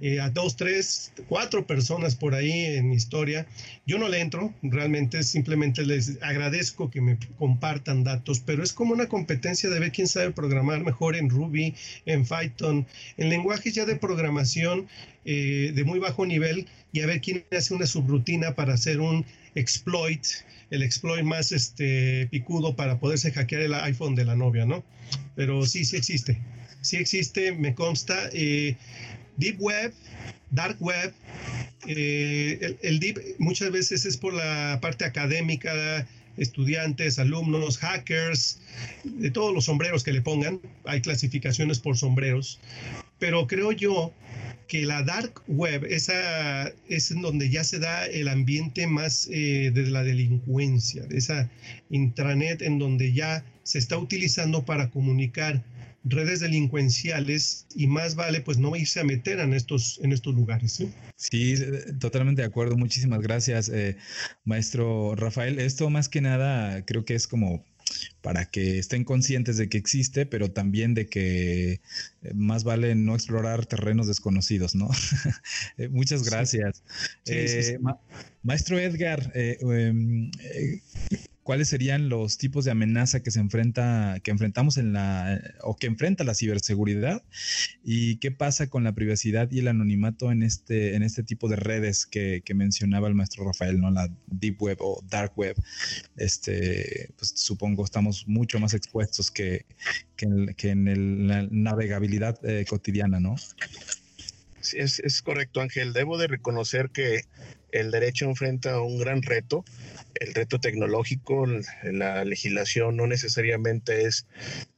eh, 0.00 0.20
a 0.20 0.30
dos, 0.30 0.56
tres, 0.56 1.12
cuatro 1.28 1.66
personas 1.66 2.14
por 2.14 2.34
ahí 2.34 2.76
en 2.76 2.92
historia. 2.92 3.46
Yo 3.86 3.98
no 3.98 4.08
le 4.08 4.20
entro, 4.20 4.54
realmente 4.62 5.22
simplemente 5.22 5.84
les 5.84 6.22
agradezco 6.22 6.90
que 6.90 7.00
me 7.00 7.18
compartan 7.38 8.04
datos, 8.04 8.40
pero 8.40 8.62
es 8.62 8.72
como 8.72 8.94
una 8.94 9.08
competencia 9.08 9.68
de 9.68 9.80
ver 9.80 9.92
quién 9.92 10.06
sabe 10.06 10.30
programar 10.30 10.84
mejor 10.84 11.16
en 11.16 11.28
Ruby, 11.28 11.74
en 12.06 12.24
Python, 12.24 12.86
en 13.16 13.28
lenguajes 13.28 13.74
ya 13.74 13.84
de 13.84 13.96
programación 13.96 14.88
eh, 15.24 15.72
de 15.74 15.84
muy 15.84 15.98
bajo 15.98 16.24
nivel 16.24 16.66
y 16.92 17.00
a 17.00 17.06
ver 17.06 17.20
quién 17.20 17.44
hace 17.56 17.74
una 17.74 17.86
subrutina 17.86 18.54
para 18.54 18.74
hacer 18.74 19.00
un 19.00 19.26
exploit, 19.54 20.24
el 20.70 20.82
exploit 20.82 21.24
más 21.24 21.52
este, 21.52 22.28
picudo 22.30 22.76
para 22.76 22.98
poderse 22.98 23.32
hackear 23.32 23.62
el 23.62 23.74
iPhone 23.74 24.14
de 24.14 24.24
la 24.24 24.36
novia, 24.36 24.66
¿no? 24.66 24.84
Pero 25.34 25.66
sí, 25.66 25.84
sí 25.84 25.96
existe. 25.96 26.40
Sí 26.80 26.96
existe, 26.96 27.52
me 27.52 27.74
consta. 27.74 28.30
Eh, 28.32 28.76
deep 29.36 29.60
Web, 29.60 29.92
Dark 30.50 30.76
Web, 30.80 31.12
eh, 31.86 32.76
el, 32.82 33.00
Deep 33.00 33.18
muchas 33.38 33.70
veces 33.70 34.04
es 34.04 34.16
por 34.16 34.34
la 34.34 34.78
parte 34.82 35.04
académica, 35.04 36.06
estudiantes, 36.36 37.18
alumnos, 37.18 37.78
hackers, 37.78 38.60
de 39.04 39.30
todos 39.30 39.54
los 39.54 39.64
sombreros 39.64 40.04
que 40.04 40.12
le 40.12 40.22
pongan. 40.22 40.60
Hay 40.84 41.00
clasificaciones 41.00 41.78
por 41.78 41.96
sombreros. 41.96 42.60
Pero 43.20 43.46
creo 43.46 43.70
yo 43.70 44.12
que 44.66 44.82
la 44.82 45.02
dark 45.02 45.42
web 45.48 45.84
es 45.84 46.08
en 47.10 47.22
donde 47.22 47.50
ya 47.50 47.64
se 47.64 47.80
da 47.80 48.06
el 48.06 48.28
ambiente 48.28 48.86
más 48.86 49.28
eh, 49.30 49.72
de 49.74 49.90
la 49.90 50.04
delincuencia, 50.04 51.02
de 51.04 51.18
esa 51.18 51.50
intranet 51.90 52.62
en 52.62 52.78
donde 52.78 53.12
ya 53.12 53.44
se 53.64 53.78
está 53.78 53.98
utilizando 53.98 54.64
para 54.64 54.90
comunicar 54.90 55.64
redes 56.04 56.40
delincuenciales 56.40 57.66
y 57.74 57.86
más 57.88 58.14
vale 58.14 58.40
pues 58.40 58.58
no 58.58 58.74
irse 58.76 59.00
a 59.00 59.04
meter 59.04 59.40
en 59.40 59.54
estos, 59.54 60.00
en 60.02 60.12
estos 60.12 60.34
lugares. 60.34 60.72
¿sí? 60.72 60.90
Sí, 61.16 61.54
totalmente 61.98 62.42
de 62.42 62.48
acuerdo. 62.48 62.76
Muchísimas 62.76 63.20
gracias, 63.20 63.68
eh, 63.68 63.96
maestro 64.44 65.14
Rafael. 65.16 65.58
Esto 65.58 65.90
más 65.90 66.08
que 66.08 66.20
nada 66.20 66.84
creo 66.86 67.04
que 67.04 67.14
es 67.14 67.26
como 67.26 67.64
para 68.20 68.46
que 68.46 68.78
estén 68.78 69.04
conscientes 69.04 69.56
de 69.56 69.68
que 69.68 69.78
existe, 69.78 70.26
pero 70.26 70.50
también 70.50 70.94
de 70.94 71.06
que 71.06 71.72
eh, 71.72 71.80
más 72.34 72.64
vale 72.64 72.94
no 72.94 73.14
explorar 73.14 73.66
terrenos 73.66 74.06
desconocidos, 74.06 74.74
¿no? 74.74 74.90
Eh, 75.76 75.88
muchas 75.88 76.24
gracias. 76.24 76.82
Eh, 77.26 77.78
maestro 78.42 78.78
Edgar, 78.78 79.30
em, 79.34 80.30
cuáles 81.50 81.66
serían 81.66 82.08
los 82.08 82.38
tipos 82.38 82.64
de 82.64 82.70
amenaza 82.70 83.24
que 83.24 83.32
se 83.32 83.40
enfrenta, 83.40 84.20
que 84.22 84.30
enfrentamos 84.30 84.76
en 84.76 84.92
la, 84.92 85.40
o 85.62 85.76
que 85.76 85.88
enfrenta 85.88 86.22
la 86.22 86.36
ciberseguridad 86.36 87.24
y 87.82 88.18
qué 88.18 88.30
pasa 88.30 88.68
con 88.68 88.84
la 88.84 88.94
privacidad 88.94 89.50
y 89.50 89.58
el 89.58 89.66
anonimato 89.66 90.30
en 90.30 90.44
este, 90.44 90.94
en 90.94 91.02
este 91.02 91.24
tipo 91.24 91.48
de 91.48 91.56
redes 91.56 92.06
que, 92.06 92.40
mencionaba 92.54 93.08
el 93.08 93.16
maestro 93.16 93.44
Rafael, 93.44 93.80
¿no? 93.80 93.90
La 93.90 94.08
deep 94.28 94.62
web 94.62 94.76
o 94.80 95.02
dark 95.10 95.32
web. 95.34 95.56
Este, 96.16 97.10
pues 97.16 97.32
supongo 97.34 97.84
estamos 97.84 98.28
mucho 98.28 98.60
más 98.60 98.72
expuestos 98.72 99.32
que, 99.32 99.66
en, 100.18 101.26
la 101.26 101.48
navegabilidad 101.50 102.38
eh, 102.48 102.64
cotidiana, 102.64 103.18
¿no? 103.18 103.34
Sí, 104.60 104.78
es, 104.78 105.00
es 105.00 105.20
correcto, 105.20 105.60
Ángel. 105.60 105.94
Debo 105.94 106.16
de 106.16 106.28
reconocer 106.28 106.90
que 106.90 107.22
el 107.72 107.90
derecho 107.90 108.26
enfrenta 108.26 108.80
un 108.80 108.98
gran 108.98 109.22
reto 109.22 109.64
el 110.14 110.34
reto 110.34 110.58
tecnológico, 110.60 111.46
la 111.82 112.24
legislación 112.24 112.96
no 112.96 113.06
necesariamente 113.06 114.06
es 114.06 114.26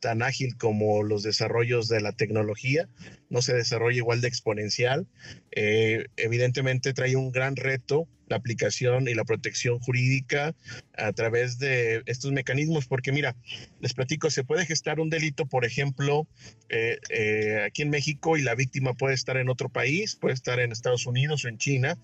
tan 0.01 0.23
ágil 0.23 0.57
como 0.57 1.03
los 1.03 1.23
desarrollos 1.23 1.89
de 1.89 2.01
la 2.01 2.13
tecnología, 2.13 2.89
no 3.29 3.43
se 3.43 3.55
desarrolla 3.55 3.97
igual 3.97 4.21
de 4.21 4.29
exponencial. 4.29 5.07
Eh, 5.51 6.07
evidentemente 6.17 6.93
trae 6.93 7.17
un 7.17 7.33
gran 7.33 7.57
reto 7.57 8.09
la 8.33 8.39
aplicación 8.39 9.09
y 9.09 9.15
la 9.15 9.25
protección 9.25 9.79
jurídica 9.79 10.55
a 10.97 11.13
través 11.13 11.59
de 11.59 12.03
estos 12.07 12.33
mecanismos, 12.33 12.87
porque 12.87 13.13
mira, 13.13 13.37
les 13.81 13.93
platico, 13.93 14.31
se 14.31 14.43
puede 14.43 14.65
gestar 14.65 15.01
un 15.01 15.11
delito, 15.11 15.45
por 15.45 15.67
ejemplo, 15.67 16.27
eh, 16.71 16.99
eh, 17.11 17.63
aquí 17.67 17.83
en 17.83 17.91
México 17.91 18.39
y 18.39 18.43
la 18.43 18.55
víctima 18.55 18.95
puede 18.95 19.15
estar 19.15 19.37
en 19.37 19.51
otro 19.51 19.69
país, 19.69 20.17
puede 20.17 20.35
estar 20.35 20.61
en 20.61 20.73
Estados 20.73 21.07
Unidos 21.07 21.45
o 21.45 21.49
en 21.49 21.59
China, 21.59 21.99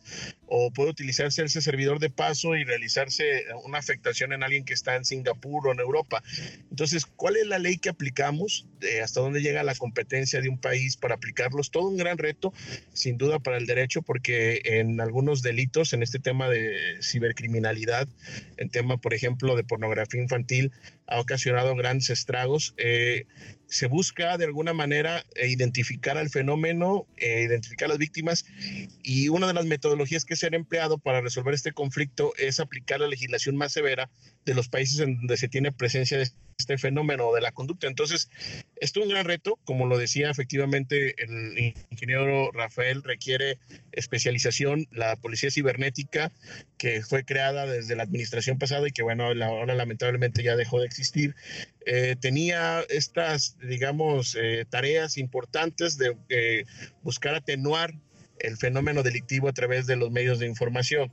o 0.46 0.70
puede 0.79 0.91
utilizarse 0.91 1.43
ese 1.43 1.61
servidor 1.61 1.99
de 1.99 2.09
paso 2.09 2.55
y 2.55 2.62
realizarse 2.62 3.47
una 3.64 3.79
afectación 3.79 4.33
en 4.33 4.45
alguien 4.45 4.64
que 4.64 4.75
está 4.75 4.95
en 4.95 5.05
Singapur 5.05 5.67
o 5.67 5.73
en 5.73 5.81
Europa. 5.81 6.23
Entonces, 6.71 7.05
¿cuál 7.05 7.35
es 7.35 7.49
la 7.49 7.59
ley 7.59 7.79
que 7.79 7.88
aplicamos? 7.88 8.64
¿Hasta 9.03 9.21
dónde 9.21 9.43
llega 9.43 9.64
la 9.64 9.75
competencia 9.75 10.41
de 10.41 10.49
un 10.49 10.57
país 10.57 10.97
para 10.97 11.17
aplicarlos? 11.17 11.73
Todo 11.73 11.88
un 11.88 11.97
gran 11.97 12.17
reto, 12.17 12.53
sin 12.93 13.19
duda, 13.19 13.41
para 13.41 13.57
el 13.57 13.67
derecho, 13.67 14.03
porque 14.03 14.61
en 14.62 15.01
algunos 15.01 15.43
delitos, 15.43 15.95
en 15.95 16.05
este 16.05 16.21
tema 16.21 16.49
de 16.49 16.77
cibercriminalidad, 17.03 18.07
en 18.57 18.71
tema, 18.71 18.99
por 18.99 19.14
ejemplo, 19.14 19.57
de 19.57 19.64
pornografía 19.64 20.23
infantil, 20.23 20.71
ha 21.09 21.19
ocasionado 21.19 21.75
grandes 21.75 22.09
estragos. 22.11 22.75
Eh, 22.77 23.27
se 23.68 23.87
busca 23.87 24.37
de 24.38 24.46
alguna 24.46 24.72
manera 24.72 25.24
eh, 25.35 25.48
identificar 25.48 26.16
al 26.16 26.31
fenómeno, 26.31 27.07
eh, 27.16 27.42
identificar 27.42 27.88
las 27.88 27.98
víctimas 27.98 28.46
y 29.02 29.28
una 29.28 29.46
de 29.46 29.54
las 29.54 29.66
metodologías 29.66 30.24
que 30.24 30.37
se 30.37 30.46
han 30.46 30.54
empleado 30.54 30.98
para 30.98 31.20
resolver 31.20 31.54
este 31.54 31.72
conflicto 31.72 32.33
es 32.38 32.61
aplicar 32.61 33.00
la 33.00 33.09
legislación 33.09 33.57
más 33.57 33.72
severa 33.72 34.11
de 34.49 34.55
los 34.55 34.69
países 34.69 35.01
en 35.01 35.19
donde 35.19 35.37
se 35.37 35.47
tiene 35.47 35.73
presencia 35.73 36.17
de 36.17 36.31
este 36.57 36.79
fenómeno 36.79 37.33
de 37.35 37.43
la 37.43 37.53
conducta. 37.53 37.87
Entonces, 37.87 38.31
esto 38.81 39.01
es 39.01 39.07
un 39.07 39.13
gran 39.13 39.27
reto, 39.27 39.59
como 39.65 39.87
lo 39.87 39.99
decía 39.99 40.31
efectivamente 40.31 41.15
el 41.23 41.75
ingeniero 41.91 42.51
Rafael, 42.53 43.03
requiere 43.03 43.59
especialización, 43.93 44.89
la 44.91 45.17
policía 45.17 45.51
cibernética 45.51 46.33
que 46.79 47.03
fue 47.03 47.25
creada 47.25 47.67
desde 47.67 47.95
la 47.95 48.05
administración 48.05 48.59
pasada 48.59 48.89
y 48.89 48.91
que 48.91 49.03
bueno, 49.03 49.27
ahora 49.27 49.75
lamentablemente 49.75 50.43
ya 50.43 50.57
dejó 50.57 50.81
de 50.81 50.87
existir, 50.87 51.37
eh, 51.85 52.17
tenía 52.19 52.81
estas, 52.89 53.59
digamos, 53.61 54.35
eh, 54.35 54.65
tareas 54.69 55.19
importantes 55.19 55.99
de 55.99 56.17
eh, 56.31 56.65
buscar 57.03 57.35
atenuar 57.35 57.92
el 58.38 58.57
fenómeno 58.57 59.03
delictivo 59.03 59.49
a 59.49 59.53
través 59.53 59.87
de 59.87 59.96
los 59.96 60.11
medios 60.11 60.38
de 60.38 60.46
información. 60.46 61.13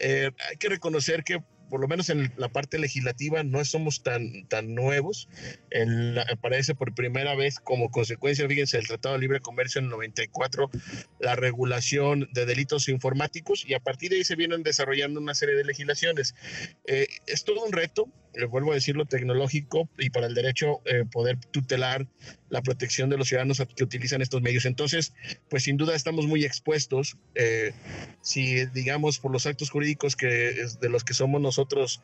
hay 0.00 0.56
que 0.58 0.68
reconocer 0.68 1.24
que 1.24 1.40
por 1.74 1.80
lo 1.80 1.88
menos 1.88 2.08
en 2.08 2.32
la 2.36 2.48
parte 2.48 2.78
legislativa, 2.78 3.42
no 3.42 3.64
somos 3.64 4.04
tan, 4.04 4.46
tan 4.46 4.76
nuevos. 4.76 5.28
En 5.70 6.16
aparece 6.20 6.76
por 6.76 6.94
primera 6.94 7.34
vez 7.34 7.58
como 7.58 7.90
consecuencia, 7.90 8.46
fíjense, 8.46 8.78
el 8.78 8.86
Tratado 8.86 9.16
de 9.16 9.22
Libre 9.22 9.40
Comercio 9.40 9.80
en 9.80 9.86
el 9.86 9.90
94, 9.90 10.70
la 11.18 11.34
regulación 11.34 12.28
de 12.32 12.46
delitos 12.46 12.88
informáticos 12.88 13.64
y 13.66 13.74
a 13.74 13.80
partir 13.80 14.10
de 14.10 14.18
ahí 14.18 14.24
se 14.24 14.36
vienen 14.36 14.62
desarrollando 14.62 15.18
una 15.18 15.34
serie 15.34 15.56
de 15.56 15.64
legislaciones. 15.64 16.36
Eh, 16.86 17.08
es 17.26 17.42
todo 17.42 17.64
un 17.64 17.72
reto, 17.72 18.08
le 18.36 18.46
vuelvo 18.46 18.72
a 18.72 18.74
decirlo, 18.74 19.04
tecnológico 19.04 19.88
y 19.98 20.10
para 20.10 20.26
el 20.26 20.34
derecho 20.34 20.80
eh, 20.84 21.04
poder 21.10 21.38
tutelar 21.50 22.06
la 22.48 22.62
protección 22.62 23.10
de 23.10 23.16
los 23.16 23.28
ciudadanos 23.28 23.62
que 23.74 23.84
utilizan 23.84 24.22
estos 24.22 24.42
medios. 24.42 24.64
Entonces, 24.64 25.12
pues 25.48 25.64
sin 25.64 25.76
duda 25.76 25.94
estamos 25.94 26.26
muy 26.26 26.44
expuestos. 26.44 27.16
Eh, 27.34 27.72
si, 28.20 28.66
digamos, 28.66 29.18
por 29.18 29.32
los 29.32 29.46
actos 29.46 29.70
jurídicos 29.70 30.16
que 30.16 30.54
de 30.80 30.88
los 30.88 31.04
que 31.04 31.14
somos 31.14 31.40
nosotros 31.40 32.00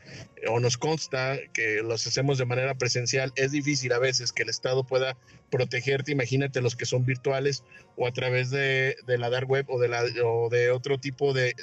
o 0.48 0.58
nos 0.60 0.76
consta 0.76 1.38
que 1.52 1.82
los 1.82 2.06
hacemos 2.06 2.38
de 2.38 2.46
manera 2.46 2.74
presencial, 2.74 3.32
es 3.36 3.52
difícil 3.52 3.92
a 3.92 3.98
veces 3.98 4.32
que 4.32 4.42
el 4.42 4.48
Estado 4.48 4.84
pueda 4.84 5.16
protegerte, 5.50 6.12
imagínate 6.12 6.60
los 6.60 6.76
que 6.76 6.86
son 6.86 7.04
virtuales 7.04 7.64
o 7.96 8.06
a 8.06 8.12
través 8.12 8.50
de, 8.50 8.96
la 9.06 9.30
dark 9.30 9.48
web 9.48 9.66
o 9.68 9.78
de, 9.78 9.88
la, 9.88 10.02
o 10.24 10.48
de 10.48 10.70
otro 10.70 10.98
tipo 10.98 11.32
de 11.32 11.54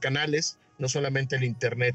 canales 0.00 0.58
no 0.78 0.88
solamente 0.88 1.36
el 1.36 1.44
Internet. 1.44 1.94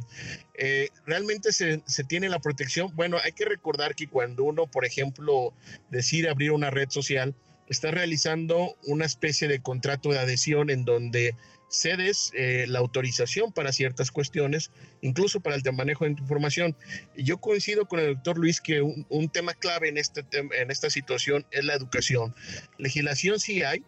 Eh, 0.55 0.89
¿Realmente 1.05 1.51
se, 1.51 1.81
tiene 2.07 2.29
la 2.29 2.39
protección? 2.39 2.91
Bueno, 2.95 3.17
hay 3.23 3.31
que 3.31 3.45
recordar 3.45 3.95
que 3.95 4.07
cuando 4.07 4.43
uno, 4.43 4.67
por 4.67 4.85
ejemplo, 4.85 5.53
decide 5.89 6.29
abrir 6.29 6.51
una 6.51 6.69
red 6.69 6.89
social, 6.89 7.35
está 7.67 7.91
realizando 7.91 8.75
una 8.85 9.05
especie 9.05 9.47
de 9.47 9.61
contrato 9.61 10.09
de 10.09 10.19
adhesión 10.19 10.69
en 10.69 10.85
donde 10.85 11.35
cedes 11.71 12.31
eh, 12.33 12.65
la 12.67 12.79
autorización 12.79 13.51
para 13.51 13.71
ciertas 13.71 14.09
cuestiones, 14.09 14.71
incluso 15.01 15.39
para 15.39 15.55
el 15.55 15.61
manejo 15.73 16.05
de 16.05 16.11
información. 16.11 16.75
Yo 17.15 17.37
coincido 17.37 17.85
con 17.85 17.99
el 17.99 18.15
doctor 18.15 18.39
Luis 18.39 18.59
que 18.59 18.81
un, 18.81 19.05
un 19.09 19.29
tema 19.29 19.53
clave 19.53 19.89
en, 19.89 19.99
este 19.99 20.25
en 20.31 20.71
esta 20.71 20.89
situación 20.89 21.45
es 21.51 21.63
la 21.63 21.75
educación. 21.75 22.33
Legislación 22.79 23.39
sí 23.39 23.61
hay, 23.61 23.83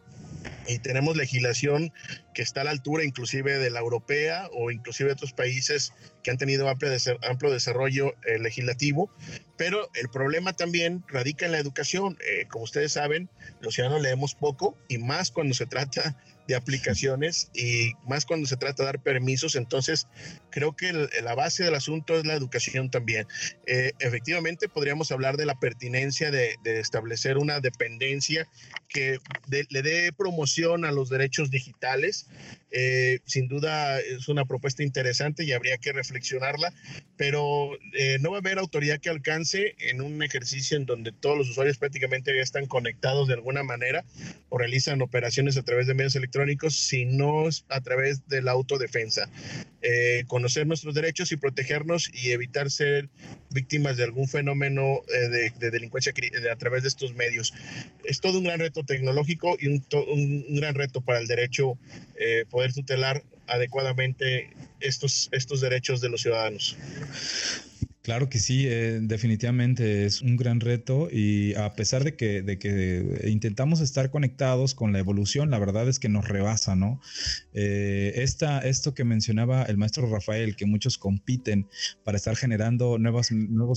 y 0.67 0.79
tenemos 0.79 1.17
legislación 1.17 1.91
que 2.33 2.41
está 2.41 2.61
a 2.61 2.63
la 2.63 2.71
altura 2.71 3.03
inclusive 3.03 3.57
de 3.57 3.69
la 3.69 3.79
europea 3.79 4.49
o 4.53 4.71
inclusive 4.71 5.07
de 5.07 5.13
otros 5.13 5.33
países 5.33 5.93
que 6.23 6.31
han 6.31 6.37
tenido 6.37 6.69
amplio, 6.69 7.51
desarrollo 7.51 8.13
eh, 8.25 8.39
legislativo, 8.39 9.09
pero 9.57 9.89
el 9.95 10.09
problema 10.09 10.53
también 10.53 11.03
radica 11.07 11.45
en 11.45 11.51
la 11.51 11.59
educación. 11.59 12.17
Eh, 12.25 12.45
como 12.49 12.63
ustedes 12.63 12.93
saben, 12.93 13.29
los 13.59 13.75
ciudadanos 13.75 14.01
leemos 14.01 14.35
poco 14.35 14.77
y 14.87 14.97
más 14.97 15.31
cuando 15.31 15.53
se 15.53 15.65
trata 15.65 16.15
de 16.51 16.57
aplicaciones 16.57 17.49
y 17.53 17.93
más 18.05 18.25
cuando 18.25 18.45
se 18.47 18.57
trata 18.57 18.83
de 18.83 18.87
dar 18.87 19.01
permisos. 19.01 19.55
Entonces, 19.55 20.07
creo 20.49 20.75
que 20.75 20.91
la 21.23 21.33
base 21.33 21.63
del 21.63 21.75
asunto 21.75 22.15
es 22.17 22.25
la 22.25 22.33
educación 22.33 22.91
también. 22.91 23.25
Eh, 23.65 23.93
efectivamente, 23.99 24.67
podríamos 24.67 25.11
hablar 25.11 25.37
de 25.37 25.45
la 25.45 25.59
pertinencia 25.59 26.29
de, 26.29 26.57
establecer 26.63 27.37
una 27.37 27.59
dependencia 27.59 28.47
que 28.87 29.19
le 29.47 29.81
dé 29.81 30.11
promoción 30.11 30.85
a 30.85 30.91
los 30.91 31.09
derechos 31.09 31.49
digitales. 31.51 32.27
Eh, 32.73 33.19
sin 33.25 33.47
duda 33.47 33.99
es 33.99 34.29
una 34.29 34.45
propuesta 34.45 34.81
interesante 34.83 35.43
y 35.43 35.51
habría 35.51 35.77
que 35.77 35.91
reflexionarla, 35.91 36.73
pero 37.17 37.71
eh, 37.93 38.17
no 38.21 38.31
va 38.31 38.37
a 38.37 38.39
haber 38.39 38.59
autoridad 38.59 38.99
que 38.99 39.09
alcance 39.09 39.75
en 39.79 40.01
un 40.01 40.23
ejercicio 40.23 40.77
en 40.77 40.85
donde 40.85 41.11
todos 41.11 41.37
los 41.37 41.49
usuarios 41.49 41.77
prácticamente 41.77 42.35
ya 42.35 42.41
están 42.41 42.65
conectados 42.67 43.27
de 43.27 43.33
alguna 43.33 43.63
manera 43.63 44.05
o 44.49 44.57
realizan 44.57 45.01
operaciones 45.01 45.57
a 45.57 45.63
través 45.63 45.87
de 45.87 45.93
medios 45.93 46.15
electrónicos, 46.15 46.40
sino 46.75 47.45
a 47.69 47.81
través 47.81 48.27
de 48.27 48.41
la 48.41 48.51
autodefensa. 48.51 49.29
Eh, 49.81 50.25
conocer 50.27 50.67
nuestros 50.67 50.93
derechos 50.93 51.31
y 51.31 51.37
protegernos 51.37 52.11
y 52.13 52.31
evitar 52.31 52.69
ser 52.69 53.09
víctimas 53.49 53.97
de 53.97 54.03
algún 54.03 54.27
fenómeno 54.27 55.01
de, 55.07 55.51
delincuencia 55.71 56.13
a 56.51 56.55
través 56.55 56.83
de 56.83 56.89
estos 56.89 57.15
medios. 57.15 57.53
Es 58.03 58.19
todo 58.19 58.37
un 58.37 58.43
gran 58.43 58.59
reto 58.59 58.83
tecnológico 58.83 59.57
y 59.59 59.67
un, 59.67 59.83
un 60.07 60.55
gran 60.55 60.75
reto 60.75 61.01
para 61.01 61.19
el 61.19 61.27
derecho 61.27 61.77
poder 62.15 62.45
poder 62.51 62.73
tutelar 62.73 63.23
adecuadamente 63.47 64.49
estos, 64.79 65.29
estos 65.31 65.61
derechos 65.61 66.01
de 66.01 66.09
los 66.09 66.21
ciudadanos. 66.21 66.77
Claro 68.03 68.29
que 68.29 68.39
sí, 68.39 68.65
eh, 68.67 68.97
definitivamente 68.99 70.05
es 70.05 70.23
un 70.23 70.35
gran 70.35 70.59
reto 70.59 71.07
y 71.11 71.53
a 71.53 71.71
pesar 71.73 72.03
de 72.03 72.15
que, 72.15 73.21
intentamos 73.29 73.79
estar 73.79 74.09
conectados 74.09 74.73
con 74.73 74.91
la 74.91 74.97
evolución, 74.97 75.51
la 75.51 75.59
verdad 75.59 75.87
es 75.87 75.99
que 75.99 76.09
nos 76.09 76.27
rebasa, 76.27 76.75
¿no? 76.75 76.99
Eh, 77.53 78.13
esta, 78.15 78.59
esto 78.61 78.95
que 78.95 79.03
mencionaba 79.03 79.63
el 79.63 79.77
maestro 79.77 80.09
Rafael, 80.09 80.55
que 80.55 80.65
muchos 80.65 80.97
compiten 80.97 81.67
para 82.03 82.17
estar 82.17 82.35
generando 82.35 82.97
nuevos, 82.97 83.31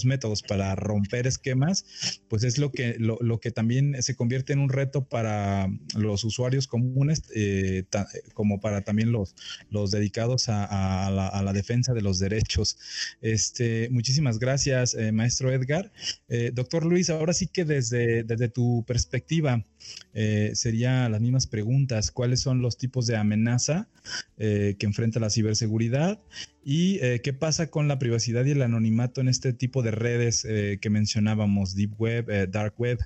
métodos 0.06 0.42
para 0.42 0.74
romper 0.74 1.26
esquemas, 1.26 1.84
pues 2.28 2.44
es 2.44 2.56
lo 2.56 2.72
que, 2.72 2.96
lo, 2.98 3.18
lo 3.20 3.40
que 3.40 3.50
también 3.50 4.02
se 4.02 4.16
convierte 4.16 4.54
en 4.54 4.60
un 4.60 4.70
reto 4.70 5.04
para 5.04 5.68
los 5.96 6.24
usuarios 6.24 6.66
comunes, 6.66 7.24
eh, 7.34 7.84
como 8.32 8.58
para 8.58 8.80
también 8.80 9.12
los, 9.12 9.34
los 9.68 9.90
dedicados 9.90 10.48
a, 10.48 11.10
la, 11.10 11.28
a, 11.28 11.42
la, 11.42 11.52
defensa 11.52 11.92
de 11.92 12.00
los 12.00 12.18
derechos. 12.18 12.78
Este, 13.20 13.90
Muchísimas 13.90 14.13
gracias, 14.38 14.94
eh, 14.94 15.12
maestro 15.12 15.52
Edgar. 15.52 15.92
Eh, 16.28 16.50
doctor 16.52 16.84
Luis, 16.84 17.10
ahora 17.10 17.32
sí 17.32 17.46
que 17.46 17.64
desde, 17.64 18.24
desde 18.24 18.48
tu 18.48 18.84
perspectiva, 18.86 19.64
eh, 20.12 20.52
serían 20.54 21.12
las 21.12 21.20
mismas 21.20 21.46
preguntas. 21.46 22.10
¿Cuáles 22.10 22.40
son 22.40 22.62
los 22.62 22.76
tipos 22.78 23.06
de 23.06 23.16
amenaza 23.16 23.88
que 24.36 24.76
enfrenta 24.80 25.20
la 25.20 25.30
ciberseguridad? 25.30 26.20
¿Y 26.62 26.98
qué 27.20 27.32
pasa 27.32 27.68
con 27.68 27.88
la 27.88 27.98
privacidad 27.98 28.44
y 28.44 28.50
el 28.50 28.62
anonimato 28.62 29.20
en 29.20 29.28
este 29.28 29.52
tipo 29.52 29.82
de 29.82 29.90
redes 29.90 30.42
que 30.42 30.90
mencionábamos, 30.90 31.74
Deep 31.74 31.98
Web, 31.98 32.50
Dark 32.50 32.74
Web? 32.78 32.98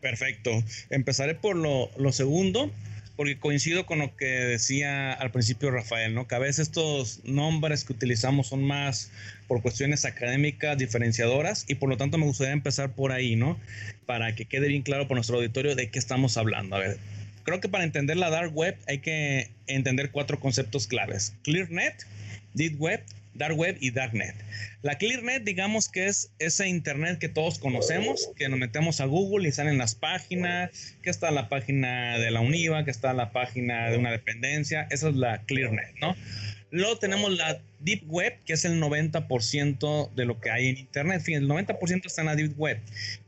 Perfecto. 0.00 0.50
Empezaré 0.90 1.34
por 1.34 1.56
lo, 1.56 1.90
lo 1.98 2.12
segundo 2.12 2.70
porque 3.18 3.36
coincido 3.36 3.84
con 3.84 3.98
lo 3.98 4.14
que 4.14 4.26
decía 4.26 5.12
al 5.12 5.32
principio 5.32 5.72
Rafael, 5.72 6.14
¿no? 6.14 6.28
Que 6.28 6.36
a 6.36 6.38
veces 6.38 6.68
estos 6.68 7.18
nombres 7.24 7.82
que 7.82 7.92
utilizamos 7.92 8.46
son 8.46 8.62
más 8.62 9.10
por 9.48 9.60
cuestiones 9.60 10.04
académicas 10.04 10.78
diferenciadoras 10.78 11.64
y 11.66 11.74
por 11.74 11.88
lo 11.88 11.96
tanto 11.96 12.16
me 12.16 12.26
gustaría 12.26 12.52
empezar 12.52 12.92
por 12.92 13.10
ahí, 13.10 13.34
¿no? 13.34 13.58
Para 14.06 14.36
que 14.36 14.44
quede 14.44 14.68
bien 14.68 14.82
claro 14.82 15.08
por 15.08 15.16
nuestro 15.16 15.38
auditorio 15.38 15.74
de 15.74 15.90
qué 15.90 15.98
estamos 15.98 16.36
hablando. 16.36 16.76
A 16.76 16.78
ver, 16.78 16.98
creo 17.42 17.60
que 17.60 17.68
para 17.68 17.82
entender 17.82 18.16
la 18.16 18.30
dark 18.30 18.56
web 18.56 18.76
hay 18.86 18.98
que 18.98 19.50
entender 19.66 20.12
cuatro 20.12 20.38
conceptos 20.38 20.86
claves: 20.86 21.34
ClearNet, 21.42 22.06
Deep 22.54 22.80
Web, 22.80 23.02
Dark 23.38 23.56
Web 23.56 23.78
y 23.80 23.92
Darknet. 23.92 24.34
La 24.82 24.98
ClearNet, 24.98 25.44
digamos 25.44 25.88
que 25.88 26.06
es 26.06 26.30
ese 26.38 26.68
Internet 26.68 27.18
que 27.18 27.28
todos 27.28 27.58
conocemos, 27.58 28.30
que 28.36 28.48
nos 28.48 28.58
metemos 28.58 29.00
a 29.00 29.06
Google 29.06 29.48
y 29.48 29.52
salen 29.52 29.78
las 29.78 29.94
páginas, 29.94 30.96
que 31.02 31.10
está 31.10 31.30
la 31.30 31.48
página 31.48 32.18
de 32.18 32.30
la 32.30 32.40
UNIVA, 32.40 32.84
que 32.84 32.90
está 32.90 33.12
la 33.14 33.32
página 33.32 33.90
de 33.90 33.96
una 33.96 34.10
dependencia, 34.10 34.86
esa 34.90 35.08
es 35.08 35.16
la 35.16 35.42
ClearNet, 35.42 35.94
¿no? 36.00 36.16
Luego 36.70 36.98
tenemos 36.98 37.32
la 37.32 37.62
Deep 37.80 38.02
Web, 38.08 38.40
que 38.44 38.52
es 38.52 38.64
el 38.66 38.78
90% 38.78 40.12
de 40.14 40.24
lo 40.26 40.38
que 40.38 40.50
hay 40.50 40.68
en 40.68 40.76
Internet. 40.76 41.22
Fíjense, 41.22 41.44
el 41.46 41.50
90% 41.50 42.04
está 42.04 42.20
en 42.20 42.26
la 42.26 42.36
Deep 42.36 42.58
Web, 42.58 42.78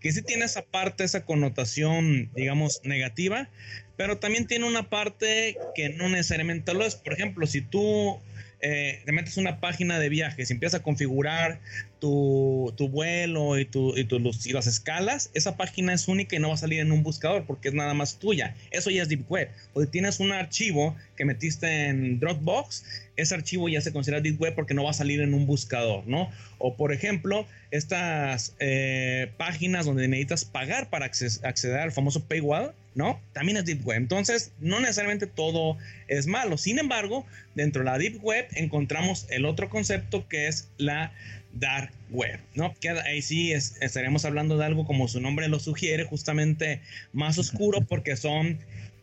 que 0.01 0.13
sí 0.13 0.21
tiene 0.21 0.45
esa 0.45 0.63
parte, 0.63 1.05
esa 1.05 1.25
connotación, 1.25 2.31
digamos, 2.35 2.83
negativa, 2.85 3.49
pero 3.97 4.19
también 4.19 4.47
tiene 4.47 4.67
una 4.67 4.91
parte 4.91 5.57
que 5.75 5.89
no 5.89 6.09
necesariamente 6.11 6.75
lo 6.75 6.85
es. 6.85 6.97
Por 6.97 7.15
ejemplo, 7.15 7.47
si 7.47 7.63
tú 7.63 8.21
eh, 8.63 9.01
te 9.05 9.13
metes 9.13 9.37
una 9.37 9.59
página 9.61 9.99
de 9.99 10.09
viajes 10.09 10.51
y 10.51 10.53
empiezas 10.53 10.81
a 10.81 10.83
configurar 10.83 11.61
tu, 11.99 12.73
vuelo 12.91 13.59
y, 13.59 13.65
tu, 13.65 13.97
y, 13.97 14.07
y, 14.09 14.53
las 14.53 14.67
escalas, 14.67 15.31
esa 15.35 15.57
página 15.57 15.93
es 15.93 16.09
única 16.09 16.37
y 16.37 16.39
no 16.39 16.49
va 16.49 16.55
a 16.55 16.59
salir 16.59 16.81
en 16.81 16.93
un 16.93 17.03
buscador 17.03 17.45
porque 17.47 17.69
es 17.69 17.75
nada 17.75 17.95
más 17.95 18.19
tuya. 18.19 18.55
Eso 18.71 18.91
ya 18.91 19.03
es 19.03 19.09
Deep 19.09 19.31
Web. 19.31 19.51
O 19.73 19.81
si 19.81 19.87
tienes 19.87 20.21
un 20.21 20.33
archivo 20.33 20.97
que 21.17 21.25
metiste 21.25 21.87
en 21.87 22.21
Dropbox, 22.21 22.85
ese 23.17 23.35
archivo 23.35 23.69
ya 23.69 23.81
se 23.81 23.93
considera 23.93 24.21
Deep 24.21 24.41
Web 24.41 24.55
porque 24.55 24.75
no 24.75 24.85
va 24.85 24.91
a 24.91 24.95
salir 24.95 25.21
en 25.21 25.35
un 25.35 25.47
buscador, 25.47 26.07
¿no? 26.07 26.31
O 26.59 26.77
por 26.77 26.93
ejemplo, 26.93 27.47
estas 27.71 28.55
eh, 28.61 29.31
páginas 29.37 29.87
donde 29.87 30.09
necesitas 30.09 30.45
pagar 30.45 30.91
para 30.91 31.07
acceder 31.07 31.81
al 31.81 31.93
famoso 31.93 32.25
paywall, 32.25 32.73
¿no? 32.95 33.21
También 33.33 33.59
es 33.59 33.65
Deep 33.65 33.87
Web. 33.87 33.99
Entonces, 33.99 34.53
no 34.61 34.81
necesariamente 34.81 35.27
todo 35.27 35.77
es 36.09 36.27
malo. 36.27 36.59
Sin 36.59 36.79
embargo, 36.79 37.27
dentro 37.55 37.83
de 37.83 37.91
la 37.91 37.99
Deep 37.99 38.23
Web 38.23 38.49
encontramos 38.55 39.27
el 39.31 39.45
otro 39.45 39.69
concepto 39.69 40.29
que 40.29 40.49
es 40.49 40.69
la 40.79 41.13
dark 41.53 41.91
web, 42.11 42.39
¿no? 42.55 42.75
Que 42.81 42.91
ahí 42.91 43.23
sí 43.23 43.53
estaremos 43.53 44.25
hablando 44.25 44.57
de 44.57 44.65
algo 44.65 44.87
como 44.87 45.09
su 45.09 45.21
nombre 45.21 45.49
lo 45.49 45.59
sugiere, 45.59 46.05
justamente 46.05 46.81
más 47.13 47.39
oscuro 47.39 47.81
porque 47.83 48.17
son 48.17 48.59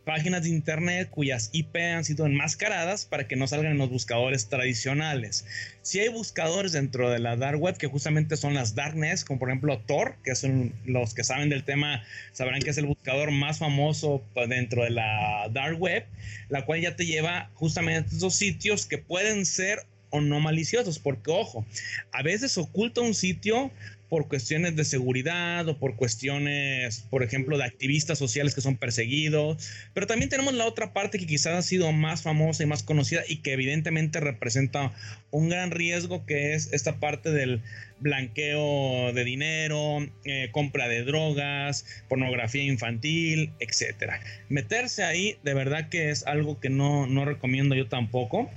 páginas 0.08 0.44
de 0.44 0.48
internet 0.48 1.10
cuyas 1.10 1.50
IP 1.52 1.76
han 1.76 2.02
sido 2.02 2.24
enmascaradas 2.24 3.04
para 3.04 3.28
que 3.28 3.36
no 3.36 3.46
salgan 3.46 3.72
en 3.72 3.78
los 3.78 3.90
buscadores 3.90 4.48
tradicionales. 4.48 5.44
Si 5.82 6.00
hay 6.00 6.08
buscadores 6.08 6.72
dentro 6.72 7.10
de 7.10 7.18
la 7.18 7.36
dark 7.36 7.60
web 7.60 7.76
que 7.76 7.88
justamente 7.88 8.38
son 8.38 8.54
las 8.54 8.74
darknets, 8.74 9.22
como 9.22 9.38
por 9.38 9.50
ejemplo 9.50 9.78
Tor, 9.80 10.16
que 10.24 10.34
son 10.34 10.72
los 10.86 11.12
que 11.12 11.24
saben 11.24 11.50
del 11.50 11.62
tema 11.62 12.02
sabrán 12.32 12.62
que 12.62 12.70
es 12.70 12.78
el 12.78 12.86
buscador 12.86 13.32
más 13.32 13.58
famoso 13.58 14.24
dentro 14.48 14.84
de 14.84 14.90
la 14.90 15.50
dark 15.52 15.78
web, 15.78 16.06
la 16.48 16.64
cual 16.64 16.80
ya 16.80 16.96
te 16.96 17.04
lleva 17.04 17.50
justamente 17.52 18.14
a 18.14 18.16
esos 18.16 18.34
sitios 18.34 18.86
que 18.86 18.96
pueden 18.96 19.44
ser 19.44 19.80
o 20.08 20.22
no 20.22 20.40
maliciosos, 20.40 20.98
porque 20.98 21.30
ojo, 21.30 21.66
a 22.12 22.22
veces 22.22 22.56
oculta 22.56 23.02
un 23.02 23.12
sitio 23.12 23.70
por 24.08 24.28
cuestiones 24.28 24.74
de 24.76 24.84
seguridad 24.84 25.68
o 25.68 25.78
por 25.78 25.96
cuestiones, 25.96 27.06
por 27.10 27.22
ejemplo, 27.22 27.58
de 27.58 27.64
activistas 27.64 28.18
sociales 28.18 28.54
que 28.54 28.60
son 28.60 28.76
perseguidos. 28.76 29.70
Pero 29.94 30.06
también 30.06 30.30
tenemos 30.30 30.54
la 30.54 30.66
otra 30.66 30.92
parte 30.92 31.18
que 31.18 31.26
quizás 31.26 31.54
ha 31.54 31.62
sido 31.62 31.92
más 31.92 32.22
famosa 32.22 32.62
y 32.62 32.66
más 32.66 32.82
conocida 32.82 33.22
y 33.28 33.38
que 33.38 33.52
evidentemente 33.52 34.20
representa 34.20 34.92
un 35.30 35.50
gran 35.50 35.70
riesgo, 35.70 36.24
que 36.24 36.54
es 36.54 36.72
esta 36.72 36.98
parte 37.00 37.30
del 37.30 37.62
blanqueo 38.00 39.12
de 39.12 39.24
dinero, 39.24 40.06
eh, 40.24 40.48
compra 40.52 40.88
de 40.88 41.04
drogas, 41.04 41.84
pornografía 42.08 42.62
infantil, 42.62 43.52
etcétera. 43.60 44.20
Meterse 44.48 45.02
ahí 45.04 45.36
de 45.42 45.54
verdad 45.54 45.88
que 45.88 46.10
es 46.10 46.26
algo 46.26 46.60
que 46.60 46.70
no, 46.70 47.06
no 47.06 47.24
recomiendo 47.24 47.74
yo 47.74 47.88
tampoco 47.88 48.50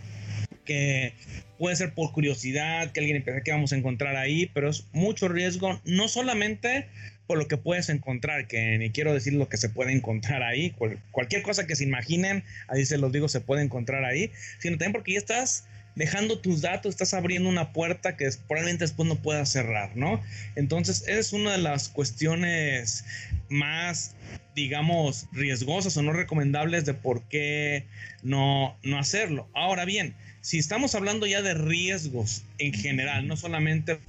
que 0.66 1.14
puede 1.58 1.76
ser 1.76 1.94
por 1.94 2.12
curiosidad, 2.12 2.92
que 2.92 3.00
alguien 3.00 3.24
piensa 3.24 3.44
que 3.44 3.52
vamos 3.52 3.74
a 3.74 3.78
encontrar 3.78 4.16
ahí, 4.16 4.50
pero 4.54 4.70
es 4.70 4.86
mucho 4.94 5.28
riesgo, 5.28 5.80
no 5.86 6.08
solamente 6.08 6.88
por 7.28 7.38
lo 7.38 7.48
que 7.48 7.58
puedes 7.58 7.90
encontrar, 7.90 8.48
que 8.48 8.78
ni 8.78 8.90
quiero 8.90 9.14
decir 9.14 9.34
lo 9.34 9.48
que 9.48 9.58
se 9.58 9.70
puede 9.70 9.94
encontrar 9.94 10.44
ahí, 10.44 10.76
cualquier 11.12 11.44
cosa 11.44 11.66
que 11.66 11.76
se 11.76 11.86
imaginen, 11.86 12.44
ahí 12.68 12.86
se 12.86 12.98
los 12.98 13.12
digo, 13.12 13.30
se 13.30 13.40
puede 13.40 13.62
encontrar 13.62 14.04
ahí, 14.04 14.32
sino 14.60 14.78
también 14.78 14.92
porque 14.92 15.14
ya 15.14 15.20
estás 15.20 15.66
dejando 15.96 16.40
tus 16.40 16.62
datos, 16.62 16.92
estás 16.92 17.14
abriendo 17.14 17.50
una 17.50 17.74
puerta 17.74 18.16
que 18.16 18.30
probablemente 18.48 18.84
después 18.84 19.08
no 19.08 19.16
puedas 19.16 19.50
cerrar, 19.50 19.96
¿no? 19.96 20.22
Entonces, 20.56 21.08
es 21.08 21.34
una 21.34 21.54
de 21.54 21.58
las 21.58 21.90
cuestiones 21.90 23.06
más, 23.50 24.16
digamos, 24.56 25.28
riesgosas 25.32 25.96
o 25.98 26.02
no 26.02 26.14
recomendables 26.14 26.86
de 26.86 26.94
por 26.94 27.24
qué 27.28 27.86
no, 28.24 28.78
no 28.84 29.00
hacerlo. 29.00 29.50
Ahora 29.54 29.86
bien, 29.86 30.16
si 30.42 30.58
estamos 30.58 30.96
hablando 30.96 31.28
ya 31.28 31.42
de 31.42 31.54
riesgos 31.54 32.44
en 32.58 32.74
general, 32.74 33.28
no 33.28 33.38
solamente 33.38 34.00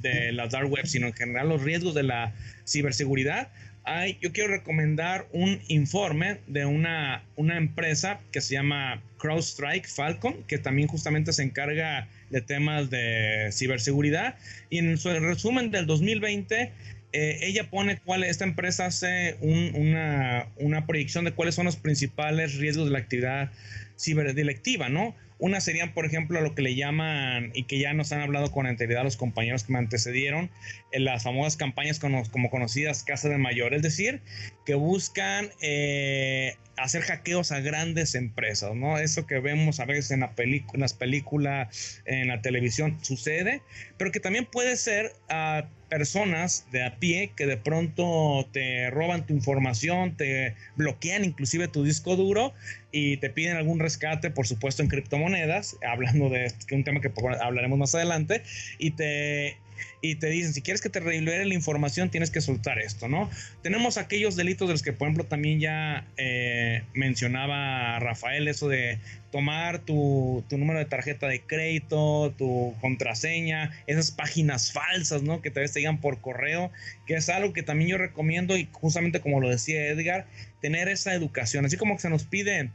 de 0.00 0.32
la 0.32 0.48
dark 0.48 0.70
web, 0.70 0.86
sino 0.86 1.06
en 1.06 1.14
general 1.14 1.48
los 1.48 1.62
riesgos 1.62 1.94
de 1.94 2.02
la 2.02 2.34
ciberseguridad, 2.66 3.48
hay, 3.84 4.18
yo 4.20 4.32
quiero 4.32 4.50
recomendar 4.50 5.28
un 5.32 5.60
informe 5.68 6.38
de 6.48 6.66
una, 6.66 7.22
una 7.36 7.56
empresa 7.56 8.18
que 8.32 8.40
se 8.40 8.54
llama 8.54 9.00
CrowdStrike 9.18 9.86
Falcon, 9.86 10.42
que 10.48 10.58
también 10.58 10.88
justamente 10.88 11.32
se 11.32 11.44
encarga 11.44 12.08
de 12.30 12.40
temas 12.40 12.90
de 12.90 13.48
ciberseguridad. 13.52 14.36
Y 14.70 14.78
en 14.78 14.98
su 14.98 15.08
resumen 15.10 15.70
del 15.70 15.86
2020, 15.86 16.72
eh, 17.12 17.38
ella 17.42 17.70
pone 17.70 17.98
cuál, 18.04 18.24
esta 18.24 18.44
empresa 18.44 18.86
hace 18.86 19.36
una, 19.40 20.48
una 20.56 20.84
proyección 20.84 21.24
de 21.24 21.30
cuáles 21.30 21.54
son 21.54 21.66
los 21.66 21.76
principales 21.76 22.56
riesgos 22.56 22.86
de 22.86 22.90
la 22.90 22.98
actividad 22.98 23.52
ciberdelictiva, 23.96 24.88
¿no? 24.88 25.14
Una 25.38 25.60
serían, 25.60 25.92
por 25.92 26.06
ejemplo, 26.06 26.40
lo 26.40 26.54
que 26.54 26.62
le 26.62 26.74
llaman, 26.74 27.50
y 27.54 27.64
que 27.64 27.78
ya 27.78 27.92
nos 27.92 28.12
han 28.12 28.20
hablado 28.20 28.50
con 28.50 28.66
anterioridad 28.66 29.04
los 29.04 29.16
compañeros 29.16 29.64
que 29.64 29.72
me 29.72 29.78
antecedieron, 29.78 30.50
en 30.92 31.04
las 31.04 31.24
famosas 31.24 31.56
campañas 31.56 31.98
como, 31.98 32.50
conocidas 32.50 33.04
Casa 33.04 33.28
de 33.28 33.36
Mayor, 33.36 33.74
es 33.74 33.82
decir, 33.82 34.22
que 34.64 34.74
buscan 34.74 35.50
eh, 35.60 36.56
hacer 36.76 37.02
hackeos 37.02 37.52
a 37.52 37.60
grandes 37.60 38.14
empresas, 38.14 38.74
¿no? 38.74 38.98
Eso 38.98 39.26
que 39.26 39.40
vemos 39.40 39.80
a 39.80 39.86
veces 39.86 40.10
en, 40.10 40.20
la 40.20 40.32
en 40.36 40.80
las 40.80 40.94
películas, 40.94 42.02
en 42.04 42.28
la 42.28 42.42
televisión, 42.42 42.98
sucede, 43.02 43.62
pero 43.96 44.12
que 44.12 44.20
también 44.20 44.46
puede 44.46 44.76
ser 44.76 45.12
a 45.28 45.68
personas 45.88 46.66
de 46.72 46.84
a 46.84 46.98
pie 46.98 47.32
que 47.36 47.46
de 47.46 47.56
pronto 47.56 48.48
te 48.52 48.90
roban 48.90 49.24
tu 49.26 49.32
información, 49.32 50.16
te 50.16 50.54
bloquean 50.76 51.24
inclusive 51.24 51.68
tu 51.68 51.84
disco 51.84 52.16
duro 52.16 52.52
y 52.90 53.18
te 53.18 53.30
piden 53.30 53.56
algún 53.56 53.78
rescate, 53.78 54.30
por 54.30 54.46
supuesto 54.46 54.82
en 54.82 54.88
criptomonedas, 54.88 55.76
hablando 55.86 56.28
de 56.28 56.52
un 56.72 56.84
tema 56.84 57.00
que 57.00 57.12
hablaremos 57.40 57.78
más 57.78 57.94
adelante, 57.94 58.42
y 58.78 58.92
te 58.92 59.58
y 60.00 60.16
te 60.16 60.28
dicen, 60.28 60.54
si 60.54 60.62
quieres 60.62 60.80
que 60.80 60.88
te 60.88 61.00
libere 61.00 61.44
la 61.44 61.54
información, 61.54 62.10
tienes 62.10 62.30
que 62.30 62.40
soltar 62.40 62.78
esto, 62.78 63.08
¿no? 63.08 63.30
Tenemos 63.62 63.96
aquellos 63.96 64.36
delitos 64.36 64.68
de 64.68 64.74
los 64.74 64.82
que, 64.82 64.92
por 64.92 65.08
ejemplo, 65.08 65.24
también 65.24 65.60
ya 65.60 66.06
eh, 66.16 66.82
mencionaba 66.94 67.98
Rafael, 67.98 68.48
eso 68.48 68.68
de 68.68 68.98
tomar 69.30 69.80
tu, 69.80 70.44
tu, 70.48 70.56
número 70.56 70.78
de 70.78 70.84
tarjeta 70.86 71.28
de 71.28 71.40
crédito, 71.40 72.34
tu 72.38 72.74
contraseña, 72.80 73.72
esas 73.86 74.10
páginas 74.10 74.72
falsas, 74.72 75.22
¿no? 75.22 75.42
Que 75.42 75.50
tal 75.50 75.62
vez 75.62 75.72
te 75.72 75.80
digan 75.80 76.00
por 76.00 76.20
correo, 76.20 76.70
que 77.06 77.14
es 77.14 77.28
algo 77.28 77.52
que 77.52 77.62
también 77.62 77.90
yo 77.90 77.98
recomiendo 77.98 78.56
y 78.56 78.68
justamente 78.72 79.20
como 79.20 79.40
lo 79.40 79.50
decía 79.50 79.86
Edgar, 79.86 80.26
tener 80.60 80.88
esa 80.88 81.14
educación, 81.14 81.64
así 81.66 81.76
como 81.76 81.96
que 81.96 82.02
se 82.02 82.10
nos 82.10 82.24
pide 82.24 82.70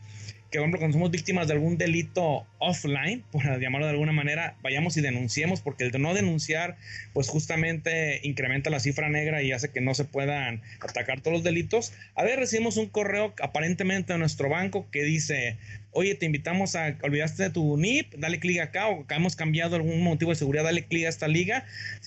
que, 0.51 0.59
por 0.59 0.65
ejemplo, 0.65 0.79
cuando 0.79 0.95
somos 0.95 1.11
víctimas 1.11 1.47
de 1.47 1.53
algún 1.53 1.77
delito 1.77 2.45
offline, 2.59 3.23
por 3.31 3.41
llamarlo 3.59 3.87
de 3.87 3.93
alguna 3.93 4.11
manera, 4.11 4.57
vayamos 4.61 4.97
y 4.97 5.01
denunciemos, 5.01 5.61
porque 5.61 5.85
el 5.85 5.91
de 5.91 5.99
no 5.99 6.13
denunciar, 6.13 6.75
pues 7.13 7.29
justamente 7.29 8.19
incrementa 8.23 8.69
la 8.69 8.81
cifra 8.81 9.09
negra 9.09 9.41
y 9.41 9.53
hace 9.53 9.69
que 9.69 9.79
no 9.79 9.93
se 9.93 10.03
puedan 10.03 10.61
atacar 10.81 11.21
todos 11.21 11.35
los 11.37 11.43
delitos. 11.43 11.93
A 12.15 12.23
ver, 12.23 12.37
recibimos 12.37 12.75
un 12.75 12.87
correo 12.87 13.33
aparentemente 13.41 14.11
de 14.11 14.19
nuestro 14.19 14.49
banco 14.49 14.87
que 14.91 15.03
dice, 15.03 15.57
oye, 15.91 16.15
te 16.15 16.25
invitamos 16.25 16.75
a, 16.75 16.97
olvidaste 17.01 17.43
de 17.43 17.49
tu 17.49 17.77
NIP, 17.77 18.15
dale 18.15 18.39
clic 18.39 18.59
acá, 18.59 18.87
o 18.87 19.05
hemos 19.09 19.35
cambiado 19.35 19.75
algún 19.75 20.01
motivo 20.03 20.31
de 20.31 20.35
seguridad, 20.35 20.63
dale 20.63 20.85
clic 20.85 21.05
a 21.05 21.09
esta 21.09 21.27
liga, 21.27 21.65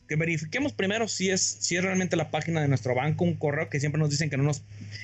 que 0.08 0.16
verifiquemos 0.16 0.72
primero 0.72 1.08
si 1.08 1.30
es, 1.30 1.42
si 1.42 1.76
es 1.76 1.84
realmente 1.84 2.16
la 2.16 2.30
página 2.30 2.60
de 2.60 2.68
nuestro 2.68 2.94
banco, 2.94 3.24
un 3.24 3.34
correo 3.34 3.68
que 3.68 3.80
siempre 3.80 4.00
nos 4.00 4.10
dicen 4.10 4.30
que 4.30 4.36
no 4.36 4.42
nos, 4.42 4.62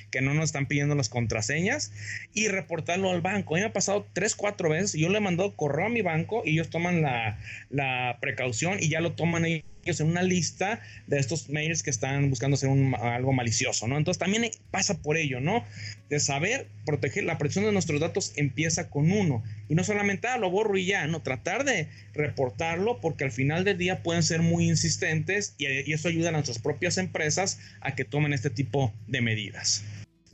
que 0.09 0.21
no 0.21 0.33
nos 0.33 0.45
están 0.45 0.65
pidiendo 0.65 0.95
las 0.95 1.09
contraseñas, 1.09 1.91
y 2.33 2.47
reportarlo 2.47 3.11
al 3.11 3.21
banco. 3.21 3.55
A 3.55 3.57
mí 3.57 3.61
me 3.61 3.67
ha 3.67 3.73
pasado 3.73 4.07
tres, 4.13 4.35
cuatro 4.35 4.69
veces, 4.69 4.93
yo 4.93 5.09
le 5.09 5.17
he 5.17 5.21
mandado 5.21 5.55
correo 5.55 5.85
a 5.85 5.89
mi 5.89 6.01
banco 6.01 6.41
y 6.45 6.51
ellos 6.51 6.69
toman 6.69 7.01
la, 7.01 7.39
la 7.69 8.17
precaución 8.19 8.77
y 8.79 8.89
ya 8.89 9.01
lo 9.01 9.13
toman 9.13 9.45
ellos 9.45 9.70
en 9.85 10.07
una 10.07 10.23
lista 10.23 10.81
de 11.07 11.19
estos 11.19 11.49
mails 11.49 11.83
que 11.83 11.89
están 11.89 12.29
buscando 12.29 12.55
hacer 12.55 12.69
un, 12.69 12.95
algo 12.95 13.33
malicioso, 13.33 13.87
¿no? 13.87 13.97
Entonces 13.97 14.19
también 14.19 14.49
pasa 14.69 15.01
por 15.01 15.17
ello, 15.17 15.41
¿no? 15.41 15.63
De 16.09 16.19
saber 16.19 16.67
proteger, 16.85 17.23
la 17.23 17.37
protección 17.37 17.65
de 17.65 17.71
nuestros 17.71 17.99
datos 17.99 18.33
empieza 18.35 18.89
con 18.89 19.11
uno. 19.11 19.43
Y 19.69 19.75
no 19.75 19.83
solamente, 19.83 20.27
ah, 20.27 20.37
lo 20.37 20.49
borro 20.49 20.77
y 20.77 20.85
ya, 20.85 21.07
no, 21.07 21.21
tratar 21.21 21.65
de 21.65 21.87
reportarlo 22.13 22.99
porque 23.01 23.23
al 23.23 23.31
final 23.31 23.63
del 23.63 23.77
día 23.77 24.03
pueden 24.03 24.23
ser 24.23 24.41
muy 24.41 24.67
insistentes 24.69 25.55
y, 25.57 25.67
y 25.67 25.93
eso 25.93 26.07
ayuda 26.07 26.29
a 26.29 26.33
nuestras 26.33 26.59
propias 26.59 26.97
empresas 26.97 27.59
a 27.81 27.95
que 27.95 28.05
tomen 28.05 28.33
este 28.33 28.49
tipo 28.49 28.93
de 29.07 29.21
medidas. 29.21 29.83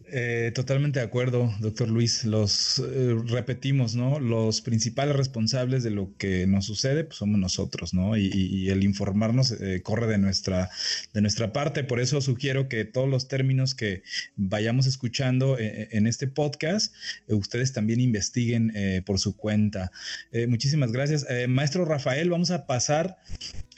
Eh, 0.10 0.54
totalmente 0.56 1.00
de 1.00 1.06
acuerdo, 1.06 1.54
doctor 1.60 1.90
Luis. 1.90 2.24
Los 2.24 2.80
eh, 2.80 3.16
repetimos, 3.26 3.96
¿no? 3.96 4.20
Los 4.20 4.62
principales 4.62 5.16
responsables 5.16 5.84
de 5.84 5.90
lo 5.90 6.16
que 6.18 6.48
nos 6.48 6.66
sucede 6.66 7.04
pues, 7.04 7.18
somos 7.18 7.38
nosotros, 7.40 7.94
¿no? 7.94 8.16
Y, 8.16 8.70
el 8.70 8.84
informarnos 8.84 9.52
eh, 9.52 9.82
corre 9.84 10.08
de 10.08 10.18
nuestra, 10.18 10.70
de 11.14 11.22
nuestra 11.22 11.52
parte. 11.52 11.84
Por 11.84 12.00
eso 12.00 12.22
sugiero 12.22 12.70
que 12.70 12.86
todos 12.86 13.10
los 13.10 13.28
términos 13.28 13.76
que 13.76 14.04
vayamos 14.36 14.88
escuchando 14.88 15.58
en 15.60 16.08
este 16.08 16.28
podcast, 16.28 16.94
ustedes 17.28 17.74
también 17.74 18.00
investiguen 18.00 18.74
por 19.06 19.20
su 19.20 19.36
cuenta. 19.36 19.92
muchísimas 20.48 20.92
gracias. 20.92 21.26
maestro 21.48 21.86
Rafael, 21.86 22.30
vamos 22.30 22.52
a 22.52 22.66
pasar 22.66 23.18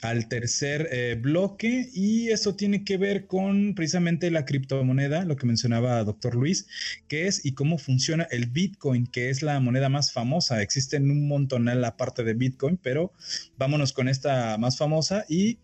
al 0.02 0.28
tercer 0.28 0.88
eh, 0.90 1.18
bloque 1.20 1.88
y 1.94 2.30
esto 2.30 2.56
tiene 2.56 2.84
que 2.84 2.96
ver 2.96 3.26
con 3.26 3.74
precisamente 3.74 4.30
la 4.30 4.44
criptomoneda, 4.44 5.24
lo 5.24 5.36
que 5.36 5.46
mencionaba 5.46 6.02
doctor 6.04 6.34
Luis, 6.34 6.66
qué 7.08 7.26
es 7.26 7.44
y 7.44 7.52
cómo 7.52 7.78
funciona 7.78 8.26
el 8.30 8.46
Bitcoin, 8.46 9.06
que 9.06 9.30
es 9.30 9.42
la 9.42 9.60
moneda 9.60 9.88
más 9.88 10.12
famosa. 10.12 10.62
Existen 10.62 11.10
un 11.10 11.28
montón 11.28 11.68
la 11.80 11.96
parte 11.96 12.24
de 12.24 12.34
Bitcoin, 12.34 12.78
pero 12.82 13.12
vámonos 13.56 13.92
con 13.92 14.08
esta 14.08 14.56
más 14.58 14.78
famosa 14.78 15.24
y 15.28 15.58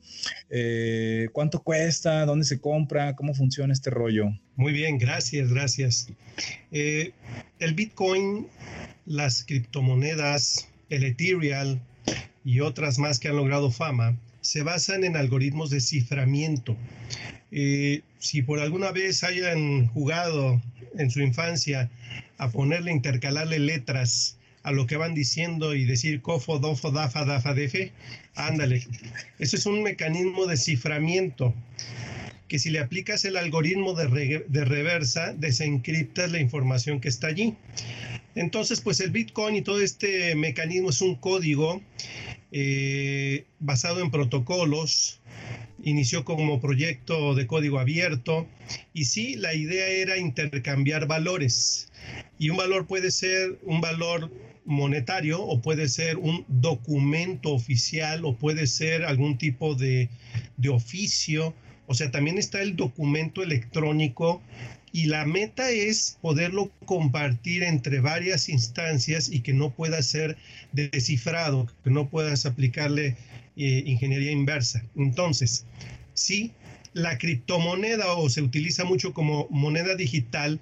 eh, 0.50 1.28
cuánto 1.32 1.62
cuesta, 1.62 2.24
dónde 2.26 2.44
se 2.44 2.60
compra, 2.60 3.16
cómo 3.16 3.34
funciona 3.34 3.72
este 3.72 3.90
rollo. 3.90 4.28
Muy 4.56 4.72
bien, 4.72 4.98
gracias, 4.98 5.50
gracias. 5.50 6.08
Eh, 6.70 7.12
el 7.58 7.74
Bitcoin, 7.74 8.46
las 9.06 9.44
criptomonedas, 9.44 10.68
el 10.90 11.04
Ethereum 11.04 11.80
y 12.44 12.60
otras 12.60 12.98
más 12.98 13.18
que 13.18 13.28
han 13.28 13.36
logrado 13.36 13.70
fama, 13.70 14.16
se 14.46 14.62
basan 14.62 15.02
en 15.02 15.16
algoritmos 15.16 15.70
de 15.70 15.80
ciframiento. 15.80 16.76
Eh, 17.50 18.02
si 18.20 18.42
por 18.42 18.60
alguna 18.60 18.92
vez 18.92 19.24
hayan 19.24 19.88
jugado 19.88 20.62
en 20.96 21.10
su 21.10 21.20
infancia 21.20 21.90
a 22.38 22.50
ponerle, 22.50 22.92
intercalarle 22.92 23.58
letras 23.58 24.38
a 24.62 24.70
lo 24.70 24.86
que 24.86 24.96
van 24.96 25.14
diciendo 25.14 25.74
y 25.74 25.84
decir 25.84 26.22
cofo, 26.22 26.60
dofo, 26.60 26.92
dafa, 26.92 27.24
dafa, 27.24 27.54
defe, 27.54 27.90
ándale. 28.36 28.86
Eso 29.40 29.56
es 29.56 29.66
un 29.66 29.82
mecanismo 29.82 30.46
de 30.46 30.56
ciframiento 30.56 31.52
que 32.46 32.60
si 32.60 32.70
le 32.70 32.78
aplicas 32.78 33.24
el 33.24 33.36
algoritmo 33.36 33.94
de, 33.94 34.64
reversa, 34.64 35.32
desencriptas 35.32 36.30
la 36.30 36.38
información 36.38 37.00
que 37.00 37.08
está 37.08 37.26
allí. 37.26 37.54
Entonces, 38.36 38.80
pues 38.80 39.00
el 39.00 39.10
Bitcoin 39.10 39.56
y 39.56 39.62
todo 39.62 39.80
este 39.80 40.36
mecanismo 40.36 40.90
es 40.90 41.00
un 41.00 41.16
código 41.16 41.82
eh, 42.52 43.44
basado 43.58 44.00
en 44.00 44.10
protocolos 44.10 45.20
inició 45.82 46.24
como 46.24 46.60
proyecto 46.60 47.34
de 47.34 47.46
código 47.46 47.78
abierto 47.78 48.46
y 48.92 49.04
sí, 49.04 49.36
la 49.36 49.54
idea 49.54 49.88
era 49.88 50.16
intercambiar 50.16 51.06
valores 51.06 51.92
y 52.38 52.50
un 52.50 52.56
valor 52.56 52.86
puede 52.86 53.10
ser 53.10 53.58
un 53.62 53.80
valor 53.80 54.30
monetario 54.64 55.42
o 55.42 55.60
puede 55.60 55.88
ser 55.88 56.18
un 56.18 56.44
documento 56.48 57.52
oficial 57.52 58.24
o 58.24 58.36
puede 58.36 58.66
ser 58.66 59.04
algún 59.04 59.38
tipo 59.38 59.74
de, 59.74 60.10
de 60.56 60.68
oficio. 60.68 61.54
O 61.86 61.94
sea, 61.94 62.10
también 62.10 62.36
está 62.36 62.60
el 62.62 62.74
documento 62.74 63.42
electrónico 63.44 64.42
y 64.92 65.06
la 65.06 65.24
meta 65.26 65.70
es 65.70 66.18
poderlo 66.20 66.70
compartir 66.84 67.62
entre 67.62 68.00
varias 68.00 68.48
instancias 68.48 69.28
y 69.30 69.40
que 69.40 69.52
no 69.52 69.70
pueda 69.70 70.02
ser 70.02 70.36
descifrado, 70.72 71.66
que 71.84 71.90
no 71.90 72.08
puedas 72.08 72.46
aplicarle 72.46 73.16
eh, 73.56 73.82
ingeniería 73.86 74.32
inversa. 74.32 74.82
Entonces, 74.96 75.66
sí, 76.14 76.52
la 76.92 77.18
criptomoneda 77.18 78.14
o 78.14 78.30
se 78.30 78.42
utiliza 78.42 78.84
mucho 78.84 79.12
como 79.12 79.48
moneda 79.50 79.96
digital 79.96 80.60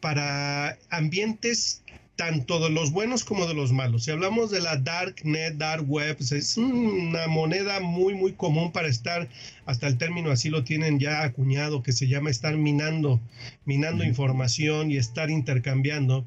para 0.00 0.78
ambientes 0.90 1.82
tanto 2.18 2.58
de 2.58 2.68
los 2.68 2.90
buenos 2.90 3.22
como 3.22 3.46
de 3.46 3.54
los 3.54 3.70
malos. 3.70 4.02
Si 4.02 4.10
hablamos 4.10 4.50
de 4.50 4.60
la 4.60 4.76
dark 4.76 5.20
net, 5.22 5.54
dark 5.54 5.88
web, 5.88 6.16
es 6.18 6.56
una 6.56 7.28
moneda 7.28 7.78
muy, 7.78 8.14
muy 8.14 8.32
común 8.32 8.72
para 8.72 8.88
estar, 8.88 9.28
hasta 9.66 9.86
el 9.86 9.98
término 9.98 10.32
así 10.32 10.50
lo 10.50 10.64
tienen 10.64 10.98
ya 10.98 11.22
acuñado, 11.22 11.84
que 11.84 11.92
se 11.92 12.08
llama 12.08 12.28
estar 12.28 12.56
minando, 12.56 13.20
minando 13.64 14.02
información 14.02 14.90
y 14.90 14.96
estar 14.96 15.30
intercambiando 15.30 16.26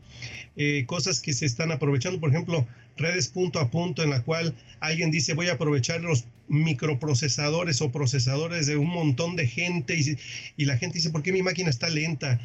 eh, 0.56 0.86
cosas 0.88 1.20
que 1.20 1.34
se 1.34 1.46
están 1.46 1.74
aprovechando. 1.74 2.22
Por 2.22 2.30
ejemplo, 2.30 2.66
redes 2.96 3.28
punto 3.28 3.60
a 3.60 3.70
punto 3.70 4.02
en 4.02 4.12
la 4.12 4.22
cual 4.22 4.56
alguien 4.80 5.12
dice 5.12 5.34
voy 5.34 5.50
a 5.50 5.54
aprovechar 5.54 6.00
los 6.00 6.24
microprocesadores 6.48 7.82
o 7.82 7.92
procesadores 7.92 8.66
de 8.66 8.78
un 8.78 8.90
montón 8.90 9.36
de 9.36 9.46
gente 9.46 9.98
y, 10.00 10.18
y 10.56 10.66
la 10.66 10.78
gente 10.78 11.00
dice, 11.00 11.10
¿por 11.10 11.22
qué 11.22 11.34
mi 11.34 11.44
máquina 11.44 11.70
está 11.70 11.90
lenta? 11.90 12.40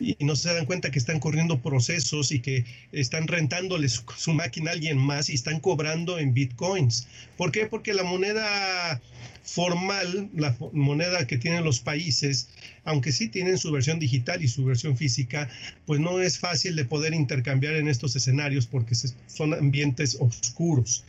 Y 0.00 0.16
no 0.20 0.34
se 0.34 0.52
dan 0.52 0.64
cuenta 0.64 0.90
que 0.90 0.98
están 0.98 1.20
corriendo 1.20 1.60
procesos 1.60 2.32
y 2.32 2.40
que 2.40 2.64
están 2.92 3.28
rentándole 3.28 3.88
su, 3.88 4.32
máquina 4.32 4.70
a 4.70 4.74
alguien 4.74 4.96
más 4.96 5.28
y 5.28 5.34
están 5.34 5.60
cobrando 5.60 6.18
en 6.18 6.32
bitcoins. 6.32 7.06
¿Por 7.36 7.52
qué? 7.52 7.66
Porque 7.66 7.92
la 7.92 8.02
moneda 8.02 9.00
formal, 9.44 10.30
la 10.34 10.56
moneda 10.72 11.26
que 11.26 11.36
tienen 11.36 11.64
los 11.64 11.80
países, 11.80 12.48
aunque 12.84 13.12
sí 13.12 13.28
tienen 13.28 13.58
su 13.58 13.70
versión 13.70 13.98
digital 13.98 14.42
y 14.42 14.48
su 14.48 14.64
versión 14.64 14.96
física, 14.96 15.48
pues 15.86 16.00
no 16.00 16.20
es 16.20 16.38
fácil 16.38 16.76
de 16.76 16.84
poder 16.84 17.14
intercambiar 17.14 17.74
en 17.74 17.88
estos 17.88 18.16
escenarios 18.16 18.66
porque 18.66 18.94
son 18.94 19.54
ambientes 19.54 20.16
oscuros. 20.20 21.04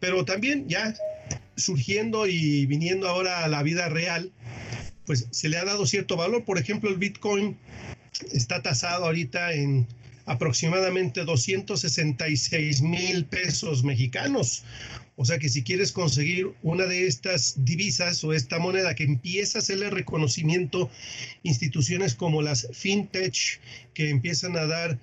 Pero 0.00 0.24
también 0.24 0.68
ya 0.68 0.94
surgiendo 1.56 2.26
y 2.26 2.66
viniendo 2.66 3.08
ahora 3.08 3.44
a 3.44 3.48
la 3.48 3.62
vida 3.62 3.88
real, 3.88 4.30
pues 5.06 5.26
se 5.30 5.48
le 5.48 5.56
ha 5.56 5.64
dado 5.64 5.86
cierto 5.86 6.16
valor. 6.16 6.44
Por 6.44 6.58
ejemplo, 6.58 6.90
el 6.90 6.96
Bitcoin 6.96 7.56
está 8.32 8.62
tasado 8.62 9.06
ahorita 9.06 9.52
en 9.52 9.86
aproximadamente 10.26 11.24
266 11.24 12.82
mil 12.82 13.24
pesos 13.24 13.82
mexicanos. 13.82 14.64
O 15.16 15.24
sea 15.24 15.38
que 15.38 15.48
si 15.48 15.64
quieres 15.64 15.90
conseguir 15.90 16.52
una 16.62 16.86
de 16.86 17.08
estas 17.08 17.64
divisas 17.64 18.22
o 18.22 18.32
esta 18.32 18.60
moneda 18.60 18.94
que 18.94 19.02
empieza 19.02 19.58
a 19.58 19.62
hacerle 19.62 19.90
reconocimiento, 19.90 20.90
instituciones 21.42 22.14
como 22.14 22.40
las 22.40 22.68
fintech 22.72 23.58
que 23.94 24.10
empiezan 24.10 24.56
a 24.56 24.66
dar 24.66 24.98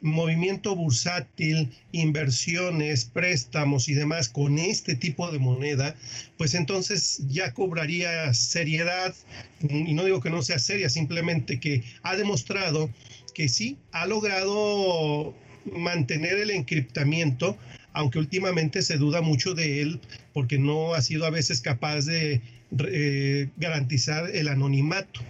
movimiento 0.00 0.74
bursátil, 0.74 1.70
inversiones, 1.92 3.04
préstamos 3.04 3.88
y 3.88 3.94
demás 3.94 4.28
con 4.28 4.58
este 4.58 4.96
tipo 4.96 5.30
de 5.30 5.38
moneda, 5.38 5.94
pues 6.36 6.54
entonces 6.54 7.22
ya 7.28 7.52
cobraría 7.52 8.34
seriedad, 8.34 9.14
y 9.60 9.94
no 9.94 10.04
digo 10.04 10.20
que 10.20 10.30
no 10.30 10.42
sea 10.42 10.58
seria, 10.58 10.90
simplemente 10.90 11.60
que 11.60 11.84
ha 12.02 12.16
demostrado 12.16 12.90
que 13.34 13.48
sí 13.48 13.78
ha 13.92 14.06
logrado 14.06 15.34
mantener 15.72 16.38
el 16.38 16.50
encriptamiento, 16.50 17.56
aunque 17.92 18.18
últimamente 18.18 18.82
se 18.82 18.96
duda 18.96 19.20
mucho 19.20 19.54
de 19.54 19.82
él 19.82 20.00
porque 20.32 20.58
no 20.58 20.94
ha 20.94 21.02
sido 21.02 21.26
a 21.26 21.30
veces 21.30 21.60
capaz 21.60 22.06
de 22.06 22.40
eh, 22.88 23.48
garantizar 23.56 24.30
el 24.34 24.48
anonimato. 24.48 25.20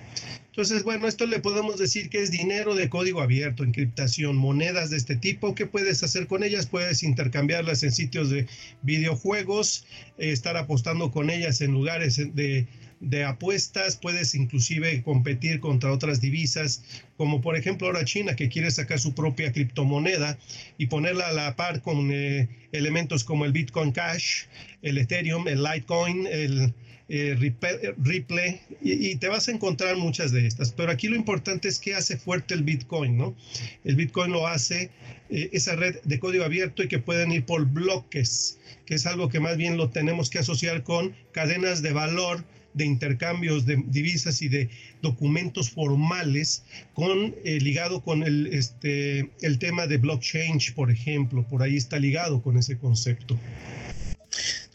Entonces, 0.53 0.83
bueno, 0.83 1.09
esto 1.09 1.25
le 1.25 1.39
podemos 1.39 1.79
decir 1.79 2.11
que 2.11 2.23
es 2.23 2.31
dinero 2.31 2.75
de 2.75 2.91
código 2.91 3.23
abierto, 3.23 3.65
encriptación, 3.65 4.37
monedas 4.37 4.91
de 4.91 4.99
este 4.99 5.17
tipo. 5.17 5.55
¿Qué 5.55 5.65
puedes 5.65 6.03
hacer 6.03 6.27
con 6.27 6.45
ellas? 6.45 6.67
Puedes 6.67 7.03
intercambiarlas 7.03 7.83
en 7.85 7.91
sitios 7.91 8.29
de 8.29 8.47
videojuegos, 8.83 9.87
eh, 10.19 10.31
estar 10.31 10.59
apostando 10.59 11.11
con 11.11 11.31
ellas 11.31 11.63
en 11.63 11.73
lugares 11.73 12.17
de, 12.35 12.67
de 13.01 13.25
apuestas, 13.25 13.97
puedes 13.97 14.35
inclusive 14.35 15.03
competir 15.03 15.59
contra 15.59 15.91
otras 15.91 16.21
divisas, 16.21 16.85
como 17.17 17.41
por 17.41 17.57
ejemplo 17.57 17.87
ahora 17.87 18.05
China 18.05 18.37
que 18.37 18.51
quiere 18.51 18.71
sacar 18.71 19.01
su 19.01 19.15
propia 19.15 19.53
criptomoneda 19.53 20.39
y 20.77 20.89
ponerla 20.89 21.29
a 21.29 21.33
la 21.33 21.57
par 21.57 21.81
con 21.81 22.11
eh, 22.13 22.51
elementos 22.73 23.25
como 23.25 23.47
el 23.47 23.53
Bitcoin 23.53 23.93
Cash, 23.93 24.45
el 24.83 24.99
Ethereum, 24.99 25.49
el 25.49 25.65
Litecoin, 25.65 26.27
el 26.27 26.75
eh, 27.15 27.35
Ripple, 27.35 28.63
y, 28.81 29.17
te 29.17 29.29
vas 29.29 29.47
a 29.47 29.53
encontrar 29.53 29.97
muchas 29.99 30.33
de 30.33 30.47
estas. 30.47 30.73
Pero 30.73 30.91
aquí 30.91 31.09
lo 31.09 31.17
importante 31.17 31.69
es 31.69 31.79
que 31.79 31.95
hace 31.95 32.17
fuerte 32.17 32.55
el 32.55 32.63
Bitcoin, 32.63 33.19
¿no? 33.19 33.37
El 33.85 33.97
Bitcoin 33.97 34.33
lo 34.33 34.47
hace 34.47 34.89
eh, 35.29 35.51
esa 35.53 35.77
red 35.77 35.97
de 36.05 36.19
código 36.19 36.43
abierto 36.43 36.83
y 36.83 36.89
que 36.89 36.99
pueden 36.99 37.31
ir 37.31 37.45
por 37.45 37.67
bloques, 37.67 38.59
que 38.87 38.95
es 38.95 39.05
algo 39.05 39.29
que 39.29 39.41
más 39.41 39.59
bien 39.59 39.77
lo 39.77 39.91
tenemos 39.91 40.31
que 40.31 40.39
asociar 40.39 40.85
con 40.85 41.15
cadenas 41.33 41.83
de 41.83 41.93
valor 41.93 42.45
de 42.73 42.87
intercambios 42.87 43.67
de 43.67 43.83
divisas 43.89 44.41
y 44.41 44.49
de 44.49 44.71
documentos 45.03 45.69
formales 45.69 46.65
con 46.95 47.35
eh, 47.45 47.59
ligado 47.61 48.01
con 48.01 48.23
el 48.23 48.47
este 48.47 49.29
el 49.43 49.59
tema 49.59 49.87
de 49.87 49.99
blockchain 49.99 50.59
por 50.75 50.91
ejemplo 50.91 51.43
por 51.43 51.63
ahí 51.63 51.77
está 51.77 51.99
ligado 51.99 52.41
con 52.41 52.57
ese 52.57 52.79
concepto 52.79 53.39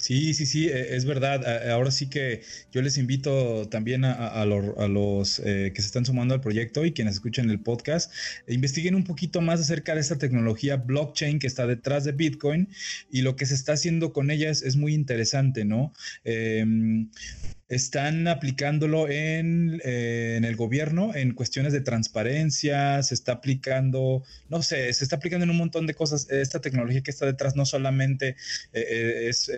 Sí, 0.07 0.33
sí, 0.33 0.45
sí, 0.45 0.69
e, 0.69 0.95
es 0.95 1.03
verdad. 1.03 1.69
Ahora 1.69 1.91
sí 1.91 2.07
que 2.09 2.41
yo 2.71 2.81
les 2.81 2.97
invito 2.97 3.67
también 3.67 4.05
a, 4.05 4.45
los 4.45 5.39
eh, 5.39 5.73
que 5.75 5.81
se 5.81 5.87
están 5.87 6.05
sumando 6.05 6.33
al 6.33 6.39
proyecto 6.39 6.85
y 6.85 6.93
quienes 6.93 7.15
escuchen 7.15 7.49
el 7.49 7.59
podcast, 7.59 8.09
e 8.47 8.53
investiguen 8.53 8.95
un 8.95 9.03
poquito 9.03 9.41
más 9.41 9.59
acerca 9.59 9.95
de 9.95 9.99
esta 9.99 10.17
tecnología 10.17 10.77
blockchain 10.77 11.39
que 11.39 11.47
está 11.47 11.67
detrás 11.67 12.05
de 12.05 12.13
Bitcoin 12.13 12.69
y 13.11 13.21
lo 13.21 13.35
que 13.35 13.45
se 13.45 13.55
está 13.55 13.73
haciendo 13.73 14.13
con 14.13 14.31
ella 14.31 14.49
es, 14.49 14.77
muy 14.77 14.93
interesante, 14.93 15.65
¿no? 15.65 15.91
Em, 16.23 17.09
están 17.69 18.27
aplicándolo 18.27 19.09
en, 19.09 19.81
eh, 19.83 20.35
en, 20.37 20.45
el 20.45 20.55
gobierno 20.55 21.13
en 21.13 21.33
cuestiones 21.33 21.73
de 21.73 21.81
transparencia, 21.81 23.03
se 23.03 23.13
está 23.13 23.33
aplicando, 23.33 24.23
no 24.49 24.61
sé, 24.63 24.91
se 24.93 25.03
está 25.03 25.17
aplicando 25.17 25.43
en 25.43 25.49
un 25.49 25.57
montón 25.57 25.85
de 25.85 25.93
cosas. 25.93 26.29
Esta 26.29 26.61
tecnología 26.61 27.01
que 27.01 27.11
está 27.11 27.25
detrás 27.25 27.55
no 27.55 27.65
solamente 27.65 28.35
eh, 28.73 28.85
eh, 28.89 29.29
es 29.29 29.51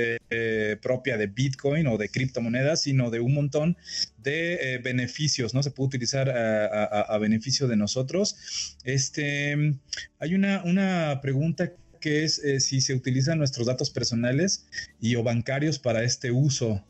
propia 0.82 1.18
de 1.18 1.28
Bitcoin 1.28 1.88
o 1.88 1.98
de 1.98 2.10
criptomonedas, 2.10 2.82
sino 2.82 3.12
de 3.12 3.20
un 3.20 3.34
montón 3.34 3.78
de 4.18 4.80
beneficios, 4.84 5.54
¿no? 5.54 5.64
Se 5.64 5.72
puede 5.72 5.88
utilizar 5.88 6.30
a, 6.30 7.18
beneficio 7.20 7.68
de 7.68 7.76
nosotros. 7.76 8.76
Este, 8.84 9.76
hay 10.20 10.36
una, 10.36 10.64
una 10.64 11.20
pregunta 11.22 11.74
que 12.00 12.24
es 12.24 12.42
si 12.60 12.82
se 12.82 12.94
utilizan 12.94 13.38
nuestros 13.38 13.68
datos 13.68 13.90
personales 13.90 14.66
y 15.02 15.16
o 15.16 15.24
bancarios 15.24 15.80
para 15.80 16.04
este 16.04 16.32
uso 16.32 16.84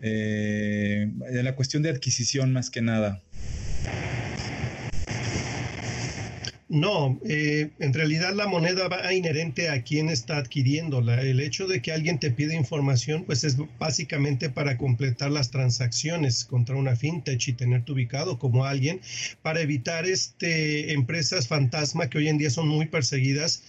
eh, 0.00 1.10
la 1.30 1.54
cuestión 1.54 1.82
de 1.82 1.90
adquisición 1.90 2.52
más 2.52 2.70
que 2.70 2.82
nada. 2.82 3.22
No, 6.68 7.20
eh, 7.24 7.70
en 7.78 7.94
realidad 7.94 8.34
la 8.34 8.48
moneda 8.48 8.88
va 8.88 9.14
inherente 9.14 9.68
a 9.68 9.82
quien 9.82 10.08
está 10.08 10.38
adquiriéndola. 10.38 11.22
El 11.22 11.38
hecho 11.38 11.68
de 11.68 11.80
que 11.80 11.92
alguien 11.92 12.18
te 12.18 12.32
pide 12.32 12.56
información, 12.56 13.24
pues 13.24 13.44
es 13.44 13.56
básicamente 13.78 14.50
para 14.50 14.76
completar 14.76 15.30
las 15.30 15.52
transacciones 15.52 16.44
contra 16.44 16.74
una 16.74 16.96
fintech 16.96 17.46
y 17.46 17.52
tenerte 17.52 17.92
ubicado 17.92 18.40
como 18.40 18.64
alguien 18.64 19.00
para 19.42 19.60
evitar 19.60 20.06
este 20.06 20.92
empresas 20.92 21.46
fantasma 21.46 22.10
que 22.10 22.18
hoy 22.18 22.28
en 22.28 22.38
día 22.38 22.50
son 22.50 22.66
muy 22.66 22.86
perseguidas 22.86 23.62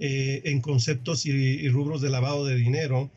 eh, 0.00 0.42
en 0.44 0.60
conceptos 0.60 1.26
y 1.26 1.68
rubros 1.68 2.02
de 2.02 2.10
lavado 2.10 2.44
de 2.46 2.56
dinero 2.56 3.10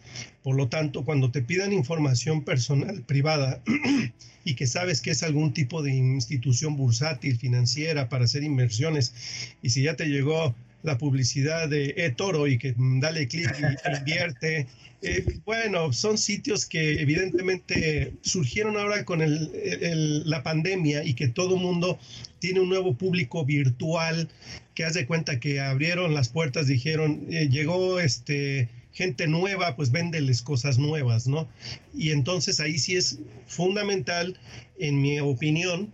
por 0.44 0.56
lo 0.56 0.68
tanto, 0.68 1.06
cuando 1.06 1.32
te 1.32 1.42
pidan 1.42 1.74
información 1.74 2.44
personal 2.44 3.02
privada 3.04 3.62
y 4.46 4.56
que 4.56 4.68
sabes 4.68 5.02
que 5.02 5.12
es 5.12 5.24
algún 5.24 5.54
tipo 5.54 5.82
de 5.82 5.94
institución 5.94 6.76
bursátil, 6.76 7.38
financiera, 7.38 8.10
para 8.10 8.26
hacer 8.26 8.44
inversiones, 8.44 9.14
y 9.62 9.70
si 9.70 9.84
ya 9.84 9.96
te 9.96 10.06
llegó 10.06 10.54
la 10.84 10.98
publicidad 10.98 11.70
de 11.70 11.94
eToro 11.96 12.48
y 12.48 12.58
que 12.58 12.76
dale 12.78 13.28
clic 13.28 13.56
y 13.58 13.90
invierte, 13.98 14.68
eh, 15.02 15.40
bueno, 15.46 15.92
son 15.92 16.18
sitios 16.18 16.66
que 16.66 17.02
evidentemente 17.02 18.14
surgieron 18.22 18.78
ahora 18.78 19.04
con 19.06 19.22
la 19.22 20.44
pandemia 20.44 21.04
y 21.04 21.14
que 21.14 21.28
todo 21.28 21.58
mundo 21.58 22.00
tiene 22.40 22.60
un 22.60 22.70
nuevo 22.70 22.96
público 22.96 23.46
virtual 23.46 24.30
que 24.76 24.86
hace 24.86 25.06
cuenta 25.06 25.40
que 25.40 25.62
abrieron 25.62 26.14
las 26.14 26.30
puertas, 26.30 26.68
dijeron, 26.68 27.28
eh, 27.30 27.48
llegó 27.50 28.00
este 28.00 28.70
gente 28.94 29.28
nueva, 29.28 29.76
pues 29.76 29.92
véndeles 29.92 30.42
cosas 30.42 30.78
nuevas, 30.78 31.28
¿no? 31.28 31.48
Y 31.94 32.12
entonces 32.12 32.60
ahí 32.60 32.78
sí 32.78 32.96
es 32.96 33.20
fundamental, 33.48 34.40
en 34.80 35.02
mi 35.02 35.20
opinión, 35.20 35.92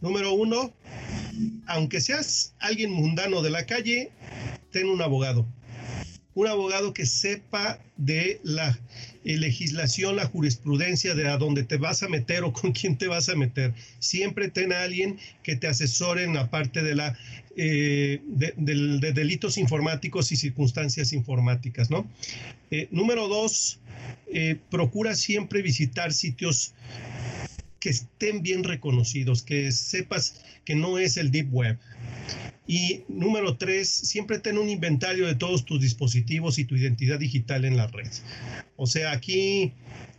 número 0.00 0.32
uno, 0.32 0.72
aunque 1.66 2.00
seas 2.00 2.54
alguien 2.58 2.90
mundano 2.90 3.42
de 3.42 3.50
la 3.50 3.66
calle, 3.66 4.10
ten 4.72 4.88
un 4.88 5.02
abogado. 5.02 5.46
Un 6.34 6.46
abogado 6.46 6.94
que 6.94 7.06
sepa 7.06 7.80
de 7.96 8.40
la 8.44 8.78
eh, 9.24 9.36
legislación, 9.36 10.16
la 10.16 10.26
jurisprudencia, 10.26 11.14
de 11.14 11.28
a 11.28 11.36
dónde 11.36 11.64
te 11.64 11.76
vas 11.76 12.02
a 12.02 12.08
meter 12.08 12.44
o 12.44 12.52
con 12.54 12.72
quién 12.72 12.96
te 12.96 13.08
vas 13.08 13.28
a 13.28 13.34
meter. 13.34 13.74
Siempre 13.98 14.48
ten 14.48 14.72
a 14.72 14.82
alguien 14.82 15.18
que 15.42 15.56
te 15.56 15.66
asesore 15.66 16.24
en 16.24 16.34
la 16.34 16.50
parte 16.50 16.82
de, 16.82 16.94
la, 16.94 17.18
eh, 17.56 18.22
de, 18.26 19.12
delitos 19.12 19.58
informáticos 19.58 20.32
y 20.32 20.36
circunstancias 20.36 21.12
informáticas, 21.12 21.90
¿no? 21.90 22.08
Eh, 22.70 22.88
número 22.90 23.28
dos, 23.28 23.80
procura 24.70 25.16
siempre 25.16 25.60
visitar 25.60 26.12
sitios 26.12 26.72
que 27.80 27.90
estén 27.90 28.42
bien 28.42 28.62
reconocidos, 28.62 29.42
que 29.42 29.72
sepas 29.72 30.40
que 30.64 30.76
no 30.76 30.98
es 30.98 31.16
el 31.16 31.30
Deep 31.30 31.52
Web. 31.52 31.78
Y 32.66 33.02
número 33.08 33.56
tres, 33.56 33.88
siempre 33.88 34.38
ten 34.38 34.58
un 34.58 34.68
inventario 34.68 35.26
de 35.26 35.34
todos 35.34 35.64
tus 35.64 35.80
dispositivos 35.80 36.58
y 36.58 36.64
tu 36.64 36.76
identidad 36.76 37.18
digital 37.18 37.64
en 37.64 37.76
la 37.76 37.88
red. 37.88 38.10
O 38.76 38.86
sea, 38.86 39.12
aquí 39.12 39.72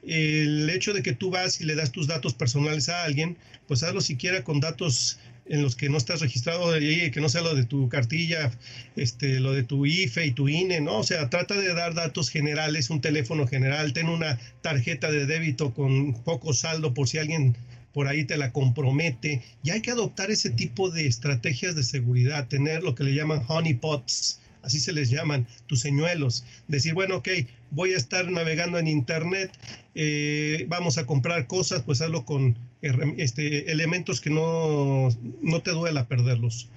el 0.03 0.69
hecho 0.69 0.93
de 0.93 1.03
que 1.03 1.13
tú 1.13 1.29
vas 1.29 1.61
y 1.61 1.65
le 1.65 1.75
das 1.75 1.91
tus 1.91 2.07
datos 2.07 2.33
personales 2.33 2.89
a 2.89 3.03
alguien, 3.03 3.37
pues 3.67 3.83
hazlo 3.83 4.01
siquiera 4.01 4.43
con 4.43 4.59
datos 4.59 5.19
en 5.45 5.61
los 5.61 5.75
que 5.75 5.89
no 5.89 5.97
estás 5.97 6.21
registrado 6.21 6.71
que 6.79 7.19
no 7.19 7.27
sea 7.27 7.41
lo 7.41 7.55
de 7.55 7.65
tu 7.65 7.89
cartilla, 7.89 8.51
este, 8.95 9.39
lo 9.39 9.51
de 9.51 9.63
tu 9.63 9.85
IFE 9.85 10.27
y 10.27 10.31
tu 10.31 10.47
INE, 10.47 10.79
¿no? 10.81 10.99
O 10.99 11.03
sea, 11.03 11.29
trata 11.29 11.55
de 11.55 11.73
dar 11.73 11.93
datos 11.93 12.29
generales, 12.29 12.89
un 12.89 13.01
teléfono 13.01 13.47
general, 13.47 13.91
ten 13.93 14.07
una 14.07 14.39
tarjeta 14.61 15.11
de 15.11 15.25
débito 15.25 15.73
con 15.73 16.13
poco 16.23 16.53
saldo 16.53 16.93
por 16.93 17.07
si 17.07 17.17
alguien 17.17 17.57
por 17.93 18.07
ahí 18.07 18.25
te 18.25 18.37
la 18.37 18.51
compromete. 18.51 19.41
Y 19.63 19.71
hay 19.71 19.81
que 19.81 19.91
adoptar 19.91 20.31
ese 20.31 20.49
tipo 20.49 20.89
de 20.89 21.07
estrategias 21.07 21.75
de 21.75 21.83
seguridad, 21.83 22.47
tener 22.47 22.83
lo 22.83 22.95
que 22.95 23.03
le 23.03 23.13
llaman 23.13 23.43
honeypots, 23.47 24.39
así 24.63 24.79
se 24.79 24.93
les 24.93 25.09
llaman, 25.09 25.47
tus 25.67 25.81
señuelos. 25.81 26.45
Decir, 26.67 26.93
bueno, 26.93 27.17
ok, 27.17 27.29
voy 27.71 27.93
a 27.93 27.97
estar 27.97 28.29
navegando 28.29 28.77
en 28.77 28.87
Internet, 28.87 29.51
eh, 29.95 30.65
vamos 30.67 30.97
a 30.97 31.05
comprar 31.05 31.47
cosas, 31.47 31.83
pues 31.83 32.01
hazlo 32.01 32.25
con 32.25 32.57
este, 32.81 33.71
elementos 33.71 34.21
que 34.21 34.29
no, 34.29 35.09
no 35.41 35.61
te 35.61 35.71
duela 35.71 36.07
perderlos. 36.07 36.69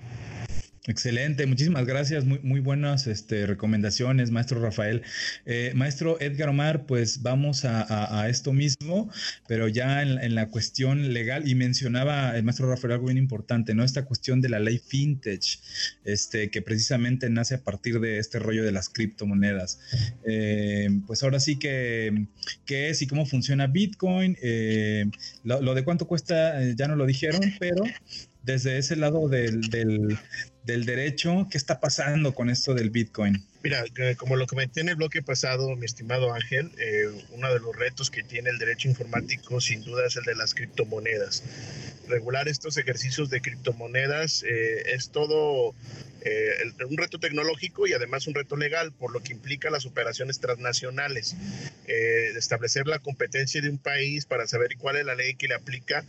Excelente, 0.86 1.46
muchísimas 1.46 1.86
gracias, 1.86 2.26
muy, 2.26 2.40
muy 2.40 2.60
buenas 2.60 3.06
este, 3.06 3.46
recomendaciones, 3.46 4.30
maestro 4.30 4.60
Rafael. 4.60 5.00
Eh, 5.46 5.72
maestro 5.74 6.20
Edgar 6.20 6.50
Omar, 6.50 6.84
pues 6.84 7.22
vamos 7.22 7.64
a, 7.64 8.28
esto 8.28 8.52
mismo, 8.52 9.10
pero 9.48 9.66
ya 9.68 10.02
en, 10.02 10.34
la 10.34 10.50
cuestión 10.50 11.14
legal, 11.14 11.48
y 11.48 11.54
mencionaba 11.54 12.36
el 12.36 12.44
maestro 12.44 12.68
Rafael 12.68 12.92
algo 12.92 13.06
bien 13.06 13.16
importante, 13.16 13.74
¿no? 13.74 13.82
Esta 13.82 14.04
cuestión 14.04 14.42
de 14.42 14.50
la 14.50 14.58
ley 14.58 14.78
fintech, 14.78 15.58
este, 16.04 16.50
que 16.50 16.60
precisamente 16.60 17.30
nace 17.30 17.54
a 17.54 17.62
partir 17.62 17.98
de 17.98 18.18
este 18.18 18.38
rollo 18.38 18.62
de 18.62 18.72
las 18.72 18.90
criptomonedas. 18.90 19.80
Eh, 20.26 20.90
pues 21.06 21.22
ahora 21.22 21.40
sí 21.40 21.56
que, 21.58 22.26
¿qué 22.66 22.90
es 22.90 23.00
y 23.00 23.06
cómo 23.06 23.24
funciona 23.24 23.68
Bitcoin? 23.68 24.36
Eh, 24.42 25.06
lo, 25.44 25.74
de 25.74 25.82
cuánto 25.82 26.06
cuesta, 26.06 26.62
ya 26.74 26.88
no 26.88 26.96
lo 26.96 27.06
dijeron, 27.06 27.40
pero 27.58 27.84
desde 28.42 28.76
ese 28.76 28.96
lado 28.96 29.30
del, 29.30 29.62
del 29.70 30.18
derecho, 30.64 31.46
¿qué 31.50 31.58
está 31.58 31.80
pasando 31.80 32.34
con 32.34 32.50
esto 32.50 32.74
del 32.74 32.90
Bitcoin? 32.90 33.44
Mira, 33.62 33.84
como 34.18 34.36
lo 34.36 34.46
comenté 34.46 34.80
en 34.80 34.90
el 34.90 34.96
bloque 34.96 35.22
pasado, 35.22 35.74
mi 35.76 35.86
estimado 35.86 36.34
Ángel, 36.34 36.70
eh, 36.78 37.06
uno 37.30 37.52
de 37.52 37.60
los 37.60 37.74
retos 37.74 38.10
que 38.10 38.22
tiene 38.22 38.50
el 38.50 38.58
derecho 38.58 38.88
informático 38.88 39.60
sin 39.60 39.82
duda 39.82 40.06
es 40.06 40.16
el 40.16 40.24
de 40.24 40.34
las 40.34 40.54
criptomonedas. 40.54 41.42
Regular 42.08 42.48
estos 42.48 42.76
ejercicios 42.76 43.30
de 43.30 43.40
criptomonedas 43.40 44.42
eh, 44.42 44.94
es 44.94 45.10
todo 45.10 45.74
eh, 46.26 46.72
un 46.88 46.96
reto 46.96 47.18
tecnológico 47.18 47.86
y 47.86 47.92
además 47.92 48.26
un 48.26 48.34
reto 48.34 48.56
legal, 48.56 48.92
por 48.92 49.12
lo 49.12 49.22
que 49.22 49.32
implica 49.32 49.68
las 49.68 49.84
operaciones 49.84 50.40
transnacionales. 50.40 51.36
Eh, 51.86 52.32
establecer 52.36 52.86
la 52.86 52.98
competencia 52.98 53.60
de 53.60 53.68
un 53.68 53.76
país 53.76 54.24
para 54.24 54.46
saber 54.46 54.76
cuál 54.78 54.96
es 54.96 55.04
la 55.04 55.14
ley 55.14 55.34
que 55.34 55.48
le 55.48 55.54
aplica 55.54 56.02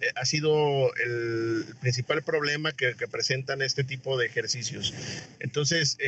eh, 0.00 0.06
ha 0.16 0.24
sido 0.24 0.92
el 0.96 1.64
principal 1.80 2.22
problema 2.24 2.72
que, 2.72 2.96
que, 2.96 3.06
presentan 3.06 3.62
este 3.62 3.84
tipo 3.84 3.99
de 4.00 4.26
ejercicios. 4.26 4.94
Entonces, 5.40 5.98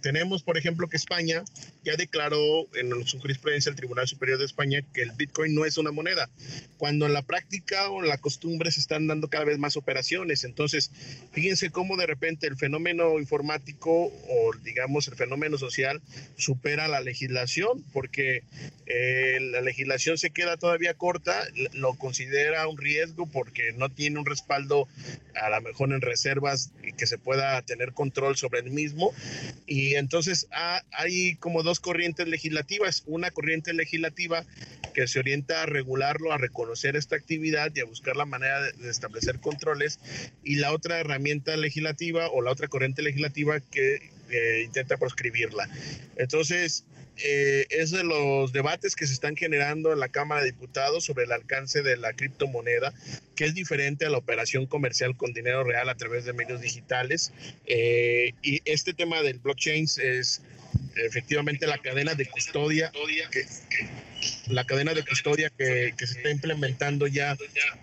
tenemos, 0.00 0.42
por 0.42 0.58
ejemplo, 0.58 0.88
que 0.88 0.96
España 0.96 1.44
ya 1.84 1.96
declaró 1.96 2.66
en 2.74 3.06
su 3.06 3.18
jurisprudencia 3.18 3.70
el 3.70 3.76
Tribunal 3.76 4.06
Superior 4.06 4.38
de 4.38 4.44
España 4.44 4.82
que 4.92 5.02
el 5.02 5.12
Bitcoin 5.12 5.54
no 5.54 5.64
es 5.64 5.78
una 5.78 5.92
moneda, 5.92 6.28
cuando 6.78 7.06
en 7.06 7.12
la 7.12 7.22
práctica 7.22 7.90
o 7.90 8.02
en 8.02 8.08
la 8.08 8.18
costumbre 8.18 8.70
se 8.70 8.80
están 8.80 9.06
dando 9.06 9.28
cada 9.28 9.44
vez 9.44 9.58
más 9.58 9.76
operaciones. 9.76 10.44
Entonces, 10.44 10.90
fíjense 11.32 11.70
cómo 11.70 11.96
de 11.96 12.06
repente 12.06 12.46
el 12.46 12.56
fenómeno 12.56 13.18
informático 13.18 13.90
o 14.06 14.52
digamos 14.62 15.08
el 15.08 15.16
fenómeno 15.16 15.58
social 15.58 16.00
supera 16.36 16.88
la 16.88 17.00
legislación 17.00 17.84
porque 17.92 18.42
eh, 18.86 19.38
la 19.40 19.60
legislación 19.60 20.18
se 20.18 20.30
queda 20.30 20.56
todavía 20.56 20.94
corta, 20.94 21.46
lo 21.72 21.94
considera 21.94 22.66
un 22.68 22.78
riesgo 22.78 23.26
porque 23.26 23.72
no 23.72 23.88
tiene 23.88 24.18
un 24.18 24.26
respaldo 24.26 24.88
a 25.34 25.50
lo 25.50 25.60
mejor 25.60 25.92
en 25.92 26.00
reservas 26.00 26.72
que 26.96 27.06
se 27.06 27.18
pueda 27.30 27.62
tener 27.62 27.92
control 27.92 28.36
sobre 28.36 28.58
el 28.58 28.72
mismo. 28.72 29.14
Y 29.64 29.94
entonces 29.94 30.48
hay 30.90 31.36
como 31.36 31.62
dos 31.62 31.78
corrientes 31.78 32.26
legislativas, 32.26 33.04
una 33.06 33.30
corriente 33.30 33.72
legislativa 33.72 34.44
que 34.94 35.06
se 35.06 35.20
orienta 35.20 35.62
a 35.62 35.66
regularlo, 35.66 36.32
a 36.32 36.38
reconocer 36.38 36.96
esta 36.96 37.14
actividad 37.14 37.70
y 37.72 37.82
a 37.82 37.84
buscar 37.84 38.16
la 38.16 38.24
manera 38.24 38.60
de 38.62 38.90
establecer 38.90 39.38
controles. 39.38 40.00
Y 40.42 40.56
la 40.56 40.72
otra 40.72 40.98
herramienta 40.98 41.56
legislativa 41.56 42.26
o 42.30 42.42
la 42.42 42.50
otra 42.50 42.66
corriente 42.66 43.00
legislativa 43.00 43.60
que 43.60 44.10
eh, 44.30 44.62
intenta 44.64 44.96
proscribirla. 44.96 45.68
Entonces, 46.16 46.84
eh, 47.22 47.66
es 47.70 47.90
de 47.90 48.04
los 48.04 48.52
debates 48.52 48.96
que 48.96 49.06
se 49.06 49.12
están 49.12 49.36
generando 49.36 49.92
en 49.92 50.00
la 50.00 50.08
Cámara 50.08 50.42
de 50.42 50.52
Diputados 50.52 51.04
sobre 51.04 51.24
el 51.24 51.32
alcance 51.32 51.82
de 51.82 51.96
la 51.96 52.12
criptomoneda, 52.12 52.92
que 53.36 53.44
es 53.44 53.54
diferente 53.54 54.06
a 54.06 54.10
la 54.10 54.18
operación 54.18 54.66
comercial 54.66 55.16
con 55.16 55.32
dinero 55.32 55.64
real 55.64 55.88
a 55.88 55.96
través 55.96 56.24
de 56.24 56.32
medios 56.32 56.60
digitales. 56.60 57.32
Eh, 57.66 58.32
y 58.42 58.60
este 58.64 58.94
tema 58.94 59.22
del 59.22 59.38
blockchain 59.38 59.84
es 59.84 60.42
efectivamente 60.96 61.66
la 61.66 61.78
cadena 61.78 62.14
de 62.14 62.26
custodia 62.26 62.92
que, 63.30 63.46
la 64.48 64.64
cadena 64.64 64.94
de 64.94 65.04
custodia 65.04 65.50
que, 65.50 65.94
se 65.98 66.04
está 66.04 66.30
implementando 66.30 67.06
ya 67.06 67.36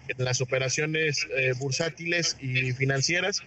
en 0.07 0.23
las 0.23 0.41
operaciones 0.41 1.27
bursátiles 1.59 2.37
y 2.41 2.71
financieras 2.73 3.43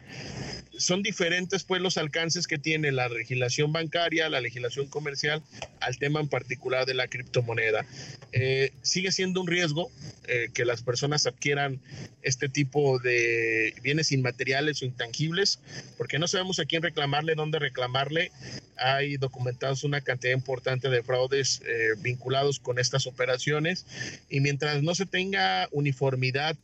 son 0.80 1.02
diferentes 1.02 1.62
pues 1.64 1.82
los 1.82 1.98
alcances 1.98 2.46
que 2.46 2.58
tiene 2.58 2.90
la 2.90 3.08
legislación 3.08 3.70
bancaria, 3.72 4.30
la 4.30 4.40
legislación 4.40 4.86
comercial 4.86 5.42
al 5.80 5.98
tema 5.98 6.20
en 6.20 6.28
particular 6.28 6.86
de 6.86 6.94
la 6.94 7.06
criptomoneda. 7.06 7.84
Eh, 8.32 8.72
sigue 8.80 9.12
siendo 9.12 9.42
un 9.42 9.46
riesgo 9.46 9.90
eh, 10.26 10.48
que 10.54 10.64
las 10.64 10.82
personas 10.82 11.26
adquieran 11.26 11.80
este 12.22 12.48
tipo 12.48 12.98
de 12.98 13.74
bienes 13.82 14.10
inmateriales 14.10 14.80
o 14.80 14.86
intangibles, 14.86 15.60
porque 15.98 16.18
no 16.18 16.26
sabemos 16.26 16.58
a 16.60 16.64
quién 16.64 16.82
reclamarle, 16.82 17.34
dónde 17.34 17.58
reclamarle. 17.58 18.32
Hay 18.78 19.18
documentados 19.18 19.84
una 19.84 20.00
cantidad 20.00 20.32
importante 20.32 20.88
de 20.88 21.02
fraudes 21.02 21.60
eh, 21.66 21.90
vinculados 21.98 22.58
con 22.58 22.78
estas 22.80 23.06
operaciones 23.06 23.86
y 24.28 24.40
mientras 24.40 24.82
no 24.82 24.94
se 24.94 25.06
tenga 25.06 25.68
uniformidad, 25.70 26.56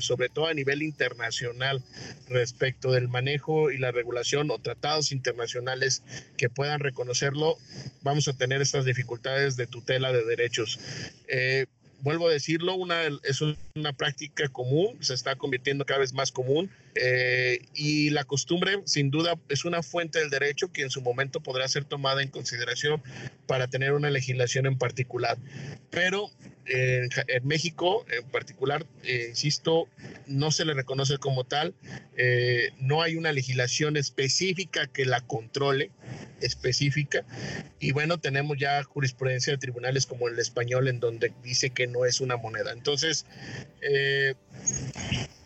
sobre 0.00 0.28
todo 0.28 0.46
a 0.46 0.54
nivel 0.54 0.82
internacional, 0.82 1.82
respecto 2.28 2.90
del 2.92 3.08
manejo 3.08 3.70
y 3.70 3.78
la 3.78 3.92
regulación 3.92 4.50
o 4.50 4.58
tratados 4.58 5.12
internacionales 5.12 6.02
que 6.36 6.48
puedan 6.50 6.80
reconocerlo, 6.80 7.56
vamos 8.02 8.28
a 8.28 8.32
tener 8.32 8.60
estas 8.60 8.84
dificultades 8.84 9.56
de 9.56 9.66
tutela 9.66 10.12
de 10.12 10.24
derechos. 10.24 10.80
Eh, 11.28 11.66
vuelvo 12.00 12.28
a 12.28 12.32
decirlo, 12.32 12.74
una, 12.74 13.02
es 13.22 13.40
una 13.74 13.92
práctica 13.92 14.48
común, 14.48 14.96
se 15.00 15.14
está 15.14 15.36
convirtiendo 15.36 15.84
cada 15.84 16.00
vez 16.00 16.12
más 16.12 16.32
común 16.32 16.70
eh, 17.00 17.60
y 17.74 18.10
la 18.10 18.24
costumbre 18.24 18.80
sin 18.84 19.10
duda 19.10 19.38
es 19.48 19.64
una 19.64 19.82
fuente 19.82 20.18
del 20.18 20.30
derecho 20.30 20.72
que 20.72 20.82
en 20.82 20.90
su 20.90 21.00
momento 21.00 21.40
podrá 21.40 21.68
ser 21.68 21.84
tomada 21.84 22.22
en 22.22 22.28
consideración 22.28 23.02
para 23.46 23.68
tener 23.68 23.92
una 23.92 24.10
legislación 24.10 24.66
en 24.66 24.76
particular. 24.78 25.38
Pero 25.90 26.30
en, 26.66 27.08
México 27.44 28.04
en 28.10 28.28
particular, 28.30 28.86
eh, 29.04 29.26
insisto, 29.30 29.88
no 30.26 30.50
se 30.50 30.64
le 30.64 30.74
reconoce 30.74 31.18
como 31.18 31.44
tal, 31.44 31.74
eh, 32.16 32.70
no 32.78 33.02
hay 33.02 33.16
una 33.16 33.32
legislación 33.32 33.96
específica 33.96 34.86
que 34.86 35.04
la 35.04 35.20
controle, 35.20 35.90
específica, 36.40 37.24
y 37.80 37.92
bueno, 37.92 38.18
tenemos 38.18 38.58
ya 38.58 38.82
jurisprudencia 38.82 39.52
de 39.52 39.58
tribunales 39.58 40.06
como 40.06 40.28
el 40.28 40.38
español 40.38 40.88
en 40.88 41.00
donde 41.00 41.32
dice 41.42 41.70
que 41.70 41.86
no 41.86 42.04
es 42.04 42.20
una 42.20 42.36
moneda. 42.36 42.72
Entonces, 42.72 43.26
eh, 43.80 44.34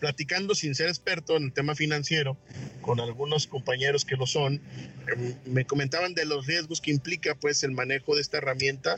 platicando 0.00 0.54
sin 0.54 0.74
ser 0.74 0.88
experto 0.88 1.36
en 1.36 1.44
el 1.44 1.52
tema 1.52 1.74
financiero, 1.74 2.36
con 2.80 2.98
algunos 2.98 3.46
compañeros 3.46 4.04
que 4.04 4.16
lo 4.16 4.26
son, 4.26 4.60
em, 5.06 5.34
me 5.44 5.64
comentaban 5.64 6.14
de 6.14 6.24
los 6.24 6.46
riesgos 6.46 6.80
que 6.80 6.90
implica 6.90 7.36
pues 7.36 7.62
el 7.62 7.70
manejo 7.70 8.16
de 8.16 8.20
esta 8.20 8.38
herramienta, 8.38 8.96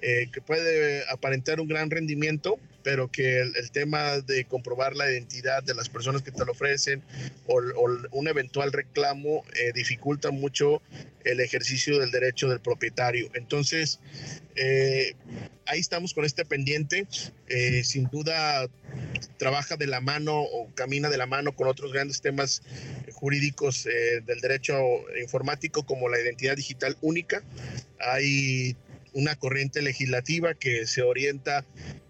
eh, 0.00 0.28
que 0.32 0.40
puede 0.40 1.02
aparentar 1.10 1.60
un 1.60 1.66
gran 1.66 1.90
rendimiento, 1.90 2.58
pero 2.84 3.10
que 3.10 3.40
el, 3.40 3.70
tema 3.72 4.20
de 4.20 4.44
comprobar 4.44 4.94
la 4.94 5.10
identidad 5.10 5.62
de 5.64 5.74
las 5.74 5.88
personas 5.88 6.22
que 6.22 6.30
te 6.30 6.44
lo 6.44 6.52
ofrecen 6.52 7.02
o, 7.46 7.60
un 8.12 8.28
eventual 8.28 8.72
reclamo 8.72 9.42
eh, 9.54 9.72
dificulta 9.74 10.30
mucho 10.30 10.82
el 11.24 11.40
ejercicio 11.40 11.98
del 11.98 12.10
derecho 12.10 12.46
del 12.48 12.60
propietario. 12.60 13.30
Entonces, 13.34 13.98
eh, 14.54 15.14
ahí 15.66 15.80
estamos 15.80 16.12
con 16.12 16.26
este 16.26 16.44
pendiente. 16.44 17.06
Eh, 17.48 17.82
sin 17.84 18.04
duda, 18.10 18.68
trabaja 19.38 19.76
de 19.76 19.86
la 19.86 20.02
mano 20.02 20.42
o 20.42 20.70
camina 20.74 21.08
de 21.08 21.16
la 21.16 21.26
mano 21.26 21.56
con 21.56 21.66
otros 21.66 21.90
grandes 21.90 22.20
temas 22.20 22.62
jurídicos 23.14 23.84
del 23.84 24.40
derecho 24.40 24.76
informático 25.18 25.86
como 25.86 26.10
la 26.10 26.20
identidad 26.20 26.56
digital 26.56 26.98
única. 27.00 27.42
Hay 27.98 28.76
una 29.14 29.36
corriente 29.36 29.80
legislativa 29.80 30.52
que 30.54 30.86
se 30.86 31.02
orienta 31.02 31.64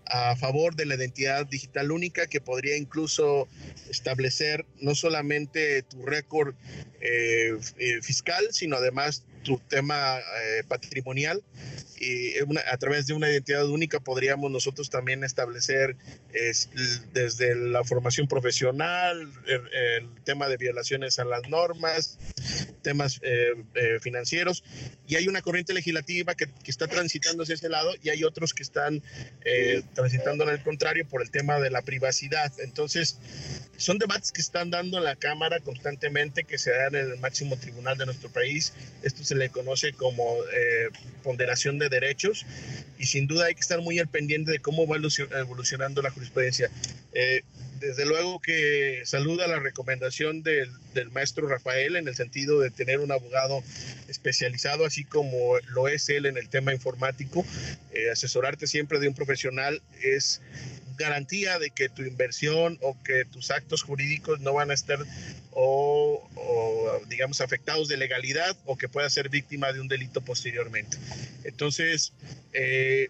a 0.06 0.36
favor 0.36 0.76
de 0.76 0.86
la 0.86 0.94
identidad 0.96 1.46
digital 1.46 1.90
única 1.90 2.26
que 2.26 2.40
podría 2.40 2.76
incluso 2.76 3.48
establecer 3.88 4.66
no 4.80 4.94
solamente 4.94 5.82
tu 5.82 6.04
récord 6.04 6.54
eh, 7.00 7.56
eh, 7.78 8.02
fiscal, 8.02 8.46
sino 8.50 8.76
además 8.76 9.24
tu 9.44 9.58
tema 9.68 10.18
eh, 10.18 10.64
patrimonial 10.66 11.42
y 12.00 12.32
a 12.38 12.76
través 12.76 13.06
de 13.06 13.14
una 13.14 13.30
identidad 13.30 13.66
única 13.66 14.00
podríamos 14.00 14.50
nosotros 14.50 14.90
también 14.90 15.22
establecer 15.22 15.96
desde 17.12 17.54
la 17.54 17.84
formación 17.84 18.26
profesional, 18.26 19.30
el, 19.46 20.08
tema 20.24 20.48
de 20.48 20.56
violaciones 20.56 21.18
a 21.18 21.24
las 21.24 21.48
normas, 21.48 22.18
temas 22.82 23.20
eh, 23.22 23.52
eh, 23.74 23.98
financieros 24.00 24.64
y 25.06 25.16
hay 25.16 25.28
una 25.28 25.40
corriente 25.40 25.72
legislativa 25.72 26.34
que, 26.34 26.46
que, 26.46 26.70
está 26.70 26.88
transitando 26.88 27.44
hacia 27.44 27.54
ese 27.54 27.68
lado 27.68 27.92
y 28.02 28.08
hay 28.08 28.24
otros 28.24 28.54
que 28.54 28.62
están 28.62 29.02
transitando 29.94 30.44
en 30.44 30.50
el 30.50 30.62
contrario 30.62 31.06
por 31.06 31.22
el 31.22 31.30
tema 31.30 31.60
de 31.60 31.70
la 31.70 31.82
privacidad. 31.82 32.52
Entonces, 32.58 33.18
son 33.76 33.98
debates 33.98 34.32
que 34.32 34.40
están 34.40 34.70
dando 34.70 34.98
en 34.98 35.04
la 35.04 35.16
Cámara 35.16 35.60
constantemente, 35.60 36.44
que 36.44 36.58
se 36.58 36.70
dan 36.70 36.94
en 36.94 37.12
el 37.12 37.18
máximo 37.18 37.56
tribunal 37.56 37.98
de 37.98 38.06
nuestro 38.06 38.30
país. 38.30 38.72
Esto 39.02 39.24
se 39.24 39.33
le 39.34 39.50
conoce 39.50 39.92
como 39.92 40.36
eh, 40.52 40.88
ponderación 41.22 41.78
de 41.78 41.88
derechos 41.88 42.46
y 42.98 43.06
sin 43.06 43.26
duda 43.26 43.46
hay 43.46 43.54
que 43.54 43.60
estar 43.60 43.80
muy 43.80 43.98
al 43.98 44.08
pendiente 44.08 44.50
de 44.50 44.60
cómo 44.60 44.86
va 44.86 44.96
evolucionando 44.96 46.02
la 46.02 46.10
jurisprudencia. 46.10 46.70
Eh, 47.12 47.42
desde 47.80 48.06
luego 48.06 48.40
que 48.40 49.02
saluda 49.04 49.46
la 49.46 49.58
recomendación 49.58 50.42
del, 50.42 50.70
del, 50.94 51.10
maestro 51.10 51.46
Rafael 51.46 51.96
en 51.96 52.08
el 52.08 52.14
sentido 52.14 52.60
de 52.60 52.70
tener 52.70 53.00
un 53.00 53.12
abogado 53.12 53.62
especializado, 54.08 54.86
así 54.86 55.04
como 55.04 55.58
lo 55.68 55.88
es 55.88 56.08
él 56.08 56.26
en 56.26 56.38
el 56.38 56.48
tema 56.48 56.72
informático. 56.72 57.44
Eh, 57.92 58.10
asesorarte 58.10 58.66
siempre 58.66 59.00
de 59.00 59.08
un 59.08 59.14
profesional 59.14 59.82
es 60.02 60.40
garantía 60.96 61.58
de 61.58 61.70
que 61.70 61.88
tu 61.88 62.02
inversión 62.02 62.78
o 62.82 63.00
que 63.02 63.24
tus 63.24 63.50
actos 63.50 63.82
jurídicos 63.82 64.40
no 64.40 64.54
van 64.54 64.70
a 64.70 64.74
estar 64.74 64.98
digamos 67.08 67.40
afectados 67.40 67.88
de 67.88 67.96
legalidad 67.96 68.56
o 68.64 68.76
que 68.76 68.88
pueda 68.88 69.08
ser 69.08 69.28
víctima 69.28 69.72
de 69.72 69.80
un 69.80 69.88
delito 69.88 70.20
posteriormente. 70.20 70.96
Entonces, 71.44 72.12
eh, 72.52 73.08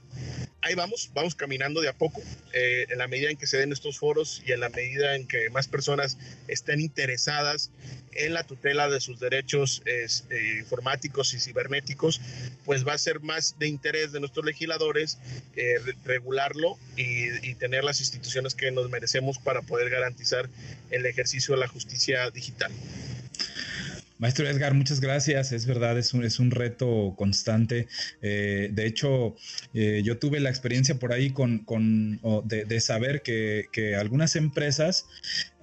ahí 0.61 0.75
vamos, 0.75 1.11
vamos 1.15 1.35
caminando 1.35 1.81
de 1.81 1.89
a 1.89 1.93
poco, 1.93 2.23
eh, 2.53 2.87
en 2.91 2.99
la 2.99 3.09
medida 3.09 3.31
en 3.31 3.37
que 3.37 3.47
se 3.47 3.59
den 3.59 3.73
estos 3.73 3.99
foros 3.99 4.43
y 4.47 4.53
en 4.53 4.61
la 4.61 4.69
medida 4.69 5.15
en 5.15 5.27
que 5.27 5.49
más 5.51 5.69
personas 5.69 6.19
estén 6.49 6.81
interesadas 6.81 7.71
en 8.17 8.35
la 8.35 8.45
tutela 8.45 8.89
de 8.89 9.01
sus 9.01 9.21
derechos 9.21 9.83
eh, 9.87 10.07
informáticos 10.59 11.35
y 11.35 11.41
cibernéticos, 11.41 12.21
pues 12.65 12.87
va 12.87 12.95
a 12.95 12.99
ser 12.99 13.21
más 13.21 13.59
de 13.59 13.69
interés 13.69 14.13
de 14.13 14.21
nuestros 14.21 14.45
legisladores 14.45 15.19
eh, 15.57 15.77
regularlo 16.05 16.79
y, 16.97 17.55
tener 17.55 17.85
las 17.85 18.01
instituciones 18.01 18.55
que 18.55 18.71
nos 18.73 18.91
merecemos 18.91 19.39
para 19.39 19.63
poder 19.63 19.89
garantizar 19.89 20.49
el 20.91 21.07
ejercicio 21.07 21.55
de 21.55 21.61
la 21.61 21.69
justicia 21.69 22.31
digital. 22.31 22.73
Maestro 24.19 24.49
Edgar, 24.49 24.75
muchas 24.75 25.01
gracias. 25.01 25.53
Es 25.53 25.67
verdad, 25.67 25.99
es 25.99 26.15
un, 26.15 26.25
es 26.25 26.39
un 26.39 26.51
reto 26.51 27.15
constante. 27.17 27.89
Eh, 28.23 28.71
de 28.73 28.87
hecho, 28.87 29.35
eh, 29.75 30.03
yo 30.05 30.19
tuve 30.19 30.41
la 30.41 30.51
experiencia 30.51 30.95
por 30.99 31.13
ahí 31.13 31.31
con, 31.31 31.59
con 31.59 32.21
de, 32.45 32.81
saber 32.81 33.23
que, 33.23 33.67
que, 33.73 33.97
algunas 33.97 34.37
empresas 34.37 35.07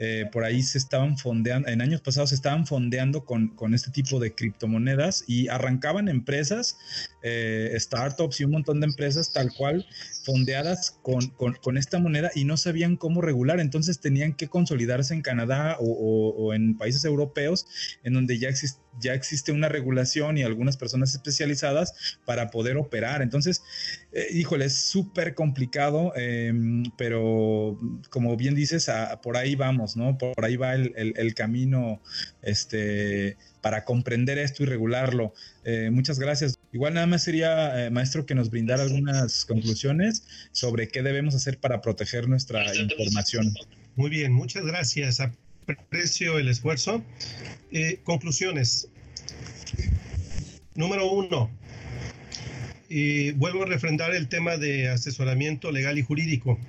eh, 0.04 0.26
por 0.32 0.44
ahí 0.44 0.64
se 0.64 0.80
estaban 0.80 1.16
fondeando, 1.16 1.68
en 1.70 1.80
años 1.80 2.02
pasados 2.02 2.30
se 2.30 2.36
estaban 2.36 2.66
fondeando 2.66 3.24
con, 3.24 3.50
con 3.50 3.76
este 3.76 3.92
tipo 3.92 4.20
de 4.20 4.34
criptomonedas 4.34 5.24
y 5.28 5.48
arrancaban 5.48 6.10
empresas, 6.10 6.76
startups 7.24 8.42
y 8.42 8.46
un 8.46 8.52
montón 8.52 8.80
de 8.80 8.88
empresas 8.88 9.32
tal 9.32 9.54
cual 9.54 9.86
fondeadas 10.26 10.98
con, 11.04 11.28
con, 11.30 11.54
con, 11.54 11.78
esta 11.78 12.00
moneda 12.00 12.32
y 12.34 12.46
no 12.46 12.58
sabían 12.58 12.98
cómo 12.98 13.22
regular. 13.22 13.60
Entonces 13.60 14.00
tenían 14.00 14.34
que 14.34 14.48
consolidarse 14.48 15.14
en 15.14 15.22
Canadá 15.22 15.78
o, 15.80 16.30
o 16.30 16.54
en 16.56 16.78
países 16.78 17.06
europeos 17.06 17.68
en 18.04 18.14
donde 18.14 18.40
ya 18.40 18.50
existe, 18.50 18.82
ya 19.00 19.14
existe 19.14 19.52
una 19.52 19.70
regulación 19.70 20.38
y 20.38 20.44
algunas 20.44 20.78
personas 20.78 21.14
especializadas 21.14 22.18
para 22.26 22.50
poder 22.50 22.78
operar. 22.78 23.22
Entonces, 23.22 23.64
eh, 24.12 24.28
híjole, 24.32 24.66
es 24.66 24.76
súper 24.76 25.36
complicado, 25.36 26.14
em, 26.16 26.84
pero 26.98 27.80
como 28.10 28.36
bien 28.36 28.56
dices, 28.56 28.90
por 29.24 29.38
ahí 29.38 29.56
vamos, 29.56 29.96
¿no? 29.96 30.18
Por 30.18 30.44
ahí 30.44 30.56
va 30.56 30.76
el, 30.76 31.34
camino 31.36 32.02
este, 32.42 33.38
para 33.62 33.86
comprender 33.86 34.38
esto 34.38 34.64
y 34.64 34.66
regularlo. 34.66 35.34
Eh, 35.64 35.90
muchas 35.92 36.20
gracias. 36.20 36.60
Igual 36.74 36.96
nada 36.96 37.08
más 37.08 37.24
sería, 37.24 37.86
eh, 37.86 37.90
maestro, 37.90 38.26
que 38.26 38.36
nos 38.36 38.50
brindara 38.50 38.84
algunas 38.84 39.46
conclusiones 39.46 40.24
sobre 40.52 40.88
qué 40.88 41.02
debemos 41.04 41.36
hacer 41.36 41.58
para 41.60 41.82
proteger 41.82 42.28
nuestra 42.28 42.76
información. 42.76 43.54
Muy 43.96 44.10
bien, 44.10 44.34
muchas 44.34 44.66
gracias 44.66 45.20
aprecio 45.68 46.38
el 46.38 46.48
esfuerzo. 46.48 47.04
Eh, 47.72 48.00
conclusiones. 48.04 48.90
Número 50.76 51.12
uno, 51.12 51.50
y 52.94 53.32
vuelvo 53.32 53.64
a 53.64 53.66
refrendar 53.66 54.14
el 54.14 54.28
tema 54.28 54.58
de 54.58 54.90
asesoramiento 54.90 55.72
legal 55.72 55.98
y 55.98 56.02
jurídico. 56.02 56.60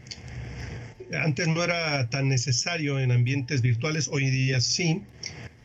Antes 1.13 1.49
no 1.49 1.65
era 1.65 2.09
tan 2.11 2.29
necesario 2.29 3.01
en 3.01 3.11
ambientes 3.11 3.61
virtuales, 3.61 4.07
hoy 4.07 4.31
día 4.31 4.61
sí, 4.61 5.03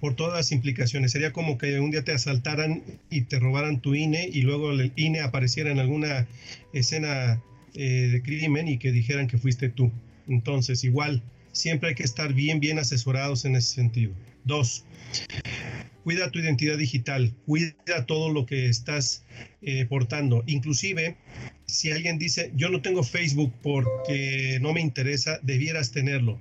por 0.02 0.16
todas 0.16 0.34
las 0.34 0.52
implicaciones. 0.52 1.12
Sería 1.12 1.32
como 1.32 1.60
que 1.60 1.80
un 1.80 1.92
día 1.92 2.04
te 2.04 2.12
asaltaran 2.12 2.82
y 3.12 3.22
te 3.22 3.38
robaran 3.38 3.82
tu 3.82 3.94
INE 3.94 4.28
y 4.34 4.42
luego 4.42 4.72
el 4.72 4.92
INE 4.96 5.22
apareciera 5.22 5.70
en 5.70 5.78
alguna 5.78 6.28
escena 6.74 7.40
eh, 7.76 8.10
de 8.12 8.22
crimen 8.24 8.68
y 8.68 8.80
que 8.80 8.92
dijeran 8.92 9.28
que 9.28 9.38
fuiste 9.38 9.70
tú. 9.70 9.92
Entonces, 10.28 10.84
igual, 10.84 11.22
siempre 11.58 11.90
hay 11.90 11.96
que 11.96 12.04
estar 12.04 12.34
bien, 12.34 12.60
bien 12.60 12.80
asesorados 12.80 13.46
en 13.46 13.56
ese 13.56 13.76
sentido. 13.76 14.14
Dos, 14.44 14.86
cuida 16.04 16.32
tu 16.32 16.40
identidad 16.40 16.78
digital, 16.78 17.34
cuida 17.46 18.06
todo 18.06 18.32
lo 18.32 18.46
que 18.46 18.68
estás 18.68 19.26
eh, 19.62 19.86
portando. 19.86 20.44
Inclusive, 20.48 21.18
si 21.66 21.92
alguien 21.92 22.18
dice, 22.18 22.52
yo 22.56 22.70
no 22.70 22.82
tengo 22.82 23.04
Facebook 23.04 23.54
porque 23.62 24.58
no 24.62 24.72
me 24.72 24.82
interesa, 24.82 25.40
debieras 25.44 25.92
tenerlo. 25.92 26.40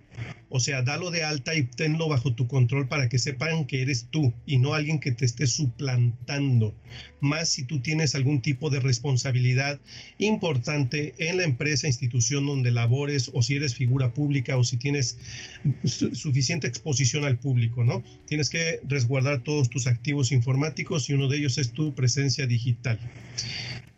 O 0.49 0.61
sea, 0.61 0.83
dalo 0.83 1.11
de 1.11 1.25
alta 1.25 1.55
y 1.55 1.65
tenlo 1.65 2.09
bajo 2.09 2.35
tu 2.35 2.47
control 2.47 2.87
para 2.87 3.09
que 3.09 3.19
sepan 3.19 3.67
que 3.67 3.83
eres 3.83 4.07
tú 4.11 4.33
y 4.47 4.59
no 4.59 4.75
alguien 4.75 5.01
que 5.01 5.11
te 5.11 5.25
esté 5.25 5.47
suplantando. 5.47 6.75
Más 7.21 7.49
si 7.49 7.65
tú 7.65 7.81
tienes 7.81 8.15
algún 8.15 8.41
tipo 8.43 8.71
de 8.71 8.79
responsabilidad 8.79 9.81
importante 10.19 11.15
en 11.19 11.39
la 11.39 11.45
empresa, 11.45 11.89
institución 11.89 12.47
donde 12.47 12.71
labores 12.71 13.31
o 13.35 13.43
si 13.43 13.57
eres 13.57 13.75
figura 13.75 14.15
pública 14.15 14.57
o 14.57 14.65
si 14.65 14.77
tienes 14.77 15.19
suficiente 15.85 16.69
exposición 16.69 17.25
al 17.25 17.39
público, 17.39 17.85
¿no? 17.85 18.05
Tienes 18.27 18.49
que 18.49 18.81
resguardar 18.85 19.43
todos 19.43 19.69
tus 19.69 19.87
activos 19.87 20.31
informáticos 20.31 21.11
y 21.11 21.15
uno 21.15 21.29
de 21.29 21.39
ellos 21.39 21.59
es 21.59 21.73
tu 21.73 21.95
presencia 21.95 22.47
digital. 22.47 23.01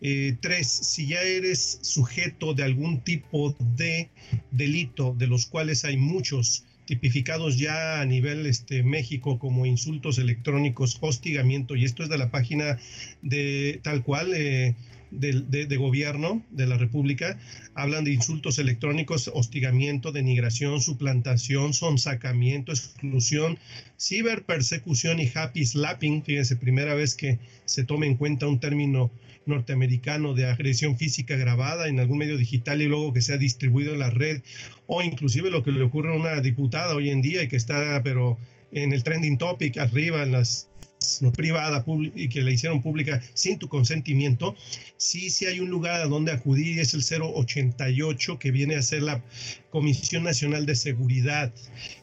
Eh, 0.01 0.37
tres, 0.41 0.69
si 0.69 1.09
ya 1.09 1.23
eres 1.23 1.81
sujeto 1.83 2.55
de 2.55 2.63
algún 2.63 3.01
tipo 3.01 3.57
de 3.77 4.11
delito, 4.51 5.15
de 5.19 5.27
los 5.27 5.47
cuales 5.47 5.85
hay 5.85 5.97
muchos 5.97 6.65
tipificados 6.89 7.59
ya 7.59 8.01
a 8.01 8.07
nivel 8.07 8.47
este, 8.47 8.83
México 8.83 9.39
como 9.39 9.67
insultos 9.67 10.19
electrónicos, 10.19 10.97
hostigamiento, 11.01 11.77
y 11.77 11.85
esto 11.85 12.03
es 12.03 12.09
de 12.09 12.17
la 12.17 12.31
página 12.31 12.79
de 13.21 13.81
tal 13.83 14.03
cual, 14.03 14.33
eh, 14.35 14.75
de, 15.11 15.77
gobierno 15.77 16.43
de 16.51 16.67
la 16.67 16.79
República, 16.79 17.39
hablan 17.75 18.05
de 18.05 18.13
insultos 18.13 18.59
electrónicos, 18.59 19.31
hostigamiento, 19.35 20.13
denigración, 20.13 20.81
suplantación, 20.81 21.75
sonsacamiento, 21.75 22.73
exclusión, 22.73 23.59
ciberpersecución 23.99 25.21
y 25.21 25.31
happy 25.35 25.65
slapping. 25.65 26.23
Fíjense, 26.23 26.57
primera 26.57 26.95
vez 26.95 27.15
que 27.15 27.39
se 27.65 27.85
tome 27.85 28.07
en 28.07 28.17
cuenta 28.17 28.47
un 28.47 28.61
término 28.61 29.11
norteamericano 29.49 30.35
de 30.35 30.47
agresión 30.47 30.97
física 30.97 31.37
grabada 31.37 31.89
en 31.89 31.99
algún 32.01 32.19
medio 32.19 32.37
digital 32.37 32.83
y 32.83 32.87
luego 32.87 33.13
que 33.13 33.23
sea 33.23 33.37
distribuido 33.37 33.93
en 33.93 33.99
la 33.99 34.11
red, 34.11 34.43
o 34.87 35.03
inclusive 35.03 35.51
lo 35.51 35.63
que 35.63 35.73
le 35.73 35.83
ocurre 35.83 36.13
a 36.13 36.17
una 36.17 36.41
diputada 36.41 36.95
hoy 36.95 37.11
en 37.11 37.23
día 37.23 37.43
y 37.43 37.49
que 37.49 37.57
está, 37.57 38.03
pero 38.03 38.39
en 38.73 38.93
el 38.93 39.03
trending 39.03 39.39
topic 39.39 39.79
arriba 39.79 40.23
en 40.23 40.33
las 40.33 40.68
privada 41.35 41.85
y 42.15 42.29
que 42.29 42.43
la 42.43 42.51
hicieron 42.51 42.83
pública 42.83 43.23
sin 43.35 43.59
tu 43.59 43.69
consentimiento, 43.69 44.57
sí, 44.97 45.31
sí 45.31 45.47
hay 45.47 45.61
un 45.61 45.71
lugar 45.71 46.01
a 46.01 46.07
donde 46.07 46.33
acudir 46.33 46.77
y 46.77 46.81
es 46.81 46.95
el 46.95 47.03
088 47.03 48.39
que 48.39 48.51
viene 48.51 48.77
a 48.77 48.83
ser 48.83 49.03
la 49.03 49.23
Comisión 49.71 50.25
Nacional 50.25 50.67
de 50.67 50.75
Seguridad 50.75 51.53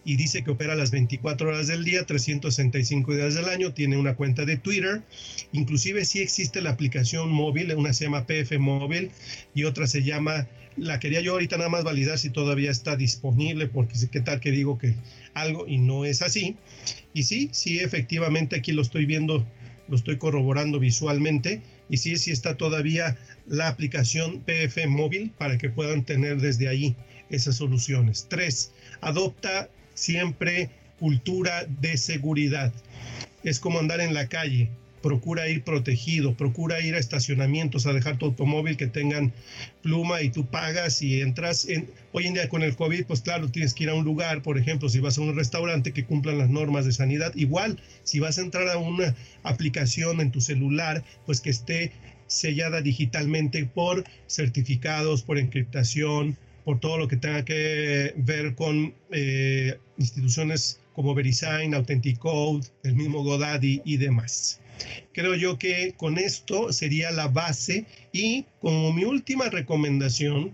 y 0.03 0.15
dice 0.15 0.43
que 0.43 0.51
opera 0.51 0.75
las 0.75 0.91
24 0.91 1.49
horas 1.49 1.67
del 1.67 1.83
día, 1.83 2.05
365 2.05 3.15
días 3.15 3.35
del 3.35 3.45
año, 3.45 3.73
tiene 3.73 3.97
una 3.97 4.15
cuenta 4.15 4.45
de 4.45 4.57
Twitter, 4.57 5.01
inclusive 5.51 6.05
sí 6.05 6.19
existe 6.19 6.61
la 6.61 6.71
aplicación 6.71 7.31
móvil, 7.31 7.73
una 7.75 7.93
se 7.93 8.05
llama 8.05 8.25
PF 8.25 8.59
Móvil 8.59 9.11
y 9.53 9.63
otra 9.63 9.87
se 9.87 10.03
llama, 10.03 10.47
la 10.77 10.99
quería 10.99 11.21
yo 11.21 11.33
ahorita 11.33 11.57
nada 11.57 11.69
más 11.69 11.83
validar 11.83 12.17
si 12.17 12.29
todavía 12.29 12.71
está 12.71 12.95
disponible, 12.95 13.67
porque 13.67 13.95
qué 14.11 14.21
tal 14.21 14.39
que 14.39 14.51
digo 14.51 14.77
que 14.77 14.95
algo 15.33 15.67
y 15.67 15.77
no 15.77 16.05
es 16.05 16.21
así. 16.21 16.57
Y 17.13 17.23
sí, 17.23 17.49
sí, 17.51 17.79
efectivamente 17.79 18.55
aquí 18.55 18.71
lo 18.71 18.81
estoy 18.81 19.05
viendo, 19.05 19.45
lo 19.87 19.95
estoy 19.95 20.17
corroborando 20.17 20.79
visualmente. 20.79 21.61
Y 21.89 21.97
sí, 21.97 22.17
sí 22.17 22.31
está 22.31 22.57
todavía 22.57 23.17
la 23.47 23.67
aplicación 23.67 24.41
PF 24.41 24.87
móvil 24.87 25.31
para 25.37 25.57
que 25.57 25.69
puedan 25.69 26.03
tener 26.03 26.41
desde 26.41 26.67
ahí 26.67 26.95
esas 27.29 27.55
soluciones. 27.55 28.27
Tres, 28.29 28.71
adopta 29.01 29.69
siempre 29.93 30.69
cultura 30.99 31.65
de 31.65 31.97
seguridad. 31.97 32.73
Es 33.43 33.59
como 33.59 33.79
andar 33.79 34.01
en 34.01 34.13
la 34.13 34.27
calle 34.27 34.69
procura 35.05 35.47
ir 35.47 35.63
protegido, 35.63 36.35
procura 36.35 36.81
ir 36.81 36.95
a 36.95 36.97
estacionamientos 36.97 37.85
a 37.85 37.93
dejar 37.93 38.17
tu 38.17 38.25
automóvil 38.25 38.75
que 38.75 38.87
tengan 38.87 39.33
pluma 39.83 40.23
y 40.23 40.31
tú 40.31 40.47
pagas 40.47 41.03
y 41.03 41.21
entras 41.21 41.69
en 41.69 41.87
hoy 42.11 42.25
en 42.25 42.33
día 42.33 42.49
con 42.49 42.63
el 42.63 42.75
COVID, 42.75 43.05
pues 43.05 43.21
claro, 43.21 43.51
tienes 43.51 43.75
que 43.75 43.83
ir 43.83 43.91
a 43.91 43.93
un 43.93 44.03
lugar, 44.03 44.41
por 44.41 44.57
ejemplo, 44.57 44.89
si 44.89 44.99
vas 44.99 45.19
a 45.19 45.21
un 45.21 45.35
restaurante 45.35 45.93
que 45.93 46.05
cumplan 46.05 46.39
las 46.39 46.49
normas 46.49 46.85
de 46.85 46.91
sanidad, 46.91 47.35
igual 47.35 47.79
si 48.01 48.19
vas 48.19 48.39
a 48.39 48.41
entrar 48.41 48.67
a 48.67 48.79
una 48.79 49.15
aplicación 49.43 50.21
en 50.21 50.31
tu 50.31 50.41
celular, 50.41 51.03
pues 51.27 51.39
que 51.39 51.51
esté 51.51 51.91
sellada 52.25 52.81
digitalmente 52.81 53.63
por 53.63 54.05
certificados, 54.27 55.21
por 55.21 55.37
encriptación, 55.37 56.35
por 56.63 56.79
todo 56.79 56.97
lo 56.97 57.07
que 57.07 57.17
tenga 57.17 57.45
que 57.45 58.15
ver 58.17 58.55
con 58.55 58.95
eh, 59.11 59.77
instituciones 59.99 60.79
como 60.93 61.13
VeriSign, 61.13 61.75
Authenticode, 61.75 62.65
el 62.81 62.95
mismo 62.95 63.21
Godaddy 63.21 63.83
y 63.85 63.97
demás. 63.97 64.61
Creo 65.13 65.35
yo 65.35 65.57
que 65.57 65.93
con 65.95 66.17
esto 66.17 66.73
sería 66.73 67.11
la 67.11 67.27
base 67.27 67.85
y 68.11 68.45
como 68.59 68.91
mi 68.93 69.05
última 69.05 69.49
recomendación, 69.49 70.51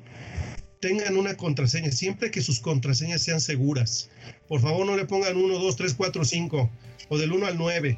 tengan 0.81 1.15
una 1.15 1.37
contraseña, 1.37 1.91
siempre 1.91 2.31
que 2.31 2.41
sus 2.41 2.59
contraseñas 2.59 3.21
sean 3.21 3.39
seguras. 3.39 4.09
Por 4.47 4.59
favor, 4.59 4.85
no 4.85 4.97
le 4.97 5.05
pongan 5.05 5.37
1, 5.37 5.59
2, 5.59 5.75
3, 5.75 5.93
4, 5.93 6.25
5 6.25 6.69
o 7.09 7.17
del 7.17 7.31
1 7.31 7.45
al 7.45 7.57
9. 7.57 7.97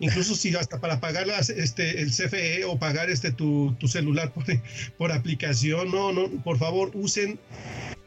Incluso 0.00 0.36
si 0.36 0.54
hasta 0.54 0.80
para 0.80 1.00
pagar 1.00 1.26
este, 1.28 2.00
el 2.00 2.10
CFE 2.10 2.64
o 2.64 2.78
pagar 2.78 3.10
este, 3.10 3.32
tu, 3.32 3.74
tu 3.80 3.88
celular 3.88 4.32
por, 4.32 4.44
por 4.96 5.10
aplicación, 5.10 5.90
no, 5.90 6.12
no, 6.12 6.28
por 6.44 6.58
favor, 6.58 6.92
usen 6.94 7.40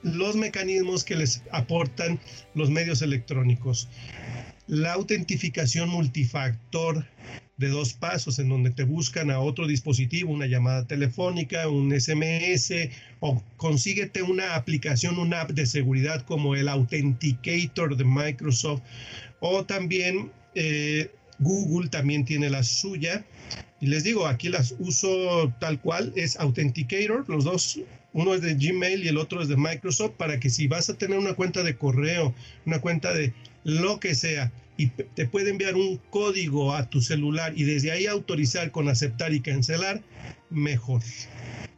los 0.04 0.36
mecanismos 0.36 1.04
que 1.04 1.16
les 1.16 1.44
aportan 1.52 2.20
los 2.54 2.70
medios 2.70 3.02
electrónicos. 3.02 3.90
La 4.68 4.94
autentificación 4.94 5.90
multifactor 5.90 7.06
de 7.62 7.70
dos 7.70 7.94
pasos 7.94 8.40
en 8.40 8.50
donde 8.50 8.72
te 8.72 8.84
buscan 8.84 9.30
a 9.30 9.40
otro 9.40 9.68
dispositivo, 9.68 10.34
una 10.34 10.48
llamada 10.48 10.86
telefónica, 10.86 11.70
un 11.70 11.92
SMS 11.92 12.74
o 13.20 13.42
consíguete 13.56 14.24
una 14.24 14.56
aplicación, 14.56 15.20
una 15.20 15.42
app 15.42 15.52
de 15.52 15.68
seguridad 15.68 16.26
como 16.26 16.56
el 16.56 16.68
Authenticator 16.68 17.96
de 17.96 18.04
Microsoft 18.04 18.82
o 19.40 19.64
también 19.64 20.32
eh, 20.56 21.12
Google 21.38 21.90
también 21.90 22.26
tiene 22.26 22.50
la 22.50 22.64
suya. 22.64 23.24
Y 23.80 23.88
les 23.88 24.04
digo, 24.04 24.26
aquí 24.26 24.50
las 24.50 24.76
uso 24.80 25.54
tal 25.60 25.80
cual, 25.80 26.14
es 26.16 26.40
Authenticator, 26.40 27.30
los 27.30 27.44
dos, 27.44 27.80
uno 28.14 28.34
es 28.34 28.42
de 28.42 28.56
Gmail 28.56 29.04
y 29.04 29.08
el 29.08 29.18
otro 29.18 29.42
es 29.42 29.50
de 29.50 29.58
Microsoft, 29.58 30.14
para 30.18 30.40
que 30.40 30.50
si 30.50 30.68
vas 30.68 30.90
a 30.90 30.96
tener 30.96 31.18
una 31.18 31.34
cuenta 31.34 31.64
de 31.64 31.76
correo, 31.76 32.34
una 32.66 32.80
cuenta 32.80 33.14
de 33.14 33.34
lo 33.64 34.00
que 34.00 34.16
sea, 34.16 34.52
y 34.82 34.88
te 34.88 35.28
puede 35.28 35.52
enviar 35.52 35.76
un 35.76 36.02
código 36.10 36.74
a 36.74 36.90
tu 36.90 37.02
celular 37.02 37.54
y 37.56 37.66
desde 37.66 37.92
ahí 37.92 38.08
autorizar 38.08 38.72
con 38.72 38.90
aceptar 38.90 39.32
y 39.34 39.42
cancelar, 39.42 40.02
mejor. 40.50 41.04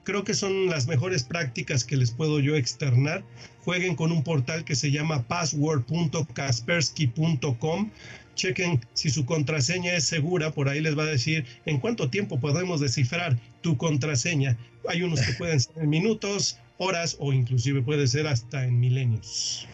Creo 0.04 0.24
que 0.24 0.34
son 0.34 0.68
las 0.68 0.88
mejores 0.88 1.24
prácticas 1.24 1.84
que 1.84 1.98
les 1.98 2.12
puedo 2.12 2.40
yo 2.40 2.56
externar. 2.56 3.26
Jueguen 3.64 3.96
con 3.96 4.14
un 4.14 4.24
portal 4.24 4.64
que 4.64 4.76
se 4.76 4.92
llama 4.92 5.28
password.kaspersky.com. 5.28 7.90
Chequen 8.36 8.80
si 8.94 9.10
su 9.10 9.26
contraseña 9.26 9.94
es 9.94 10.06
segura, 10.06 10.52
por 10.52 10.70
ahí 10.70 10.80
les 10.82 10.98
va 10.98 11.04
a 11.04 11.08
decir 11.08 11.46
en 11.66 11.80
cuánto 11.80 12.10
tiempo 12.10 12.40
podemos 12.40 12.80
descifrar 12.80 13.38
tu 13.62 13.76
contraseña. 13.78 14.58
Hay 14.90 15.04
unos 15.04 15.22
que 15.22 15.34
pueden 15.34 15.60
ser 15.60 15.84
en 15.84 15.90
minutos, 15.90 16.58
horas 16.78 17.18
o 17.20 17.34
inclusive 17.34 17.82
puede 17.82 18.08
ser 18.08 18.28
hasta 18.28 18.66
en 18.66 18.80
milenios. 18.80 19.68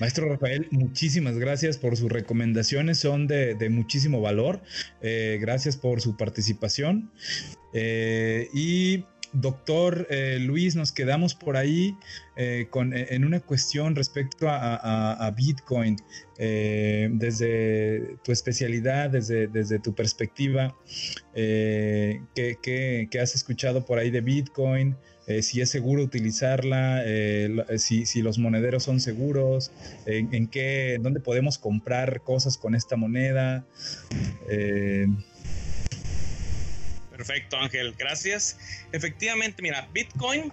Maestro 0.00 0.28
Rafael, 0.28 0.66
muchísimas 0.70 1.38
gracias 1.38 1.78
por 1.78 1.96
sus 1.96 2.10
recomendaciones, 2.10 2.98
son 2.98 3.26
de, 3.26 3.68
muchísimo 3.70 4.20
valor. 4.20 4.60
Eh, 5.00 5.38
gracias 5.40 5.76
por 5.76 6.00
su 6.00 6.16
participación. 6.16 7.10
Eh, 7.72 8.48
y 8.52 9.04
doctor 9.32 10.06
eh, 10.10 10.38
Luis, 10.40 10.76
nos 10.76 10.92
quedamos 10.92 11.34
por 11.34 11.56
ahí 11.56 11.96
en 12.36 13.24
una 13.24 13.40
cuestión 13.40 13.94
respecto 13.94 14.46
a, 14.48 15.32
Bitcoin. 15.36 15.96
desde 16.36 18.16
tu 18.24 18.32
especialidad, 18.32 19.10
desde, 19.10 19.46
desde 19.46 19.78
tu 19.78 19.94
perspectiva, 19.94 20.76
¿qué, 21.34 23.08
has 23.20 23.34
escuchado 23.34 23.84
por 23.84 23.98
ahí 23.98 24.10
de 24.10 24.20
Bitcoin? 24.20 24.96
Eh, 25.26 25.42
si 25.42 25.60
es 25.60 25.70
seguro 25.70 26.02
utilizarla, 26.02 27.02
eh, 27.04 27.48
eh, 27.68 27.78
si, 27.78 28.22
los 28.22 28.38
monederos 28.38 28.82
son 28.82 29.00
seguros, 29.00 29.72
en, 30.06 30.48
qué, 30.48 30.98
dónde 31.00 31.20
podemos 31.20 31.58
comprar 31.58 32.20
cosas 32.22 32.58
con 32.58 32.74
esta 32.74 32.96
moneda. 32.96 33.64
Perfecto, 37.10 37.56
Ángel, 37.56 37.94
gracias. 37.96 38.58
Efectivamente, 38.92 39.62
mira, 39.62 39.88
Bitcoin 39.94 40.52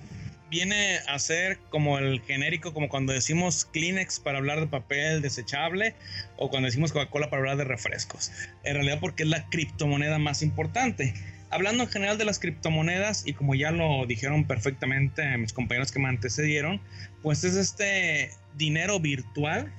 viene 0.50 1.00
a 1.08 1.18
ser 1.18 1.58
como 1.70 1.98
el 1.98 2.22
genérico, 2.22 2.74
como 2.74 2.90
cuando 2.90 3.14
decimos 3.14 3.66
Kleenex 3.66 4.20
para 4.20 4.38
hablar 4.38 4.60
de 4.60 4.68
papel 4.68 5.22
desechable 5.22 5.96
o 6.36 6.50
cuando 6.50 6.68
decimos 6.68 6.92
Coca-Cola 6.92 7.30
para 7.30 7.40
hablar 7.40 7.58
de 7.58 7.64
refrescos. 7.64 8.32
En 8.64 8.76
realidad 8.76 9.00
porque 9.00 9.24
es 9.24 9.30
la 9.30 9.50
criptomoneda 9.50 10.20
más 10.20 10.42
importante 10.42 11.14
hablando 11.52 11.84
en 11.84 11.90
general 11.90 12.18
de 12.18 12.26
las 12.26 12.40
criptomonedas 12.40 13.24
y 13.28 13.34
como 13.34 13.56
ya 13.56 13.72
lo 13.72 14.06
dijeron 14.06 14.46
perfectamente 14.46 15.38
mis 15.38 15.54
compañeros 15.54 15.92
que 15.92 16.00
me 16.00 16.10
antecedieron, 16.10 16.82
pues 17.22 17.44
es 17.44 17.56
este 17.56 18.32
dinero 18.56 19.00
virtual 19.00 19.72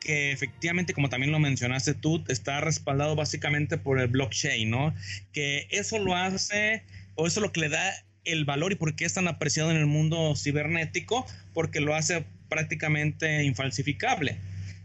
que 0.00 0.32
efectivamente, 0.32 0.94
como 0.94 1.08
también 1.08 1.32
lo 1.32 1.38
mencionaste 1.38 1.94
tú, 1.94 2.24
está 2.28 2.60
respaldado 2.60 3.14
básicamente 3.14 3.78
por 3.78 4.00
el 4.00 4.08
blockchain, 4.08 4.70
¿no? 4.70 4.94
Que 5.32 5.66
eso 5.70 5.98
lo 5.98 6.14
hace, 6.14 6.82
o 7.14 7.26
eso 7.26 7.40
es 7.40 7.42
lo 7.42 7.52
que 7.52 7.60
le 7.60 7.68
da 7.68 7.92
el 8.24 8.44
valor 8.44 8.72
y 8.72 8.76
por 8.76 8.94
qué 8.94 9.04
es 9.04 9.14
tan 9.14 9.28
apreciado 9.28 9.70
en 9.70 9.76
el 9.76 9.86
mundo 9.86 10.34
cibernético, 10.36 11.26
porque 11.52 11.80
lo 11.80 11.94
hace 11.94 12.24
prácticamente 12.48 13.42
infalsificable 13.42 14.38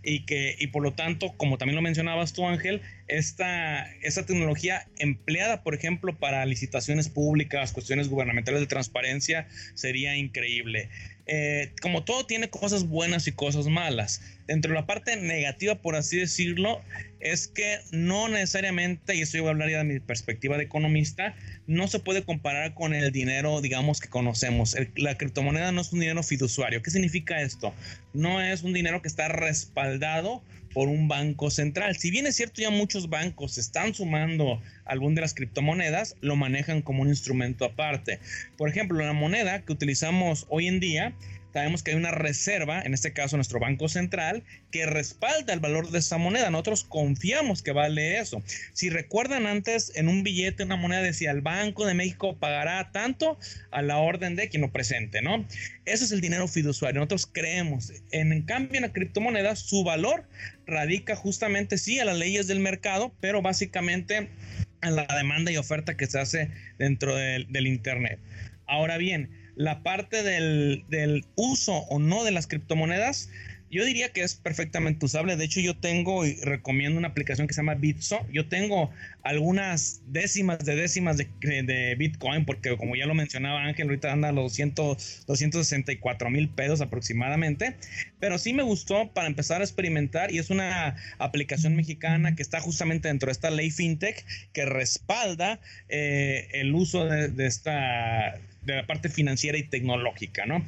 y 0.03 0.25
que 0.25 0.55
y 0.59 0.67
por 0.67 0.83
lo 0.83 0.93
tanto, 0.93 1.33
como 1.37 1.57
también 1.57 1.75
lo 1.75 1.81
mencionabas 1.81 2.33
tú 2.33 2.45
Ángel, 2.47 2.81
esta, 3.07 3.91
esta 4.01 4.25
tecnología 4.25 4.87
empleada, 4.97 5.63
por 5.63 5.75
ejemplo, 5.75 6.17
para 6.17 6.45
licitaciones 6.45 7.09
públicas, 7.09 7.71
cuestiones 7.71 8.09
gubernamentales 8.09 8.61
de 8.61 8.67
transparencia, 8.67 9.47
sería 9.73 10.15
increíble. 10.15 10.89
Eh, 11.25 11.71
como 11.81 12.03
todo 12.03 12.25
tiene 12.25 12.49
cosas 12.49 12.87
buenas 12.87 13.27
y 13.27 13.31
cosas 13.31 13.67
malas. 13.67 14.21
Dentro 14.45 14.73
de 14.73 14.79
la 14.79 14.85
parte 14.85 15.15
negativa, 15.15 15.75
por 15.75 15.95
así 15.95 16.17
decirlo, 16.17 16.81
es 17.21 17.47
que 17.47 17.79
no 17.91 18.27
necesariamente, 18.27 19.15
y 19.15 19.21
eso 19.21 19.37
yo 19.37 19.43
voy 19.43 19.49
a 19.49 19.51
hablar 19.53 19.69
ya 19.69 19.77
de 19.77 19.83
mi 19.85 19.99
perspectiva 20.01 20.57
de 20.57 20.63
economista, 20.63 21.35
no 21.65 21.87
se 21.87 21.99
puede 21.99 22.23
comparar 22.23 22.73
con 22.73 22.93
el 22.93 23.11
dinero, 23.11 23.61
digamos, 23.61 24.01
que 24.01 24.09
conocemos. 24.09 24.75
la 24.95 25.17
criptomoneda 25.17 25.71
no 25.71 25.81
es 25.81 25.93
un 25.93 26.01
dinero 26.01 26.23
fiduciario. 26.23 26.81
¿Qué 26.81 26.91
significa 26.91 27.41
esto? 27.41 27.73
No 28.13 28.41
es 28.41 28.63
un 28.63 28.73
dinero 28.73 29.01
que 29.01 29.07
está 29.07 29.29
respaldado 29.29 30.43
por 30.73 30.89
un 30.89 31.07
banco 31.07 31.51
central. 31.51 31.95
Si 31.97 32.11
bien 32.11 32.25
es 32.25 32.35
cierto, 32.35 32.61
ya 32.61 32.69
muchos 32.69 33.09
bancos 33.09 33.57
están 33.57 33.93
sumando 33.93 34.61
algún 34.85 35.15
de 35.15 35.21
las 35.21 35.33
criptomonedas, 35.33 36.15
lo 36.21 36.35
manejan 36.35 36.81
como 36.81 37.03
un 37.03 37.09
instrumento 37.09 37.65
aparte. 37.65 38.19
Por 38.57 38.69
ejemplo, 38.69 38.99
la 38.99 39.13
moneda 39.13 39.61
que 39.61 39.73
utilizamos 39.73 40.45
hoy 40.49 40.67
en 40.67 40.79
día 40.79 41.13
sabemos 41.53 41.83
que 41.83 41.91
hay 41.91 41.97
una 41.97 42.11
reserva, 42.11 42.81
en 42.81 42.93
este 42.93 43.13
caso 43.13 43.37
nuestro 43.37 43.59
Banco 43.59 43.87
Central, 43.87 44.43
que 44.71 44.87
respalda 44.87 45.53
el 45.53 45.59
valor 45.59 45.91
de 45.91 45.99
esa 45.99 46.17
moneda. 46.17 46.49
Nosotros 46.49 46.83
confiamos 46.83 47.61
que 47.61 47.71
vale 47.71 48.19
eso. 48.19 48.41
Si 48.73 48.89
recuerdan 48.89 49.45
antes, 49.45 49.91
en 49.95 50.07
un 50.07 50.23
billete, 50.23 50.63
una 50.63 50.75
moneda 50.75 51.01
decía, 51.01 51.31
el 51.31 51.41
Banco 51.41 51.85
de 51.85 51.93
México 51.93 52.35
pagará 52.37 52.91
tanto 52.91 53.37
a 53.71 53.83
la 53.83 53.97
orden 53.97 54.35
de 54.35 54.49
quien 54.49 54.61
lo 54.61 54.71
presente, 54.71 55.21
¿no? 55.21 55.45
Ese 55.85 56.05
es 56.05 56.11
el 56.11 56.21
dinero 56.21 56.47
fiduciario. 56.47 56.99
Nosotros 56.99 57.29
creemos. 57.31 57.93
En, 58.11 58.41
cambio, 58.41 58.77
en 58.77 58.83
la 58.83 58.91
criptomoneda, 58.91 59.55
su 59.55 59.83
valor 59.83 60.27
radica 60.65 61.15
justamente, 61.15 61.77
sí, 61.77 61.99
a 61.99 62.05
las 62.05 62.17
leyes 62.17 62.47
del 62.47 62.59
mercado, 62.59 63.13
pero 63.21 63.43
básicamente 63.43 64.29
a 64.81 64.89
la 64.89 65.05
demanda 65.15 65.51
y 65.51 65.57
oferta 65.57 65.95
que 65.95 66.07
se 66.07 66.19
hace 66.19 66.49
dentro 66.79 67.15
del, 67.15 67.51
del 67.51 67.67
Internet. 67.67 68.19
Ahora 68.65 68.97
bien, 68.97 69.42
la 69.55 69.83
parte 69.83 70.23
del, 70.23 71.25
uso 71.35 71.73
o 71.73 71.99
no 71.99 72.23
de 72.23 72.31
las 72.31 72.47
criptomonedas 72.47 73.29
yo 73.73 73.83
diría 73.85 74.09
que 74.09 74.21
es 74.21 74.35
perfectamente 74.35 75.03
usable. 75.03 75.35
De 75.35 75.45
hecho, 75.45 75.59
yo 75.59 75.75
tengo 75.75 76.27
y 76.27 76.35
recomiendo 76.41 76.99
una 76.99 77.07
aplicación 77.07 77.47
que 77.47 77.55
se 77.55 77.61
llama 77.61 77.73
Bitso. 77.73 78.23
Yo 78.31 78.47
tengo 78.47 78.91
algunas 79.23 80.03
décimas 80.05 80.59
de 80.59 80.75
décimas 80.75 81.17
de, 81.17 81.95
Bitcoin, 81.97 82.45
porque 82.45 82.77
como 82.77 82.95
ya 82.95 83.07
lo 83.07 83.15
mencionaba 83.15 83.63
Ángel, 83.63 83.87
ahorita 83.87 84.11
anda 84.11 84.29
a 84.29 84.31
los 84.31 84.57
264 84.57 86.29
mil 86.29 86.49
pesos 86.49 86.81
aproximadamente. 86.81 87.75
Pero 88.19 88.37
sí 88.37 88.53
me 88.53 88.61
gustó 88.61 89.11
para 89.11 89.25
empezar 89.25 89.61
a 89.61 89.63
experimentar 89.63 90.31
y 90.31 90.37
es 90.37 90.51
una 90.51 90.95
aplicación 91.17 91.75
mexicana 91.75 92.35
que 92.35 92.43
está 92.43 92.59
justamente 92.59 93.07
dentro 93.07 93.25
de 93.25 93.31
esta 93.31 93.49
ley 93.49 93.71
fintech 93.71 94.23
que 94.53 94.65
respalda 94.65 95.59
eh, 95.89 96.47
el 96.53 96.75
uso 96.75 97.05
de 97.05 97.47
esta 97.47 98.39
de 98.65 98.75
la 98.75 98.87
parte 98.87 99.09
financiera 99.09 99.57
y 99.57 99.63
tecnológica, 99.63 100.45
¿no? 100.45 100.65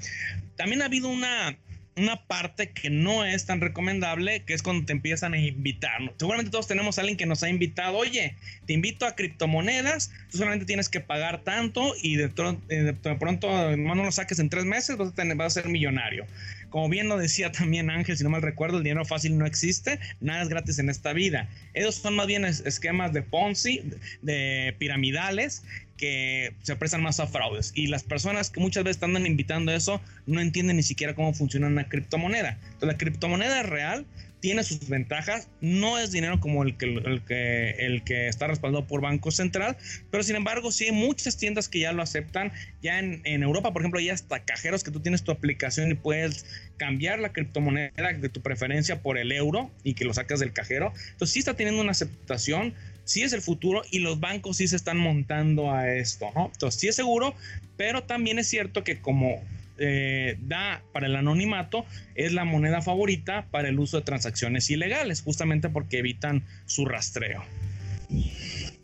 También 0.55 0.81
ha 0.81 0.85
habido 0.85 1.09
una 1.09 1.57
una 1.97 2.25
parte 2.25 2.71
que 2.71 2.89
no 2.89 3.23
es 3.23 3.45
tan 3.45 3.61
recomendable, 3.61 4.43
que 4.43 4.53
es 4.53 4.61
cuando 4.61 4.85
te 4.85 4.91
empiezan 4.91 5.33
a 5.33 5.37
invitar. 5.37 6.13
Seguramente 6.17 6.51
todos 6.51 6.67
tenemos 6.67 6.97
a 6.97 7.01
alguien 7.01 7.17
que 7.17 7.25
nos 7.25 7.41
ha 7.43 7.49
invitado, 7.49 7.97
oye, 7.97 8.35
te 8.65 8.73
invito 8.73 9.05
a 9.05 9.15
criptomonedas, 9.15 10.11
tú 10.29 10.39
solamente 10.39 10.65
tienes 10.65 10.89
que 10.89 10.99
pagar 10.99 11.43
tanto 11.43 11.93
y 12.01 12.17
de, 12.17 12.31
eh, 12.69 12.93
pronto 13.17 13.77
no 13.77 13.95
lo 13.95 14.11
saques 14.11 14.39
en 14.39 14.49
tres 14.49 14.65
meses, 14.65 14.97
vas 14.97 15.09
a, 15.09 15.15
tener, 15.15 15.37
vas 15.37 15.57
a 15.57 15.61
ser 15.61 15.71
millonario. 15.71 16.25
Como 16.69 16.89
bien 16.89 17.07
lo 17.07 17.17
decía 17.17 17.53
también 17.53 17.89
Ángel, 17.89 18.17
si 18.17 18.23
no 18.25 18.29
mal 18.29 18.41
recuerdo, 18.41 18.77
el 18.77 18.83
dinero 18.83 19.05
fácil 19.05 19.37
no 19.37 19.45
existe, 19.45 19.99
nada 20.19 20.43
es 20.43 20.49
gratis 20.49 20.79
en 20.79 20.89
esta 20.89 21.13
vida. 21.13 21.49
Esos 21.73 21.95
son 21.95 22.15
más 22.15 22.27
bien 22.27 22.43
esquemas 22.43 23.13
de 23.13 23.21
Ponzi, 23.21 23.83
de 24.21 24.75
piramidales, 24.77 25.63
que 25.97 26.53
se 26.61 26.75
prestan 26.75 27.01
más 27.01 27.19
a 27.19 27.27
fraudes. 27.27 27.71
Y 27.75 27.87
las 27.87 28.03
personas 28.03 28.49
que 28.49 28.59
muchas 28.59 28.83
veces 28.83 28.97
están 28.97 29.25
invitando 29.25 29.71
eso 29.71 30.01
no 30.25 30.41
entienden 30.41 30.77
ni 30.77 30.83
siquiera 30.83 31.15
cómo 31.15 31.33
funciona 31.33 31.67
una 31.67 31.87
criptomoneda. 31.87 32.59
La 32.81 32.97
criptomoneda 32.97 33.63
real 33.63 34.05
tiene 34.45 34.63
sus 34.63 34.87
ventajas, 34.89 35.49
no 35.59 35.97
es 35.97 36.11
dinero 36.11 36.39
como 36.39 36.61
el 36.61 36.77
que, 36.77 36.85
el 36.85 37.23
que, 37.23 37.71
el 37.79 38.03
que 38.03 38.27
está 38.27 38.45
respaldado 38.45 38.85
por 38.85 39.01
Banco 39.01 39.31
Central, 39.31 39.75
pero 40.11 40.21
sin 40.21 40.35
embargo 40.35 40.71
sí 40.71 40.85
hay 40.85 40.91
muchas 40.91 41.37
tiendas 41.37 41.67
que 41.67 41.79
ya 41.79 41.93
lo 41.93 42.03
aceptan, 42.03 42.51
ya 42.79 42.99
en, 42.99 43.21
en 43.23 43.41
Europa 43.41 43.73
por 43.73 43.81
ejemplo 43.81 43.99
hay 43.99 44.09
hasta 44.09 44.43
cajeros 44.43 44.83
que 44.83 44.91
tú 44.91 44.99
tienes 44.99 45.23
tu 45.23 45.31
aplicación 45.31 45.89
y 45.89 45.95
puedes 45.95 46.45
cambiar 46.77 47.17
la 47.17 47.33
criptomoneda 47.33 48.13
de 48.13 48.29
tu 48.29 48.41
preferencia 48.41 49.01
por 49.01 49.17
el 49.17 49.31
euro 49.31 49.71
y 49.83 49.95
que 49.95 50.05
lo 50.05 50.13
sacas 50.13 50.39
del 50.41 50.53
cajero, 50.53 50.93
entonces 51.13 51.33
sí 51.33 51.39
está 51.39 51.55
teniendo 51.55 51.81
una 51.81 51.91
aceptación, 51.91 52.75
sí 53.05 53.23
es 53.23 53.31
el 53.33 53.41
futuro 53.41 53.83
y 53.91 53.99
los 53.99 54.19
bancos 54.19 54.57
sí 54.57 54.67
se 54.67 54.75
están 54.75 54.97
montando 54.97 55.71
a 55.71 55.89
esto, 55.89 56.27
¿no? 56.35 56.47
Entonces 56.51 56.81
sí 56.81 56.87
es 56.89 56.95
seguro, 56.95 57.33
pero 57.77 58.03
también 58.03 58.39
es 58.39 58.47
cierto 58.47 58.83
que 58.83 58.99
como 58.99 59.41
eh, 59.77 60.37
da 60.41 60.81
para 60.93 61.07
el 61.07 61.15
anonimato 61.15 61.85
es 62.15 62.33
la 62.33 62.45
moneda 62.45 62.81
favorita 62.81 63.45
para 63.51 63.69
el 63.69 63.79
uso 63.79 63.97
de 63.97 64.03
transacciones 64.03 64.69
ilegales, 64.69 65.21
justamente 65.21 65.69
porque 65.69 65.99
evitan 65.99 66.43
su 66.65 66.85
rastreo. 66.85 67.43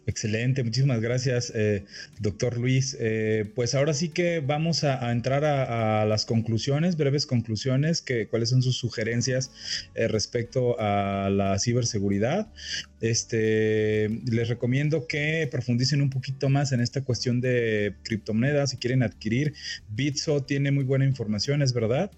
Excelente, 0.08 0.64
muchísimas 0.64 1.00
gracias, 1.00 1.52
eh, 1.54 1.86
doctor 2.20 2.58
Luis. 2.58 2.98
Eh, 3.00 3.52
pues 3.54 3.76
ahora 3.76 3.94
sí 3.94 4.10
que 4.10 4.40
vamos 4.40 4.84
a, 4.84 5.12
entrar 5.12 5.46
a, 5.46 6.06
las 6.06 6.26
conclusiones, 6.26 6.98
breves 6.98 7.28
conclusiones, 7.28 8.02
que, 8.02 8.28
cuáles 8.28 8.50
son 8.50 8.64
sus 8.64 8.78
sugerencias 8.78 9.52
eh, 9.94 10.08
respecto 10.08 10.76
a 10.80 11.30
la 11.30 11.60
ciberseguridad. 11.60 12.52
Este, 13.00 14.10
les 14.30 14.50
recomiendo 14.50 15.06
que 15.08 15.48
profundicen 15.52 16.02
un 16.02 16.10
poquito 16.10 16.50
más 16.50 16.72
en 16.72 16.82
esta 16.82 17.02
cuestión 17.02 17.40
de 17.40 17.94
criptomonedas. 18.04 18.72
Si 18.72 18.78
quieren 18.78 19.04
adquirir, 19.04 19.54
Bitso 19.90 20.44
tiene 20.44 20.72
muy 20.72 20.84
buena 20.84 21.06
información, 21.06 21.62
es 21.62 21.74
verdad. 21.74 22.12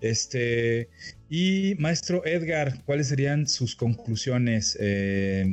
Este, 0.00 0.88
y 1.28 1.74
maestro 1.78 2.24
Edgar, 2.24 2.82
¿cuáles 2.86 3.08
serían 3.08 3.46
sus 3.46 3.76
conclusiones 3.76 4.78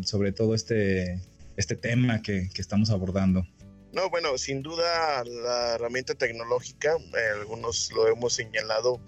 sobre 0.06 0.32
todo 0.32 0.56
este 0.56 1.20
este 1.58 1.76
tema 1.76 2.22
que, 2.22 2.50
que 2.54 2.62
estamos 2.62 2.90
abordando. 2.90 3.46
No, 3.94 4.10
bueno, 4.10 4.40
sin 4.40 4.64
duda 4.64 5.24
la 5.24 5.76
herramienta 5.76 6.16
tecnológica, 6.16 6.98
eh, 7.16 7.40
algunos 7.40 7.92
lo 7.92 8.08
hemos 8.08 8.34
señalado, 8.34 9.00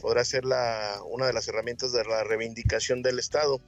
podrá 0.00 0.24
ser 0.24 0.44
una 0.44 1.26
de 1.26 1.32
las 1.32 1.48
herramientas 1.48 1.90
de 1.90 2.04
la 2.04 2.22
reivindicación 2.22 3.02
del 3.02 3.18
Estado, 3.18 3.60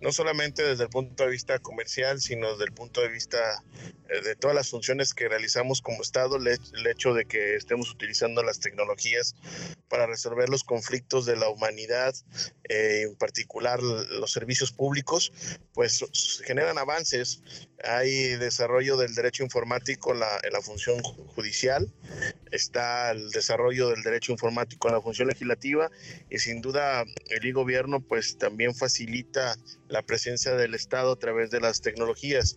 no 0.00 0.10
solamente 0.10 0.64
desde 0.64 0.84
el 0.84 0.90
punto 0.90 1.22
de 1.22 1.30
vista 1.30 1.60
comercial, 1.60 2.20
sino 2.20 2.50
desde 2.50 2.64
el 2.64 2.72
punto 2.72 3.00
de 3.00 3.10
vista 3.10 3.62
eh, 4.08 4.20
de 4.22 4.34
todas 4.34 4.56
las 4.56 4.68
funciones 4.68 5.14
que 5.14 5.28
realizamos 5.28 5.80
como 5.80 6.02
Estado, 6.02 6.36
el, 6.36 6.48
hecho 6.86 7.14
de 7.14 7.24
que 7.24 7.54
estemos 7.54 7.90
utilizando 7.90 8.42
las 8.42 8.58
tecnologías 8.58 9.36
para 9.88 10.06
resolver 10.06 10.48
los 10.48 10.64
conflictos 10.64 11.26
de 11.26 11.36
la 11.36 11.48
humanidad, 11.48 12.14
eh, 12.68 13.02
en 13.08 13.14
particular 13.16 13.80
los 13.82 14.32
servicios 14.32 14.72
públicos, 14.72 15.32
pues 15.72 16.04
generan 16.44 16.78
avances. 16.78 17.42
Hay 17.84 18.36
desarrollo 18.36 18.96
del 18.96 19.14
derecho 19.14 19.42
informático 19.42 20.12
en 20.12 20.20
la, 20.20 20.60
función 20.62 21.00
judicial, 21.02 21.92
está 22.50 23.10
el 23.10 23.30
desarrollo 23.30 23.88
del 23.88 24.02
derecho 24.02 24.32
informático 24.32 24.88
en 24.88 24.94
la 24.94 25.00
función 25.00 25.28
legislativa 25.28 25.90
y 26.30 26.38
sin 26.38 26.60
duda 26.60 27.04
el 27.30 27.46
e-gobierno 27.46 28.00
pues 28.00 28.38
también 28.38 28.74
facilita 28.74 29.56
la 29.88 30.02
presencia 30.02 30.54
del 30.54 30.74
Estado 30.74 31.12
a 31.12 31.18
través 31.18 31.50
de 31.50 31.60
las 31.60 31.80
tecnologías. 31.80 32.56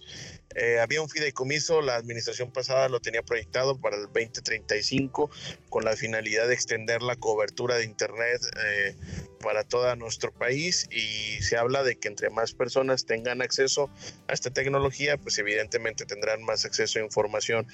Eh, 0.54 0.80
había 0.80 1.02
un 1.02 1.10
fideicomiso, 1.10 1.82
la 1.82 1.96
administración 1.96 2.52
pasada 2.52 2.88
lo 2.88 3.00
tenía 3.00 3.24
proyectado 3.24 3.80
para 3.80 3.98
el 3.98 4.04
2035 4.04 5.30
con 5.70 5.84
la 5.84 5.96
finalidad 5.96 6.48
de 6.48 6.54
extender 6.54 7.02
la 7.02 7.16
cobertura 7.16 7.76
de 7.76 7.86
Internet 7.86 8.42
eh, 8.66 8.96
para 9.42 9.64
todo 9.64 9.94
nuestro 9.96 10.32
país 10.32 10.88
y 10.92 11.42
se 11.42 11.58
habla 11.58 11.84
de 11.84 11.98
que 11.98 12.08
entre 12.08 12.30
más 12.30 12.54
personas 12.54 13.06
tengan 13.06 13.42
acceso 13.42 13.90
a 14.28 14.34
esta 14.34 14.50
tecnología, 14.50 15.18
pues 15.18 15.38
evidentemente 15.40 16.06
tendrán 16.06 16.44
más 16.44 16.64
acceso 16.66 17.00
a 17.00 17.04
información. 17.04 17.68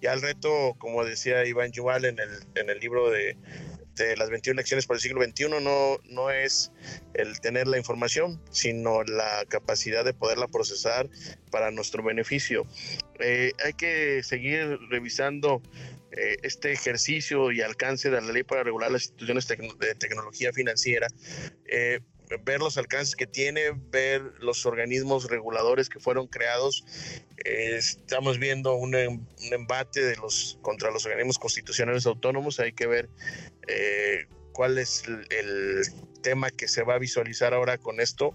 Ya 0.00 0.12
el 0.12 0.22
reto, 0.22 0.74
como 0.78 1.04
decía 1.04 1.44
Iván 1.44 1.72
Yuval 1.72 2.04
en 2.04 2.18
el, 2.18 2.30
en 2.56 2.70
el 2.70 2.78
libro 2.80 3.10
de 3.10 3.36
de 3.96 4.16
las 4.16 4.30
21 4.30 4.56
lecciones 4.56 4.86
para 4.86 4.96
el 4.96 5.02
siglo 5.02 5.22
XXI 5.22 5.48
no, 5.62 5.98
no 6.04 6.30
es 6.30 6.72
el 7.14 7.40
tener 7.40 7.66
la 7.68 7.78
información, 7.78 8.40
sino 8.50 9.02
la 9.04 9.44
capacidad 9.48 10.04
de 10.04 10.14
poderla 10.14 10.48
procesar 10.48 11.08
para 11.50 11.70
nuestro 11.70 12.02
beneficio. 12.02 12.66
Eh, 13.20 13.52
hay 13.64 13.72
que 13.74 14.22
seguir 14.22 14.78
revisando 14.90 15.62
eh, 16.16 16.36
este 16.42 16.72
ejercicio 16.72 17.50
y 17.50 17.60
alcance 17.60 18.10
de 18.10 18.20
la 18.20 18.32
ley 18.32 18.44
para 18.44 18.62
regular 18.62 18.90
las 18.90 19.02
instituciones 19.02 19.48
de 19.48 19.94
tecnología 19.96 20.52
financiera. 20.52 21.08
Eh, 21.66 22.00
ver 22.44 22.60
los 22.60 22.78
alcances 22.78 23.16
que 23.16 23.26
tiene, 23.26 23.72
ver 23.90 24.22
los 24.38 24.66
organismos 24.66 25.28
reguladores 25.30 25.88
que 25.88 26.00
fueron 26.00 26.26
creados. 26.26 26.84
estamos 27.44 28.38
viendo 28.38 28.74
un, 28.74 28.94
un, 28.94 29.26
embate 29.52 30.04
de 30.04 30.16
los, 30.16 30.58
contra 30.62 30.90
los 30.90 31.04
organismos 31.06 31.38
constitucionales 31.38 32.06
autónomos. 32.06 32.60
Hay 32.60 32.72
que 32.72 32.86
ver 32.86 33.08
eh, 33.68 34.26
cuál 34.52 34.78
es 34.78 35.04
el, 35.06 35.82
tema 36.22 36.48
que 36.48 36.68
se 36.68 36.82
va 36.82 36.94
a 36.94 36.98
visualizar 36.98 37.52
ahora 37.52 37.76
con 37.76 38.00
esto, 38.00 38.34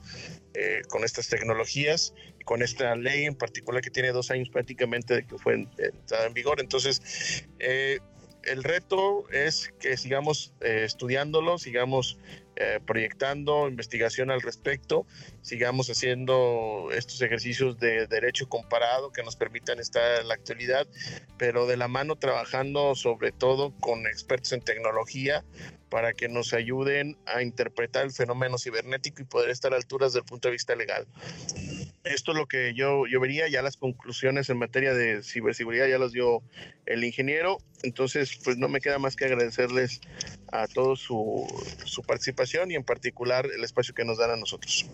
eh, 0.54 0.84
con 0.90 1.04
estas 1.04 1.28
tecnologías 1.28 2.14
con 2.46 2.62
esta 2.64 2.96
ley 2.96 3.26
en 3.26 3.36
particular 3.36 3.82
que 3.82 3.92
tiene 3.92 4.12
dos 4.12 4.32
años 4.32 4.50
prácticamente 4.50 5.14
de 5.16 5.26
que 5.26 5.38
fue 5.38 5.54
entrada 5.54 6.26
en 6.26 6.34
vigor. 6.34 6.60
Entonces, 6.60 7.44
eh, 7.60 8.00
el 8.44 8.64
reto 8.64 9.30
es 9.32 9.72
que 9.80 9.98
sigamos 9.98 10.54
estudiándolo, 10.62 11.60
sigamos 11.60 12.18
proyectando 12.86 13.68
investigación 13.68 14.32
al 14.32 14.42
respecto, 14.42 15.06
sigamos 15.50 15.90
haciendo 15.90 16.90
estos 16.94 17.20
ejercicios 17.24 17.80
de 17.80 18.06
derecho 18.06 18.48
comparado 18.48 19.12
que 19.12 19.24
nos 19.24 19.36
permitan 19.36 19.80
estar 19.80 20.22
en 20.22 20.28
la 20.28 20.36
actualidad, 20.36 20.88
pero 21.40 21.66
de 21.66 21.76
la 21.76 21.88
mano 21.88 22.18
trabajando 22.18 22.94
sobre 22.94 23.32
todo 23.32 23.74
con 23.80 24.06
expertos 24.06 24.54
en 24.54 24.62
tecnología 24.62 25.44
para 25.90 26.14
que 26.14 26.30
nos 26.30 26.54
ayuden 26.54 27.18
a 27.26 27.42
interpretar 27.42 28.06
el 28.06 28.12
fenómeno 28.12 28.60
cibernético 28.60 29.24
y 29.24 29.26
poder 29.26 29.50
estar 29.50 29.74
a 29.74 29.78
alturas 29.78 30.12
desde 30.12 30.20
el 30.20 30.26
punto 30.26 30.50
de 30.50 30.52
vista 30.52 30.76
legal. 30.76 31.08
esto 32.04 32.32
es 32.32 32.38
lo 32.38 32.46
que 32.46 32.76
yo, 32.76 33.08
yo 33.08 33.20
vería, 33.20 33.48
ya 33.48 33.64
las 33.64 33.76
conclusiones 33.76 34.52
en 34.52 34.60
materia 34.60 34.94
de 34.94 35.24
ciberseguridad 35.24 35.88
ya 35.88 35.98
las 35.98 36.12
dio 36.12 36.44
el 36.86 37.04
ingeniero, 37.04 37.58
entonces 37.82 38.40
pues 38.44 38.58
no 38.58 38.70
me 38.70 38.82
queda 38.82 39.00
más 39.00 39.16
que 39.16 39.26
agradecerles 39.26 40.00
a 40.52 40.68
todos 40.68 41.00
su, 41.00 41.48
su 41.86 42.04
participación 42.04 42.70
y 42.70 42.76
en 42.76 42.84
particular 42.84 43.48
el 43.52 43.64
espacio 43.64 43.96
que 43.96 44.06
nos 44.06 44.20
dan 44.20 44.30
a 44.30 44.38
nosotros. 44.38 44.86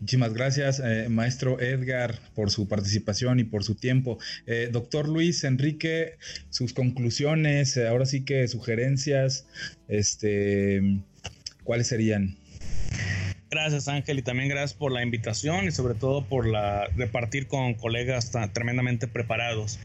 Muchísimas 0.00 0.34
gracias, 0.34 0.80
eh, 0.84 1.08
maestro 1.08 1.60
Edgar, 1.60 2.18
por 2.34 2.50
su 2.50 2.68
participación 2.68 3.40
y 3.40 3.44
por 3.44 3.64
su 3.64 3.74
tiempo. 3.74 4.18
Eh, 4.46 4.68
doctor 4.72 5.08
Luis 5.08 5.44
Enrique, 5.44 6.18
sus 6.50 6.72
conclusiones, 6.72 7.76
eh, 7.76 7.86
ahora 7.86 8.06
sí 8.06 8.24
que 8.24 8.48
sugerencias, 8.48 9.46
este, 9.88 10.82
¿cuáles 11.64 11.86
serían? 11.86 12.36
Gracias 13.52 13.86
Ángel 13.86 14.18
y 14.18 14.22
también 14.22 14.48
gracias 14.48 14.72
por 14.72 14.92
la 14.92 15.02
invitación 15.02 15.66
y 15.66 15.72
sobre 15.72 15.92
todo 15.92 16.24
por 16.24 16.46
la 16.46 16.86
repartir 16.96 17.48
con 17.48 17.74
colegas 17.74 18.32
tremendamente 18.54 19.08
preparados. 19.08 19.78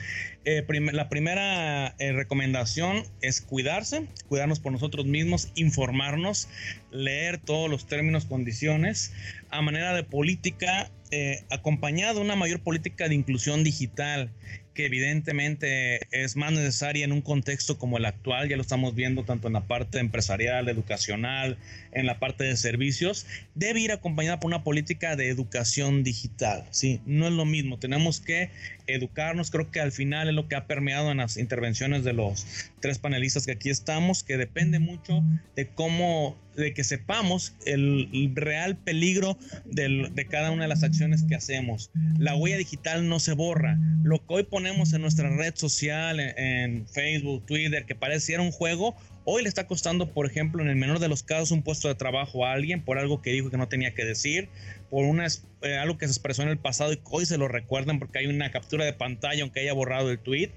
Eh, 0.50 0.64
la 0.94 1.10
primera 1.10 1.94
eh, 2.00 2.14
recomendación 2.14 3.04
es 3.20 3.42
cuidarse, 3.42 4.08
cuidarnos 4.30 4.62
por 4.62 4.72
nosotros 4.72 5.06
mismos, 5.06 5.52
informarnos, 5.56 6.48
leer 6.90 7.38
todos 7.38 7.70
los 7.70 7.86
términos, 7.86 8.24
condiciones. 8.24 9.12
A 9.50 9.62
manera 9.62 9.94
de 9.94 10.04
política, 10.06 10.90
eh, 11.12 11.44
acompañada 11.50 12.14
de 12.14 12.22
una 12.22 12.38
mayor 12.38 12.62
política 12.62 13.10
de 13.10 13.16
inclusión 13.16 13.66
digital 13.66 14.32
que 14.78 14.86
evidentemente 14.86 16.02
es 16.12 16.36
más 16.36 16.52
necesaria 16.52 17.04
en 17.04 17.12
un 17.12 17.24
contexto 17.24 17.80
como 17.80 17.98
el 17.98 18.06
actual, 18.06 18.48
ya 18.48 18.58
lo 18.58 18.62
estamos 18.62 18.94
viendo 18.94 19.24
tanto 19.24 19.48
en 19.48 19.54
la 19.54 19.66
parte 19.66 19.98
empresarial, 19.98 20.70
educacional, 20.70 21.58
en 21.94 22.06
la 22.06 22.20
parte 22.20 22.44
de 22.44 22.56
servicios, 22.56 23.26
debe 23.56 23.80
ir 23.80 23.92
acompañada 23.92 24.40
por 24.40 24.50
una 24.50 24.64
política 24.64 25.16
de 25.16 25.30
educación 25.30 26.04
digital, 26.04 26.64
¿sí? 26.70 27.02
No 27.08 27.26
es 27.26 27.34
lo 27.34 27.44
mismo, 27.44 27.80
tenemos 27.80 28.22
que 28.22 28.52
educarnos, 28.86 29.50
creo 29.50 29.72
que 29.72 29.80
al 29.80 29.92
final 29.92 30.30
es 30.30 30.36
lo 30.36 30.48
que 30.48 30.56
ha 30.56 30.68
permeado 30.68 31.10
en 31.10 31.18
las 31.18 31.38
intervenciones 31.38 32.04
de 32.04 32.14
los 32.14 32.46
tres 32.80 33.00
panelistas 33.00 33.48
que 33.48 33.54
aquí 33.54 33.72
estamos, 33.72 34.24
que 34.24 34.38
depende 34.38 34.78
mucho 34.78 35.24
de 35.56 35.70
cómo, 35.70 36.38
de 36.62 36.74
que 36.74 36.84
sepamos 36.84 37.54
el, 37.66 38.32
real 38.36 38.78
peligro 38.78 39.38
del, 39.66 40.14
de 40.14 40.26
cada 40.26 40.52
una 40.52 40.64
de 40.64 40.68
las 40.68 40.84
acciones 40.84 41.24
que 41.24 41.36
hacemos. 41.36 41.92
La 42.18 42.36
huella 42.36 42.58
digital 42.58 43.08
no 43.08 43.20
se 43.20 43.34
borra. 43.34 43.78
Lo 44.04 44.20
que 44.20 44.34
hoy 44.34 44.44
ponemos 44.44 44.94
en 44.94 45.02
nuestra 45.02 45.30
red 45.30 45.56
social, 45.56 46.20
en, 46.20 46.88
Facebook, 46.88 47.46
Twitter, 47.46 47.86
que 47.86 47.96
pareciera 47.96 48.42
un 48.42 48.52
juego, 48.52 48.96
Hoy 49.30 49.44
le 49.44 49.50
está 49.50 49.68
costando, 49.68 50.14
por 50.14 50.26
ejemplo, 50.26 50.64
en 50.64 50.70
el 50.70 50.78
menor 50.78 51.00
de 51.00 51.10
los 51.10 51.22
casos, 51.22 51.52
un 51.52 51.62
puesto 51.62 51.90
de 51.90 51.96
trabajo 51.96 52.46
a 52.46 52.54
alguien 52.54 52.86
por 52.86 52.98
algo 52.98 53.22
que 53.22 53.32
dijo 53.32 53.50
que 53.50 53.58
no 53.58 53.68
tenía 53.68 53.94
que 53.94 54.06
decir, 54.06 54.48
por 54.90 55.04
una, 55.04 55.28
eh, 55.64 55.76
algo 55.76 55.98
que 55.98 56.06
se 56.06 56.14
expresó 56.14 56.44
en 56.44 56.48
el 56.48 56.58
pasado 56.58 56.94
y 56.94 57.00
hoy 57.04 57.26
se 57.26 57.38
lo 57.38 57.50
recuerdan 57.50 58.00
porque 58.00 58.20
hay 58.20 58.28
una 58.28 58.52
captura 58.52 58.86
de 58.86 58.94
pantalla 58.94 59.42
aunque 59.42 59.60
haya 59.60 59.74
borrado 59.74 60.12
el 60.12 60.20
tweet. 60.20 60.52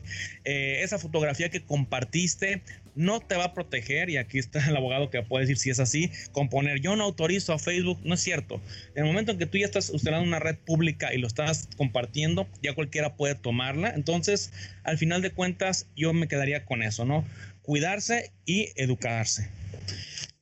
Eh, 0.45 0.83
esa 0.83 1.01
fotografía 1.01 1.49
que 1.49 1.65
compartiste 1.65 2.63
no 2.95 3.21
te 3.21 3.37
va 3.37 3.45
a 3.45 3.55
proteger 3.55 4.11
y 4.11 4.17
aquí 4.17 4.39
está 4.39 4.67
el 4.69 4.77
abogado 4.77 5.11
que 5.11 5.23
puede 5.23 5.45
decir 5.45 5.59
si 5.59 5.71
es 5.71 5.81
así, 5.81 6.11
con 6.33 6.49
poner 6.49 6.81
yo 6.81 6.97
no 6.97 7.05
autorizo 7.05 7.53
a 7.53 7.59
Facebook, 7.59 8.01
no 8.05 8.15
es 8.15 8.21
cierto. 8.21 8.61
En 8.95 9.05
el 9.05 9.11
momento 9.11 9.33
en 9.33 9.39
que 9.39 9.47
tú 9.47 9.59
ya 9.59 9.67
estás 9.67 9.91
usando 9.91 10.23
una 10.23 10.39
red 10.39 10.57
pública 10.57 11.15
y 11.15 11.19
lo 11.19 11.27
estás 11.27 11.69
compartiendo, 11.77 12.49
ya 12.63 12.75
cualquiera 12.75 13.17
puede 13.17 13.35
tomarla. 13.35 13.91
Entonces, 13.91 14.53
al 14.83 14.99
final 14.99 15.23
de 15.23 15.31
cuentas, 15.31 15.87
yo 15.97 16.13
me 16.13 16.29
quedaría 16.29 16.65
con 16.65 16.83
eso, 16.83 17.05
¿no? 17.05 17.25
cuidarse 17.63 18.33
y 18.45 18.71
educarse. 18.75 19.49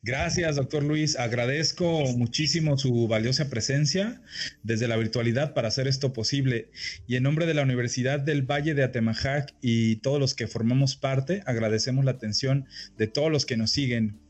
Gracias, 0.02 0.54
doctor 0.54 0.84
Luis. 0.84 1.18
Agradezco 1.18 2.04
muchísimo 2.16 2.78
su 2.78 3.08
valiosa 3.08 3.50
presencia 3.50 4.22
desde 4.62 4.86
la 4.86 4.96
virtualidad 4.96 5.54
para 5.54 5.68
hacer 5.68 5.88
esto 5.88 6.12
posible. 6.12 6.70
Y 7.08 7.16
en 7.16 7.24
nombre 7.24 7.46
de 7.46 7.54
la 7.54 7.62
Universidad 7.62 8.20
del 8.20 8.42
Valle 8.42 8.74
de 8.74 8.84
Atemajac 8.84 9.54
y 9.60 9.96
todos 9.96 10.20
los 10.20 10.34
que 10.34 10.46
formamos 10.46 10.96
parte, 10.96 11.42
agradecemos 11.46 12.04
la 12.04 12.12
atención 12.12 12.66
de 12.96 13.08
todos 13.08 13.32
los 13.32 13.44
que 13.44 13.56
nos 13.56 13.72
siguen. 13.72 14.20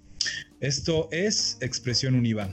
Esto 0.60 1.08
es 1.12 1.58
Expresión 1.60 2.14
Univa. 2.14 2.50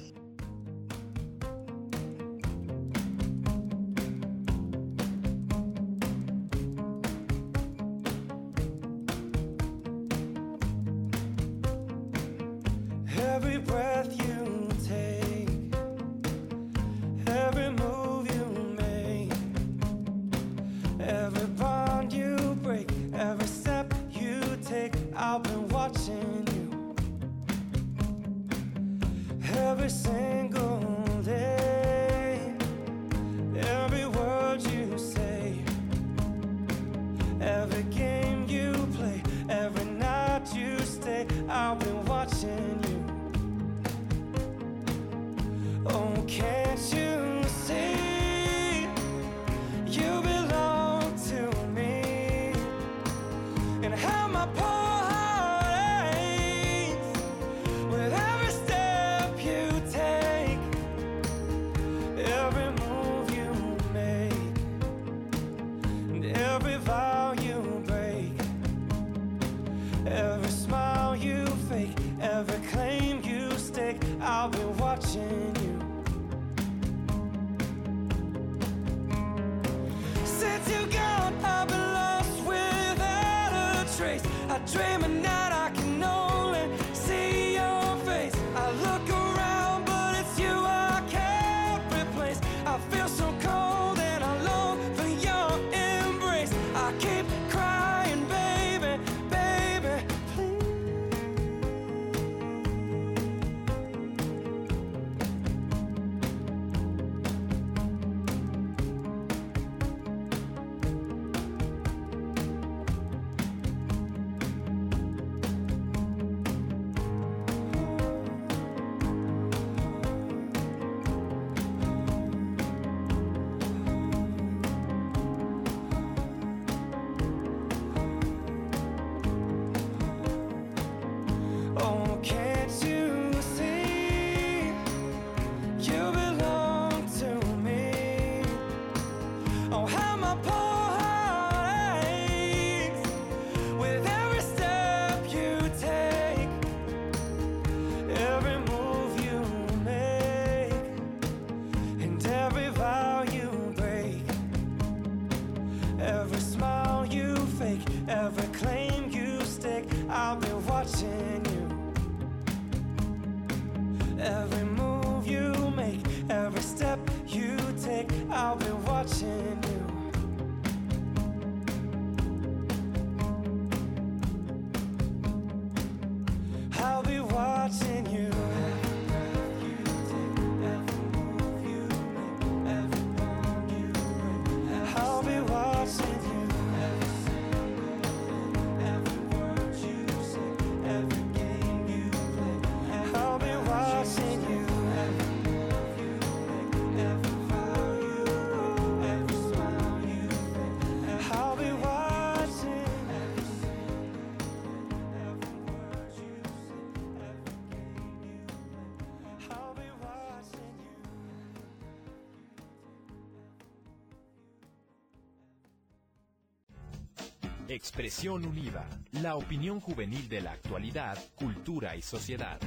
Expresión 217.76 218.46
Univa, 218.46 218.88
la 219.12 219.36
opinión 219.36 219.82
juvenil 219.82 220.30
de 220.30 220.40
la 220.40 220.54
actualidad, 220.54 221.18
cultura 221.36 221.98
y 221.98 222.02
sociedad. 222.02 222.58